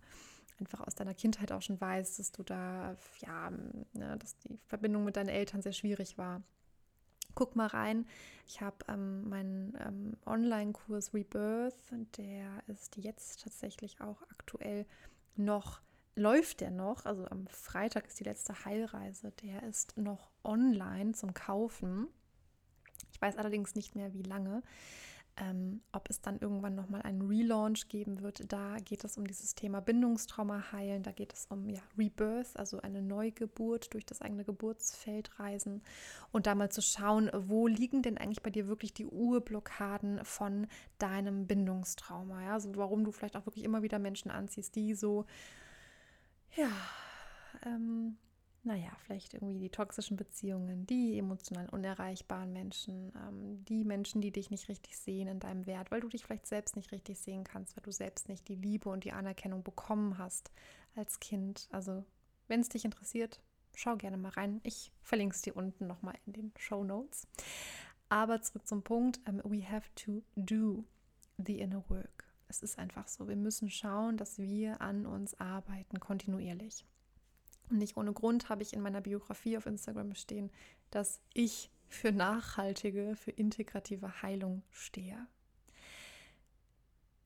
einfach 0.59 0.79
aus 0.79 0.95
deiner 0.95 1.13
Kindheit 1.13 1.51
auch 1.51 1.61
schon 1.61 1.81
weißt, 1.81 2.19
dass 2.19 2.31
du 2.31 2.43
da, 2.43 2.95
ja, 3.19 3.49
ne, 3.49 4.17
dass 4.17 4.37
die 4.37 4.57
Verbindung 4.67 5.03
mit 5.03 5.17
deinen 5.17 5.29
Eltern 5.29 5.61
sehr 5.61 5.73
schwierig 5.73 6.17
war 6.17 6.41
guck 7.36 7.55
mal 7.55 7.67
rein. 7.67 8.05
Ich 8.47 8.61
habe 8.61 8.77
ähm, 8.88 9.29
meinen 9.29 9.77
ähm, 9.79 10.17
Online-Kurs 10.25 11.13
Rebirth, 11.13 11.75
der 12.17 12.63
ist 12.67 12.97
jetzt 12.97 13.43
tatsächlich 13.43 14.01
auch 14.01 14.21
aktuell 14.23 14.86
noch, 15.36 15.81
läuft 16.15 16.61
der 16.61 16.71
noch, 16.71 17.05
also 17.05 17.25
am 17.27 17.47
Freitag 17.47 18.07
ist 18.07 18.19
die 18.19 18.25
letzte 18.25 18.65
Heilreise, 18.65 19.31
der 19.43 19.63
ist 19.63 19.97
noch 19.97 20.29
online 20.43 21.13
zum 21.13 21.34
Kaufen. 21.34 22.07
Ich 23.11 23.21
weiß 23.21 23.38
allerdings 23.38 23.75
nicht 23.75 23.95
mehr, 23.95 24.13
wie 24.13 24.23
lange. 24.23 24.61
Ähm, 25.38 25.81
ob 25.91 26.09
es 26.09 26.21
dann 26.21 26.38
irgendwann 26.39 26.75
nochmal 26.75 27.01
einen 27.01 27.21
Relaunch 27.21 27.88
geben 27.88 28.21
wird. 28.21 28.51
Da 28.51 28.77
geht 28.77 29.03
es 29.03 29.17
um 29.17 29.25
dieses 29.25 29.55
Thema 29.55 29.81
Bindungstrauma 29.81 30.71
heilen, 30.71 31.01
da 31.01 31.11
geht 31.11 31.34
es 31.34 31.47
um 31.47 31.69
ja, 31.69 31.81
Rebirth, 31.97 32.55
also 32.55 32.81
eine 32.81 33.01
Neugeburt 33.01 33.93
durch 33.93 34.05
das 34.05 34.21
eigene 34.21 34.43
Geburtsfeld 34.43 35.39
reisen 35.39 35.81
und 36.31 36.45
da 36.45 36.53
mal 36.53 36.69
zu 36.69 36.81
schauen, 36.81 37.31
wo 37.34 37.67
liegen 37.67 38.03
denn 38.03 38.17
eigentlich 38.17 38.43
bei 38.43 38.51
dir 38.51 38.67
wirklich 38.67 38.93
die 38.93 39.07
Urblockaden 39.07 40.23
von 40.23 40.67
deinem 40.99 41.47
Bindungstrauma. 41.47 42.43
Ja? 42.43 42.53
Also 42.53 42.75
warum 42.75 43.03
du 43.03 43.11
vielleicht 43.11 43.36
auch 43.36 43.45
wirklich 43.45 43.65
immer 43.65 43.81
wieder 43.81 43.99
Menschen 43.99 44.29
anziehst, 44.29 44.75
die 44.75 44.93
so, 44.93 45.25
ja, 46.55 46.69
ähm, 47.65 48.17
naja, 48.66 48.91
vielleicht 49.05 49.34
irgendwie 49.34 49.59
die 49.59 49.70
toxischen 49.70 50.16
Beziehungen, 50.16 50.88
die 50.88 51.18
emotional 51.18 51.68
unerreichbaren 51.70 52.53
Menschen, 52.53 53.11
ähm, 53.16 53.66
die 53.66 53.84
Menschen, 53.84 54.22
die 54.22 54.32
dich 54.32 54.49
nicht 54.51 54.70
richtig 54.70 54.97
sehen 54.97 55.28
in 55.28 55.39
deinem 55.41 55.66
Wert, 55.66 55.91
weil 55.91 55.99
du 55.99 56.07
dich 56.07 56.24
vielleicht 56.24 56.47
selbst 56.47 56.78
nicht 56.78 56.91
richtig 56.93 57.20
sehen 57.20 57.43
kannst, 57.43 57.76
weil 57.76 57.84
du 57.84 57.91
selbst 57.91 58.30
nicht 58.30 58.47
die 58.47 58.55
Liebe 58.55 58.89
und 58.89 59.03
die 59.03 59.11
Anerkennung 59.11 59.64
bekommen 59.64 60.18
hast 60.18 60.51
als 60.95 61.20
Kind. 61.20 61.68
Also, 61.72 62.05
wenn 62.47 62.61
es 62.61 62.70
dich 62.70 62.86
interessiert, 62.86 63.41
schau 63.76 63.97
gerne 63.97 64.18
mal 64.18 64.30
rein. 64.30 64.61
Ich 64.64 64.93
verlinke 65.01 65.36
es 65.36 65.41
dir 65.41 65.57
unten 65.57 65.86
nochmal 65.86 66.16
in 66.26 66.34
den 66.34 66.53
Show 66.57 66.86
Notes. 66.86 67.28
Aber 68.07 68.41
zurück 68.41 68.66
zum 68.66 68.82
Punkt, 68.82 69.20
um, 69.28 69.39
ähm, 69.39 69.41
we 69.43 69.70
have 69.70 69.89
to 69.95 70.24
do 70.38 70.86
the 71.38 71.59
inner 71.59 71.84
work. 71.89 72.26
Es 72.47 72.64
ist 72.64 72.80
einfach 72.80 73.09
so, 73.09 73.28
wir 73.28 73.36
müssen 73.36 73.70
schauen, 73.70 74.16
dass 74.16 74.38
wir 74.38 74.80
an 74.80 75.05
uns 75.05 75.38
arbeiten, 75.39 75.99
kontinuierlich. 75.99 76.86
Und 77.74 77.80
nicht 77.80 77.97
ohne 77.97 78.13
Grund 78.13 78.49
habe 78.49 78.61
ich 78.61 78.71
in 78.74 78.82
meiner 78.82 79.01
Biografie 79.01 79.57
auf 79.57 79.65
Instagram 79.65 80.13
stehen, 80.13 80.51
dass 80.91 81.19
ich 81.34 81.71
für 81.88 82.11
nachhaltige, 82.11 83.15
für 83.15 83.32
integrative 83.32 84.21
Heilung 84.21 84.61
stehe. 84.69 85.26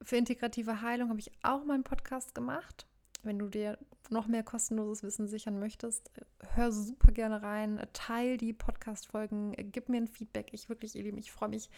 Für 0.02 0.16
integrative 0.16 0.82
Heilung 0.82 1.10
habe 1.10 1.20
ich 1.20 1.32
auch 1.43 1.66
meinen 1.66 1.84
Podcast 1.84 2.34
gemacht. 2.34 2.88
Wenn 3.24 3.39
du 3.39 3.50
dir 3.50 3.78
noch 4.10 4.28
mehr 4.28 4.43
kostenloses 4.43 5.04
Wissen 5.04 5.28
sichern 5.28 5.60
möchtest, 5.60 6.12
hör 6.54 6.72
super 6.72 7.12
gerne 7.12 7.41
rein, 7.41 7.86
teil 7.91 8.38
die 8.38 8.54
Podcast-Folgen, 8.54 9.54
gib 9.74 9.89
mir 9.89 9.98
ein 9.98 10.08
Feedback. 10.08 10.54
Ich 10.54 10.70
wirklich, 10.70 10.95
ihr 10.95 11.04
Lieben, 11.04 11.18
ich 11.18 11.34
freue 11.34 11.50
mich 11.50 11.70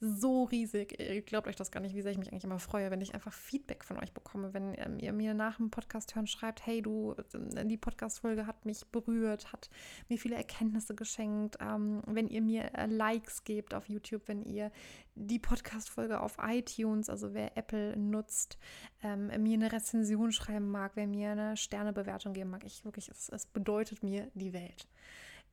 so 0.00 0.44
riesig. 0.44 0.98
Ihr 1.00 1.22
glaubt 1.22 1.46
euch 1.46 1.56
das 1.56 1.70
gar 1.70 1.80
nicht, 1.80 1.94
wie 1.94 2.02
sehr 2.02 2.12
ich 2.12 2.18
mich 2.18 2.30
eigentlich 2.30 2.44
immer 2.44 2.58
freue, 2.58 2.90
wenn 2.90 3.00
ich 3.00 3.14
einfach 3.14 3.32
Feedback 3.32 3.84
von 3.84 3.98
euch 3.98 4.12
bekomme. 4.12 4.52
Wenn 4.52 4.74
ähm, 4.76 4.98
ihr 4.98 5.12
mir 5.12 5.34
nach 5.34 5.56
dem 5.56 5.70
Podcast 5.70 6.14
hören 6.14 6.26
schreibt, 6.26 6.66
hey 6.66 6.82
du, 6.82 7.14
äh, 7.14 7.64
die 7.64 7.76
Podcast-Folge 7.76 8.46
hat 8.46 8.64
mich 8.66 8.84
berührt, 8.86 9.52
hat 9.52 9.70
mir 10.08 10.18
viele 10.18 10.36
Erkenntnisse 10.36 10.94
geschenkt. 10.94 11.56
Ähm, 11.60 12.02
wenn 12.06 12.28
ihr 12.28 12.42
mir 12.42 12.74
äh, 12.74 12.86
Likes 12.86 13.44
gebt 13.44 13.74
auf 13.74 13.88
YouTube, 13.88 14.22
wenn 14.26 14.42
ihr 14.42 14.70
die 15.14 15.38
Podcast-Folge 15.38 16.20
auf 16.20 16.36
iTunes, 16.42 17.08
also 17.08 17.34
wer 17.34 17.56
Apple 17.56 17.96
nutzt, 17.96 18.58
ähm, 19.02 19.26
mir 19.42 19.54
eine 19.54 19.72
Rezension 19.72 20.32
schreiben 20.32 20.70
mag, 20.70 20.92
wer 20.94 21.06
mir 21.06 21.30
eine 21.30 21.56
Sternebewertung 21.56 22.32
geben 22.32 22.50
mag. 22.50 22.64
Ich 22.64 22.84
wirklich, 22.84 23.08
es, 23.08 23.28
es 23.28 23.46
bedeutet 23.46 24.02
mir 24.02 24.28
die 24.34 24.52
Welt. 24.52 24.88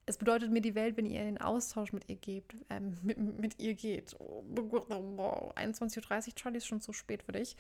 Es 0.05 0.17
bedeutet 0.17 0.51
mir 0.51 0.61
die 0.61 0.75
Welt, 0.75 0.97
wenn 0.97 1.05
ihr 1.05 1.21
in 1.21 1.35
den 1.35 1.41
Austausch 1.41 1.93
mit 1.93 2.09
ihr 2.09 2.15
geht, 2.15 2.55
ähm, 2.69 2.97
mit, 3.03 3.17
mit, 3.17 3.59
ihr 3.59 3.75
geht. 3.75 4.15
Oh, 4.19 4.43
21.30 5.55 6.27
Uhr, 6.27 6.35
Charlie, 6.35 6.57
ist 6.57 6.67
schon 6.67 6.81
zu 6.81 6.93
spät 6.93 7.23
für 7.23 7.33
dich. 7.33 7.55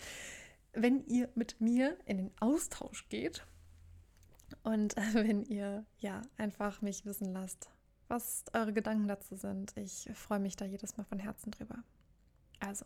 Wenn 0.73 1.05
ihr 1.07 1.29
mit 1.35 1.59
mir 1.59 1.97
in 2.05 2.17
den 2.17 2.31
Austausch 2.39 3.07
geht 3.09 3.45
und 4.63 4.97
äh, 4.97 5.01
wenn 5.13 5.43
ihr 5.43 5.85
ja 5.97 6.21
einfach 6.37 6.81
mich 6.81 7.05
wissen 7.05 7.31
lasst, 7.31 7.69
was 8.07 8.43
eure 8.53 8.73
Gedanken 8.73 9.07
dazu 9.07 9.35
sind. 9.35 9.75
Ich 9.77 10.09
freue 10.13 10.39
mich 10.39 10.55
da 10.57 10.65
jedes 10.65 10.97
Mal 10.97 11.05
von 11.05 11.19
Herzen 11.19 11.51
drüber. 11.51 11.83
Also, 12.59 12.85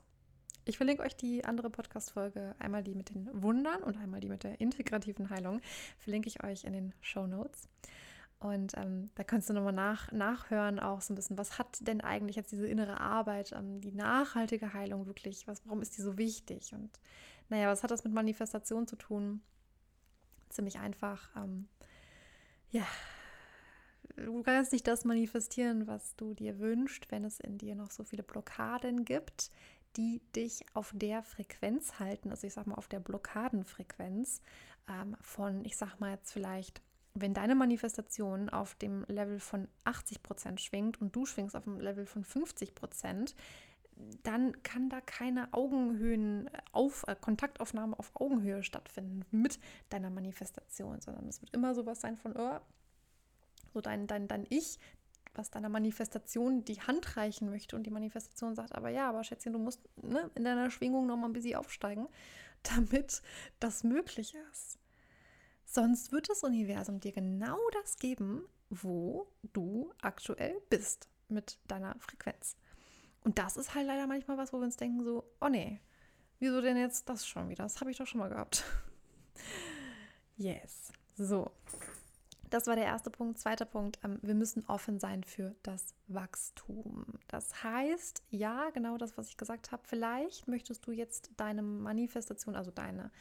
ich 0.66 0.78
verlinke 0.78 1.04
euch 1.04 1.16
die 1.16 1.44
andere 1.46 1.70
Podcast-Folge, 1.70 2.56
einmal 2.60 2.84
die 2.84 2.96
mit 2.96 3.10
den 3.10 3.30
Wundern 3.34 3.84
und 3.84 3.98
einmal 3.98 4.20
die 4.20 4.30
mit 4.30 4.44
der 4.44 4.62
integrativen 4.62 5.30
Heilung, 5.30 5.62
verlinke 5.98 6.28
ich 6.28 6.44
euch 6.44 6.64
in 6.64 6.74
den 6.74 6.94
Show 7.02 7.28
Notes. 7.28 7.68
Und 8.40 8.74
ähm, 8.78 9.10
da 9.16 9.24
kannst 9.24 9.50
du 9.50 9.54
nochmal 9.54 9.74
nach, 9.74 10.12
nachhören, 10.12 10.80
auch 10.80 11.02
so 11.02 11.14
ein 11.14 11.16
bisschen, 11.16 11.38
was 11.38 11.58
hat 11.58 11.78
denn 11.88 12.02
eigentlich 12.02 12.36
jetzt 12.36 12.52
diese 12.52 12.68
innere 12.68 13.00
Arbeit, 13.00 13.54
ähm, 13.54 13.82
die 13.82 13.94
nachhaltige 13.94 14.74
Heilung 14.74 15.08
wirklich, 15.08 15.48
was, 15.48 15.66
warum 15.66 15.82
ist 15.82 15.98
die 15.98 16.02
so 16.02 16.18
wichtig? 16.18 16.74
Und 16.74 17.00
naja, 17.50 17.70
was 17.70 17.84
hat 17.84 17.92
das 17.92 18.04
mit 18.04 18.14
Manifestation 18.14 18.88
zu 18.88 18.98
tun? 18.98 19.42
Ziemlich 20.50 20.80
einfach. 20.80 21.30
Ähm, 21.36 21.68
ja, 22.72 22.86
du 24.18 24.44
kannst 24.44 24.74
nicht 24.74 24.86
das 24.88 25.06
manifestieren, 25.06 25.88
was 25.88 26.16
du 26.16 26.34
dir 26.34 26.60
wünschst, 26.60 27.12
wenn 27.12 27.24
es 27.24 27.40
in 27.40 27.58
dir 27.58 27.76
noch 27.76 27.92
so 27.92 28.04
viele 28.04 28.24
Blockaden 28.24 29.06
gibt, 29.06 29.50
die 29.96 30.22
dich 30.36 30.66
auf 30.74 30.92
der 30.94 31.24
Frequenz 31.24 32.00
halten, 32.00 32.30
also 32.30 32.46
ich 32.46 32.54
sag 32.54 32.68
mal 32.68 32.76
auf 32.76 32.90
der 32.90 33.00
Blockadenfrequenz 33.00 34.42
ähm, 34.90 35.16
von, 35.22 35.64
ich 35.64 35.78
sag 35.78 36.00
mal 36.00 36.12
jetzt 36.12 36.34
vielleicht 36.34 36.82
wenn 37.16 37.34
deine 37.34 37.56
Manifestation 37.56 38.50
auf 38.50 38.76
dem 38.76 39.06
Level 39.08 39.40
von 39.40 39.68
80 39.86 40.22
Prozent 40.22 40.62
schwingt 40.62 41.02
und 41.02 41.16
du 41.16 41.26
schwingst 41.26 41.56
auf 41.56 41.64
dem 41.64 41.80
Level 41.80 42.06
von 42.06 42.24
50 42.24 42.76
Prozent, 42.76 43.36
dann 44.24 44.62
kann 44.64 44.90
da 44.90 45.00
keine 45.00 45.54
Augenhöhen 45.54 46.50
auf 46.74 47.06
äh, 47.08 47.16
Kontaktaufnahme 47.20 47.98
auf 47.98 48.12
Augenhöhe 48.16 48.62
stattfinden 48.62 49.26
mit 49.32 49.60
deiner 49.90 50.10
Manifestation, 50.10 51.00
sondern 51.00 51.28
es 51.30 51.42
wird 51.42 51.54
immer 51.56 51.74
sowas 51.74 52.02
sein 52.02 52.18
von 52.18 52.36
oh, 52.36 52.60
so 53.74 53.80
dein, 53.80 54.08
dein, 54.08 54.28
dein 54.28 54.46
Ich, 54.50 54.80
was 55.34 55.52
deiner 55.52 55.70
Manifestation 55.70 56.66
die 56.66 56.82
Hand 56.82 57.16
reichen 57.16 57.50
möchte 57.50 57.78
und 57.78 57.84
die 57.84 57.92
Manifestation 57.92 58.56
sagt, 58.56 58.76
aber 58.76 58.90
ja, 58.90 59.08
aber 59.10 59.24
Schätzchen, 59.24 59.54
du 59.54 59.60
musst 59.60 59.82
ne, 60.02 60.30
in 60.36 60.44
deiner 60.44 60.70
Schwingung 60.72 61.08
noch 61.08 61.18
mal 61.18 61.28
ein 61.28 61.34
bisschen 61.34 61.58
aufsteigen, 61.58 62.08
damit 62.64 63.22
das 63.62 63.86
möglich 63.86 64.36
ist. 64.52 64.78
Sonst 65.76 66.14
wird 66.14 66.30
das 66.30 66.42
Universum 66.44 67.02
dir 67.02 67.12
genau 67.12 67.58
das 67.74 67.98
geben, 67.98 68.46
wo 68.70 69.28
du 69.52 69.92
aktuell 70.02 70.62
bist 70.70 71.10
mit 71.28 71.60
deiner 71.68 72.00
Frequenz. 72.00 72.56
Und 73.26 73.40
das 73.40 73.58
ist 73.58 73.76
halt 73.76 73.86
leider 73.86 74.08
manchmal 74.08 74.38
was, 74.38 74.54
wo 74.54 74.60
wir 74.60 74.64
uns 74.64 74.78
denken 74.78 75.04
so, 75.04 75.26
oh 75.42 75.50
nee, 75.50 75.82
wieso 76.40 76.62
denn 76.62 76.78
jetzt 76.78 77.10
das 77.10 77.28
schon 77.28 77.50
wieder? 77.50 77.64
Das 77.64 77.82
habe 77.82 77.92
ich 77.92 77.98
doch 77.98 78.08
schon 78.08 78.20
mal 78.20 78.30
gehabt. 78.30 78.64
yes. 80.38 80.94
So, 81.18 81.52
das 82.56 82.68
war 82.68 82.78
der 82.78 82.86
erste 82.86 83.10
Punkt. 83.10 83.38
Zweiter 83.38 83.66
Punkt, 83.66 84.00
ähm, 84.02 84.18
wir 84.22 84.34
müssen 84.34 84.64
offen 84.68 84.98
sein 84.98 85.26
für 85.26 85.54
das 85.62 85.94
Wachstum. 86.08 87.06
Das 87.28 87.64
heißt, 87.64 88.24
ja, 88.30 88.70
genau 88.70 88.98
das, 88.98 89.18
was 89.18 89.28
ich 89.28 89.36
gesagt 89.36 89.74
habe, 89.74 89.84
vielleicht 89.86 90.48
möchtest 90.48 90.88
du 90.88 90.94
jetzt 90.94 91.32
deine 91.36 91.62
Manifestation, 91.62 92.56
also 92.56 92.72
deine, 92.72 93.12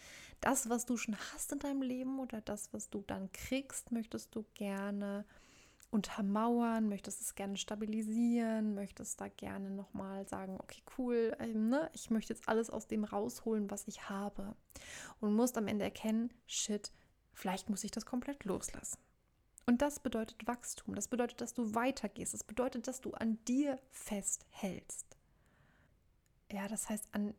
das, 0.41 0.71
was 0.71 0.87
du 0.87 0.97
schon 0.97 1.17
hast 1.33 1.51
in 1.51 1.59
deinem 1.59 1.83
Leben 1.83 2.21
oder 2.21 2.43
das, 2.43 2.73
was 2.73 2.91
du 2.91 3.03
dann 3.09 3.33
kriegst, 3.33 3.91
möchtest 3.91 4.37
du 4.37 4.45
gerne 4.55 5.25
untermauern, 5.91 6.89
möchtest 6.89 7.21
es 7.21 7.35
gerne 7.35 7.57
stabilisieren, 7.57 8.77
möchtest 8.77 9.21
da 9.21 9.27
gerne 9.27 9.69
nochmal 9.69 10.29
sagen, 10.29 10.59
okay, 10.61 10.83
cool, 10.97 11.37
ähm, 11.41 11.71
ne, 11.71 11.91
ich 11.93 12.09
möchte 12.11 12.33
jetzt 12.33 12.49
alles 12.49 12.71
aus 12.71 12.87
dem 12.87 13.03
rausholen, 13.03 13.69
was 13.69 13.89
ich 13.89 14.09
habe. 14.09 14.55
Und 15.21 15.35
musst 15.35 15.59
am 15.59 15.67
Ende 15.67 15.85
erkennen, 15.85 16.33
shit, 16.47 16.93
vielleicht 17.33 17.69
muss 17.69 17.83
ich 17.83 17.91
das 17.91 18.07
komplett 18.07 18.45
loslassen. 18.45 19.04
Und 19.67 19.81
das 19.83 20.01
bedeutet 20.01 20.47
Wachstum. 20.47 20.95
Das 20.95 21.09
bedeutet, 21.09 21.41
dass 21.41 21.55
du 21.55 21.75
weitergehst. 21.75 22.35
Das 22.35 22.45
bedeutet, 22.45 22.87
dass 22.87 23.01
du 23.01 23.13
an 23.13 23.43
dir 23.47 23.79
festhältst. 23.91 25.17
Ja, 26.53 26.69
das 26.69 26.89
heißt, 26.89 27.09
an 27.13 27.35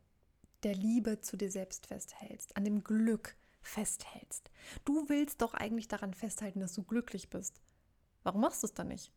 der 0.62 0.74
Liebe 0.74 1.20
zu 1.20 1.36
dir 1.36 1.50
selbst 1.50 1.86
festhältst, 1.86 2.56
an 2.56 2.64
dem 2.64 2.82
Glück 2.82 3.36
festhältst. 3.60 4.50
Du 4.84 5.08
willst 5.08 5.42
doch 5.42 5.54
eigentlich 5.54 5.88
daran 5.88 6.14
festhalten, 6.14 6.60
dass 6.60 6.74
du 6.74 6.82
glücklich 6.82 7.30
bist. 7.30 7.60
Warum 8.22 8.40
machst 8.40 8.62
du 8.62 8.66
es 8.66 8.74
dann 8.74 8.88
nicht? 8.88 9.12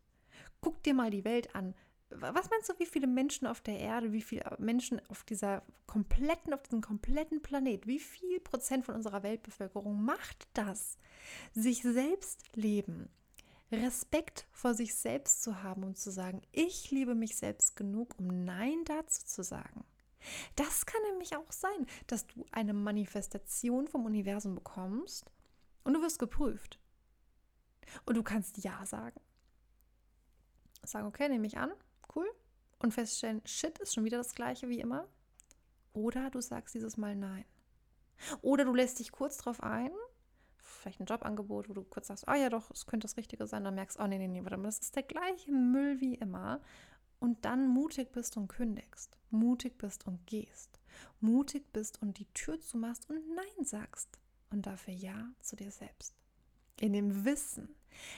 Guck 0.62 0.84
dir 0.84 0.94
mal 0.94 1.10
die 1.10 1.26
Welt 1.26 1.56
an 1.56 1.74
was 2.10 2.50
meinst 2.50 2.70
du, 2.70 2.74
wie 2.80 2.86
viele 2.86 3.08
Menschen 3.08 3.48
auf 3.48 3.62
der 3.62 3.80
Erde, 3.80 4.12
wie 4.12 4.22
viele 4.22 4.56
Menschen 4.58 5.02
auf 5.10 5.24
dieser 5.24 5.64
kompletten, 5.86 6.54
auf 6.54 6.64
diesem 6.64 6.82
kompletten 6.82 7.42
Planet, 7.42 7.86
wie 7.88 8.00
viel 8.00 8.40
Prozent 8.40 8.86
von 8.86 8.96
unserer 8.96 9.24
Weltbevölkerung 9.24 10.04
macht 10.04 10.48
das? 10.54 10.98
Sich 11.54 11.84
selbst 11.84 12.56
leben, 12.56 13.10
Respekt 13.72 14.48
vor 14.52 14.74
sich 14.74 14.96
selbst 14.96 15.44
zu 15.44 15.62
haben 15.62 15.84
und 15.84 15.98
zu 15.98 16.10
sagen, 16.10 16.42
ich 16.52 16.90
liebe 16.90 17.14
mich 17.14 17.36
selbst 17.38 17.76
genug, 17.76 18.16
um 18.18 18.46
Nein 18.46 18.84
dazu 18.86 19.26
zu 19.26 19.44
sagen. 19.44 19.84
Das 20.56 20.86
kann 20.86 21.02
nämlich 21.12 21.36
auch 21.36 21.52
sein, 21.52 21.86
dass 22.08 22.28
du 22.28 22.46
eine 22.52 22.74
Manifestation 22.74 23.88
vom 23.88 24.06
Universum 24.06 24.56
bekommst 24.56 25.26
und 25.84 25.94
du 25.94 26.02
wirst 26.02 26.20
geprüft. 26.20 26.80
Und 28.06 28.16
du 28.16 28.24
kannst 28.24 28.64
Ja 28.64 28.86
sagen. 28.86 29.20
Sagen, 30.84 31.08
okay, 31.08 31.30
nehme 31.30 31.48
ich 31.48 31.58
an, 31.58 31.72
cool, 32.16 32.30
und 32.80 32.94
feststellen, 32.94 33.42
shit, 33.46 33.78
ist 33.80 33.94
schon 33.94 34.06
wieder 34.06 34.18
das 34.18 34.36
gleiche 34.36 34.70
wie 34.70 34.80
immer. 34.80 35.08
Oder 35.94 36.30
du 36.30 36.40
sagst 36.42 36.76
dieses 36.76 36.98
Mal 36.98 37.16
nein. 37.16 37.46
Oder 38.42 38.66
du 38.66 38.74
lässt 38.74 39.00
dich 39.00 39.12
kurz 39.12 39.38
drauf 39.38 39.62
ein, 39.64 39.92
vielleicht 40.62 41.00
ein 41.00 41.06
Jobangebot, 41.06 41.70
wo 41.70 41.74
du 41.74 41.84
kurz 41.84 42.08
sagst, 42.08 42.28
ah 42.28 42.34
oh 42.34 42.36
ja 42.36 42.50
doch, 42.50 42.72
es 42.72 42.86
könnte 42.86 43.06
das 43.06 43.18
Richtige 43.18 43.48
sein, 43.48 43.64
dann 43.64 43.76
merkst, 43.76 44.00
oh 44.00 44.08
nee, 44.08 44.18
nee, 44.18 44.28
nee, 44.28 44.44
warte 44.44 44.58
mal, 44.58 44.64
das 44.64 44.80
ist 44.80 44.96
der 44.96 45.04
gleiche 45.04 45.52
Müll 45.52 46.00
wie 46.00 46.16
immer. 46.16 46.62
und 47.20 47.44
dann 47.46 47.68
mutig 47.68 48.12
bist 48.12 48.38
und 48.38 48.48
kündigst, 48.48 49.18
mutig 49.30 49.78
bist 49.78 50.08
und 50.08 50.26
gehst, 50.26 50.80
mutig 51.20 51.72
bist 51.74 52.02
und 52.02 52.18
die 52.18 52.32
Tür 52.34 52.60
zumachst 52.60 53.10
und 53.10 53.36
Nein 53.36 53.66
sagst 53.66 54.20
und 54.52 54.66
dafür 54.66 54.94
Ja 54.94 55.30
zu 55.42 55.56
dir 55.56 55.72
selbst. 55.72 56.16
In 56.80 56.94
dem 56.94 57.26
Wissen, 57.26 57.76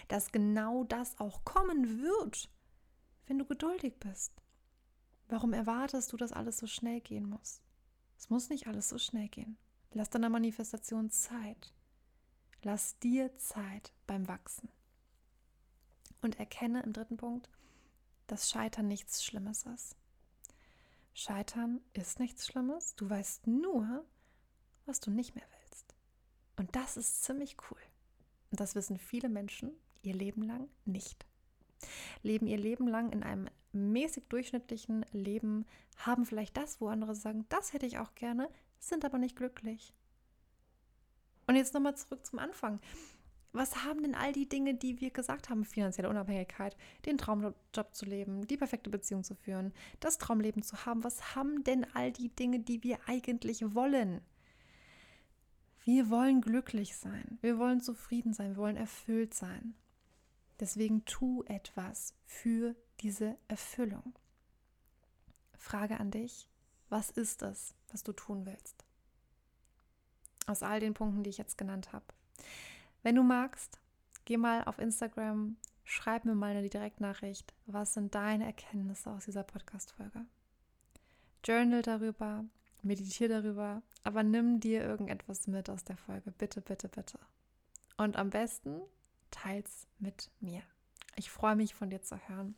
dass 0.07 0.31
genau 0.31 0.83
das 0.83 1.19
auch 1.19 1.43
kommen 1.43 2.01
wird, 2.01 2.49
wenn 3.31 3.39
du 3.39 3.45
geduldig 3.45 3.97
bist. 3.97 4.33
Warum 5.29 5.53
erwartest 5.53 6.11
du, 6.11 6.17
dass 6.17 6.33
alles 6.33 6.57
so 6.57 6.67
schnell 6.67 6.99
gehen 6.99 7.29
muss? 7.29 7.61
Es 8.17 8.29
muss 8.29 8.49
nicht 8.49 8.67
alles 8.67 8.89
so 8.89 8.97
schnell 8.97 9.29
gehen. 9.29 9.57
Lass 9.93 10.09
deiner 10.09 10.27
Manifestation 10.27 11.09
Zeit. 11.09 11.73
Lass 12.61 12.99
dir 12.99 13.33
Zeit 13.37 13.93
beim 14.05 14.27
Wachsen. 14.27 14.67
Und 16.21 16.39
erkenne 16.39 16.83
im 16.83 16.91
dritten 16.91 17.15
Punkt, 17.15 17.49
dass 18.27 18.49
Scheitern 18.49 18.89
nichts 18.89 19.23
Schlimmes 19.23 19.63
ist. 19.63 19.95
Scheitern 21.13 21.79
ist 21.93 22.19
nichts 22.19 22.45
Schlimmes. 22.45 22.95
Du 22.97 23.09
weißt 23.09 23.47
nur, 23.47 24.03
was 24.85 24.99
du 24.99 25.09
nicht 25.09 25.35
mehr 25.35 25.47
willst. 25.61 25.95
Und 26.57 26.75
das 26.75 26.97
ist 26.97 27.23
ziemlich 27.23 27.55
cool. 27.71 27.79
Und 28.49 28.59
das 28.59 28.75
wissen 28.75 28.97
viele 28.97 29.29
Menschen 29.29 29.71
ihr 30.01 30.15
Leben 30.15 30.43
lang 30.43 30.67
nicht. 30.83 31.25
Leben 32.23 32.47
ihr 32.47 32.57
Leben 32.57 32.87
lang 32.87 33.11
in 33.11 33.23
einem 33.23 33.47
mäßig 33.73 34.25
durchschnittlichen 34.27 35.05
Leben, 35.11 35.65
haben 35.97 36.25
vielleicht 36.25 36.57
das, 36.57 36.81
wo 36.81 36.87
andere 36.87 37.15
sagen, 37.15 37.45
das 37.49 37.73
hätte 37.73 37.85
ich 37.85 37.99
auch 37.99 38.15
gerne, 38.15 38.49
sind 38.79 39.05
aber 39.05 39.17
nicht 39.17 39.35
glücklich. 39.35 39.93
Und 41.47 41.55
jetzt 41.55 41.73
nochmal 41.73 41.95
zurück 41.95 42.25
zum 42.25 42.39
Anfang. 42.39 42.79
Was 43.53 43.83
haben 43.83 44.01
denn 44.01 44.15
all 44.15 44.31
die 44.31 44.47
Dinge, 44.47 44.75
die 44.75 45.01
wir 45.01 45.09
gesagt 45.09 45.49
haben, 45.49 45.65
finanzielle 45.65 46.09
Unabhängigkeit, 46.09 46.77
den 47.05 47.17
Traumjob 47.17 47.55
zu 47.91 48.05
leben, 48.05 48.47
die 48.47 48.55
perfekte 48.55 48.89
Beziehung 48.89 49.25
zu 49.25 49.35
führen, 49.35 49.73
das 49.99 50.17
Traumleben 50.17 50.63
zu 50.63 50.85
haben, 50.85 51.03
was 51.03 51.35
haben 51.35 51.63
denn 51.65 51.85
all 51.93 52.11
die 52.11 52.29
Dinge, 52.29 52.59
die 52.59 52.81
wir 52.83 52.99
eigentlich 53.07 53.75
wollen? 53.75 54.21
Wir 55.83 56.09
wollen 56.09 56.41
glücklich 56.41 56.95
sein, 56.95 57.39
wir 57.41 57.57
wollen 57.57 57.81
zufrieden 57.81 58.33
sein, 58.33 58.51
wir 58.51 58.57
wollen 58.57 58.77
erfüllt 58.77 59.33
sein. 59.33 59.73
Deswegen 60.61 61.03
tu 61.05 61.43
etwas 61.47 62.13
für 62.23 62.75
diese 62.99 63.35
Erfüllung. 63.47 64.13
Frage 65.57 65.99
an 65.99 66.11
dich, 66.11 66.47
was 66.89 67.09
ist 67.09 67.41
es, 67.41 67.73
was 67.89 68.03
du 68.03 68.13
tun 68.13 68.45
willst? 68.45 68.85
Aus 70.45 70.61
all 70.61 70.79
den 70.79 70.93
Punkten, 70.93 71.23
die 71.23 71.31
ich 71.31 71.39
jetzt 71.39 71.57
genannt 71.57 71.93
habe. 71.93 72.05
Wenn 73.01 73.15
du 73.15 73.23
magst, 73.23 73.79
geh 74.25 74.37
mal 74.37 74.63
auf 74.65 74.77
Instagram, 74.77 75.57
schreib 75.83 76.25
mir 76.25 76.35
mal 76.35 76.55
eine 76.55 76.69
Direktnachricht. 76.69 77.55
Was 77.65 77.95
sind 77.95 78.13
deine 78.13 78.45
Erkenntnisse 78.45 79.09
aus 79.09 79.25
dieser 79.25 79.43
Podcast-Folge? 79.43 80.27
Journal 81.43 81.81
darüber, 81.81 82.45
meditiere 82.83 83.41
darüber, 83.41 83.81
aber 84.03 84.21
nimm 84.21 84.59
dir 84.59 84.83
irgendetwas 84.83 85.47
mit 85.47 85.71
aus 85.71 85.83
der 85.85 85.97
Folge. 85.97 86.31
Bitte, 86.31 86.61
bitte, 86.61 86.87
bitte. 86.87 87.17
Und 87.97 88.15
am 88.15 88.29
besten 88.29 88.81
teils 89.31 89.87
mit 89.99 90.29
mir. 90.39 90.61
Ich 91.15 91.31
freue 91.31 91.55
mich, 91.55 91.73
von 91.73 91.89
dir 91.89 92.01
zu 92.01 92.17
hören. 92.27 92.55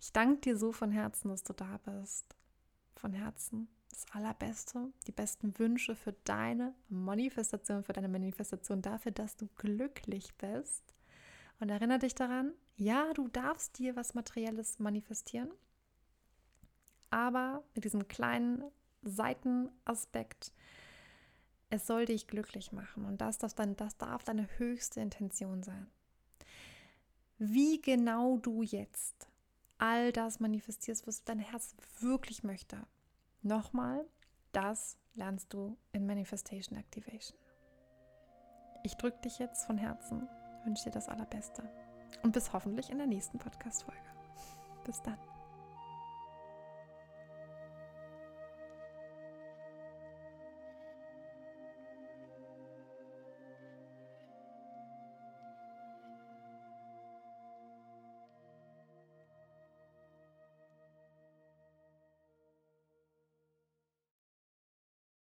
Ich 0.00 0.12
danke 0.12 0.40
dir 0.40 0.56
so 0.56 0.72
von 0.72 0.90
Herzen, 0.90 1.28
dass 1.28 1.44
du 1.44 1.52
da 1.52 1.78
bist. 1.84 2.36
Von 2.96 3.12
Herzen 3.12 3.68
das 3.96 4.06
Allerbeste, 4.12 4.92
die 5.06 5.12
besten 5.12 5.58
Wünsche 5.58 5.96
für 5.96 6.12
deine 6.24 6.74
Manifestation, 6.88 7.82
für 7.82 7.94
deine 7.94 8.08
Manifestation, 8.08 8.82
dafür, 8.82 9.12
dass 9.12 9.36
du 9.36 9.48
glücklich 9.56 10.34
bist. 10.36 10.94
Und 11.60 11.70
erinnere 11.70 12.00
dich 12.00 12.14
daran, 12.14 12.52
ja, 12.76 13.12
du 13.14 13.28
darfst 13.28 13.78
dir 13.78 13.96
was 13.96 14.14
Materielles 14.14 14.78
manifestieren, 14.78 15.50
aber 17.08 17.64
mit 17.74 17.84
diesem 17.84 18.06
kleinen 18.08 18.64
Seitenaspekt, 19.02 20.52
es 21.70 21.86
soll 21.86 22.04
dich 22.04 22.26
glücklich 22.26 22.72
machen 22.72 23.06
und 23.06 23.20
das 23.22 23.38
darf, 23.38 23.54
dann, 23.54 23.76
das 23.76 23.96
darf 23.96 24.24
deine 24.24 24.46
höchste 24.58 25.00
Intention 25.00 25.62
sein. 25.62 25.86
Wie 27.38 27.80
genau 27.80 28.38
du 28.38 28.62
jetzt 28.62 29.28
all 29.78 30.12
das 30.12 30.40
manifestierst, 30.40 31.06
was 31.06 31.24
dein 31.24 31.38
Herz 31.38 31.74
wirklich 32.00 32.42
möchte, 32.42 32.78
Nochmal, 33.46 34.04
das 34.50 34.98
lernst 35.14 35.52
du 35.52 35.76
in 35.92 36.04
Manifestation 36.04 36.76
Activation. 36.76 37.38
Ich 38.82 38.96
drücke 38.96 39.20
dich 39.20 39.38
jetzt 39.38 39.66
von 39.66 39.78
Herzen, 39.78 40.28
wünsche 40.64 40.82
dir 40.82 40.90
das 40.90 41.08
Allerbeste 41.08 41.62
und 42.24 42.32
bis 42.32 42.52
hoffentlich 42.52 42.90
in 42.90 42.98
der 42.98 43.06
nächsten 43.06 43.38
Podcast-Folge. 43.38 44.00
Bis 44.84 45.00
dann. 45.02 45.18